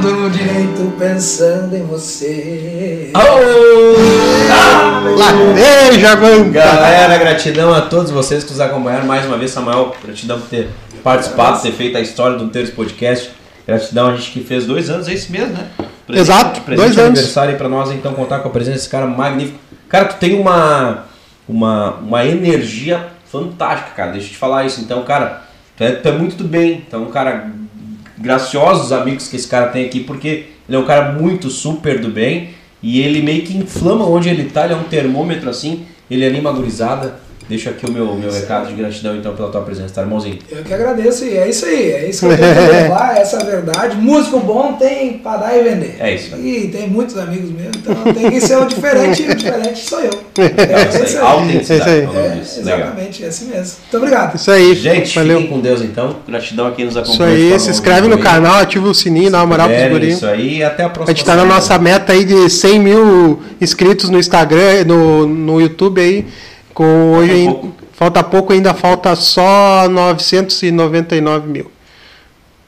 Durmo 0.00 0.30
direito 0.30 0.92
pensando 0.96 1.74
em 1.74 1.82
você. 1.82 3.10
Oh! 3.14 3.18
Lateja, 5.18 6.14
mano! 6.16 6.52
Galera, 6.52 7.18
gratidão 7.18 7.74
a 7.74 7.80
todos 7.80 8.12
vocês 8.12 8.44
que 8.44 8.50
nos 8.50 8.60
acompanharam 8.60 9.06
mais 9.06 9.26
uma 9.26 9.36
vez, 9.36 9.50
Samuel. 9.50 9.96
Gratidão 10.04 10.38
por 10.38 10.48
ter 10.48 10.68
participado, 11.02 11.60
ter 11.60 11.72
feito 11.72 11.98
a 11.98 12.00
história 12.00 12.38
do 12.38 12.48
Terço 12.48 12.72
Podcast. 12.72 13.30
Gratidão 13.66 14.10
a 14.10 14.16
gente 14.16 14.30
que 14.30 14.40
fez 14.40 14.66
dois 14.66 14.88
anos, 14.88 15.08
é 15.08 15.14
isso 15.14 15.32
mesmo, 15.32 15.54
né? 15.54 15.66
Presente, 16.06 16.30
Exato, 16.30 16.60
presente 16.60 16.94
dois 16.94 17.06
aniversário 17.06 17.56
para 17.56 17.68
nós, 17.68 17.90
então, 17.90 18.14
contar 18.14 18.38
com 18.38 18.48
a 18.48 18.52
presença 18.52 18.76
desse 18.76 18.88
cara 18.88 19.06
magnífico. 19.06 19.58
Cara, 19.88 20.04
tu 20.04 20.16
tem 20.16 20.38
uma, 20.40 21.06
uma, 21.48 21.94
uma 21.94 22.24
energia 22.24 23.08
fantástica, 23.30 23.90
cara. 23.96 24.12
Deixa 24.12 24.28
eu 24.28 24.30
te 24.30 24.36
falar 24.36 24.64
isso. 24.64 24.80
Então, 24.80 25.02
cara, 25.02 25.42
tu 25.76 25.82
é, 25.82 25.90
tu 25.92 26.08
é 26.08 26.12
muito 26.12 26.36
do 26.36 26.44
bem. 26.44 26.84
Então, 26.86 27.04
cara, 27.06 27.50
graciosos 28.20 28.92
amigos 28.92 29.28
que 29.28 29.36
esse 29.36 29.48
cara 29.48 29.68
tem 29.68 29.84
aqui, 29.84 30.00
porque 30.00 30.46
ele 30.68 30.76
é 30.76 30.78
um 30.78 30.84
cara 30.84 31.12
muito 31.12 31.48
super 31.50 32.00
do 32.00 32.08
bem 32.08 32.50
e 32.82 33.00
ele 33.00 33.22
meio 33.22 33.42
que 33.42 33.56
inflama 33.56 34.04
onde 34.04 34.28
ele 34.28 34.44
tá, 34.50 34.64
ele 34.64 34.74
é 34.74 34.76
um 34.76 34.84
termômetro 34.84 35.48
assim, 35.48 35.86
ele 36.10 36.26
anima 36.26 36.50
a 36.50 36.52
gurizada. 36.52 37.20
Deixo 37.48 37.70
aqui 37.70 37.86
o 37.86 37.90
meu, 37.92 38.14
meu 38.14 38.30
recado 38.30 38.66
de 38.68 38.74
gratidão 38.74 39.16
então 39.16 39.34
pela 39.34 39.48
tua 39.48 39.62
presença, 39.62 39.94
tá, 39.94 40.02
irmãozinho? 40.02 40.38
Eu 40.50 40.62
que 40.62 40.74
agradeço 40.74 41.24
e 41.24 41.34
é 41.36 41.48
isso 41.48 41.64
aí, 41.64 41.92
é 41.92 42.08
isso 42.10 42.26
que 42.26 42.32
eu 42.34 42.36
tenho 42.38 42.54
que 42.54 42.60
levar, 42.72 43.16
essa 43.16 43.38
é 43.38 43.40
a 43.40 43.44
verdade. 43.44 43.96
Músico 43.96 44.38
bom 44.40 44.74
tem 44.74 45.14
pra 45.18 45.38
dar 45.38 45.56
e 45.56 45.62
vender. 45.62 45.96
É 45.98 46.14
isso. 46.14 46.36
E 46.36 46.68
tem 46.68 46.88
muitos 46.90 47.16
amigos 47.16 47.50
meus, 47.50 47.74
então 47.76 47.94
tem 48.12 48.30
que 48.30 48.40
ser 48.40 48.58
o 48.58 48.66
diferente, 48.66 49.22
e 49.22 49.30
o 49.30 49.34
diferente 49.34 49.78
sou 49.88 50.00
eu. 50.00 50.10
É 50.38 51.04
isso 51.04 51.16
aí, 51.18 51.24
autenticidade, 51.24 51.90
É 51.90 51.94
é 51.94 51.98
É, 51.98 52.42
exatamente, 52.60 53.24
é 53.24 53.28
assim 53.28 53.46
mesmo. 53.46 53.76
Muito 53.82 53.96
obrigado. 53.96 54.36
Isso 54.36 54.50
aí. 54.50 54.74
Gente, 54.74 55.14
valeu. 55.14 55.38
fiquem 55.40 55.52
com 55.52 55.60
Deus 55.60 55.82
então. 55.82 56.16
Gratidão 56.28 56.66
a 56.66 56.72
quem 56.72 56.84
nos 56.84 56.94
Isso 56.94 57.02
acompanha. 57.04 57.36
de 57.36 57.52
aí, 57.54 57.60
se 57.60 57.70
inscreve 57.70 58.08
no 58.08 58.18
canal, 58.18 58.56
ativa 58.58 58.86
o 58.88 58.94
sininho, 58.94 59.30
dá 59.30 59.38
uma 59.38 59.46
moral 59.46 59.68
pros 59.68 59.80
É, 59.80 59.88
guris. 59.88 60.16
Isso 60.16 60.26
aí, 60.26 60.58
e 60.58 60.62
até 60.62 60.82
a 60.84 60.86
A 60.86 60.90
próxima. 60.90 61.16
gente 61.16 61.24
tá 61.24 61.34
na 61.34 61.44
nossa 61.44 61.76
meta 61.78 62.12
aí 62.12 62.24
de 62.24 62.48
100 62.50 62.78
mil 62.78 63.42
inscritos 63.60 64.10
no 64.10 64.18
Instagram, 64.18 64.84
no, 64.86 65.26
no 65.26 65.60
YouTube 65.60 66.00
aí. 66.00 66.26
Com 66.78 67.12
hoje 67.16 67.32
em- 67.32 67.46
pouco. 67.46 67.72
falta 67.92 68.22
pouco, 68.22 68.52
ainda 68.52 68.72
falta 68.72 69.16
só 69.16 69.88
999 69.90 71.48
mil. 71.48 71.68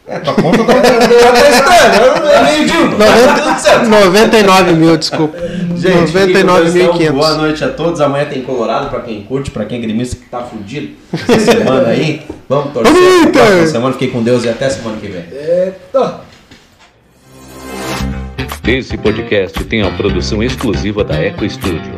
É, 0.05 0.19
tua 0.19 0.35
conta 0.35 0.65
tá 0.65 0.75
tá 0.75 1.49
estranha, 1.49 2.03
eu 2.05 2.21
não- 2.21 2.29
é 2.29 2.43
meio. 2.43 2.97
Tá 2.99 3.57
certo. 3.57 3.89
99 3.89 4.73
mil, 4.73 4.97
desculpa. 4.97 5.39
Gente, 5.77 6.11
fiquem 6.11 6.43
com 6.45 6.55
Deus, 6.57 6.75
então. 6.75 7.13
Boa 7.13 7.31
99.500. 7.31 7.37
noite 7.37 7.65
a 7.65 7.69
todos. 7.69 8.01
Amanhã 8.01 8.25
tem 8.25 8.43
Colorado 8.43 8.91
pra 8.91 9.01
quem 9.03 9.23
curte, 9.23 9.53
pra 9.53 9.65
quem 9.65 9.79
é 9.79 9.83
gremista 9.83 10.17
que 10.17 10.23
tá 10.29 10.41
fudido 10.43 10.95
essa 11.29 11.53
semana 11.53 11.89
aí. 11.91 12.23
Vamos 12.49 12.73
torcer. 12.73 12.93
Eita! 12.97 13.67
semana. 13.69 13.93
Fiquei 13.93 14.09
com 14.09 14.25
Deus 14.25 14.43
e 14.43 14.49
até 14.49 14.69
semana 14.69 14.97
que 15.01 15.07
vem. 15.07 15.25
Eita. 15.31 16.21
Esse 18.67 18.97
podcast 18.99 19.63
tem 19.65 19.83
a 19.83 19.91
produção 19.93 20.43
exclusiva 20.43 21.05
da 21.05 21.15
Eco 21.15 21.49
Studio. 21.49 21.93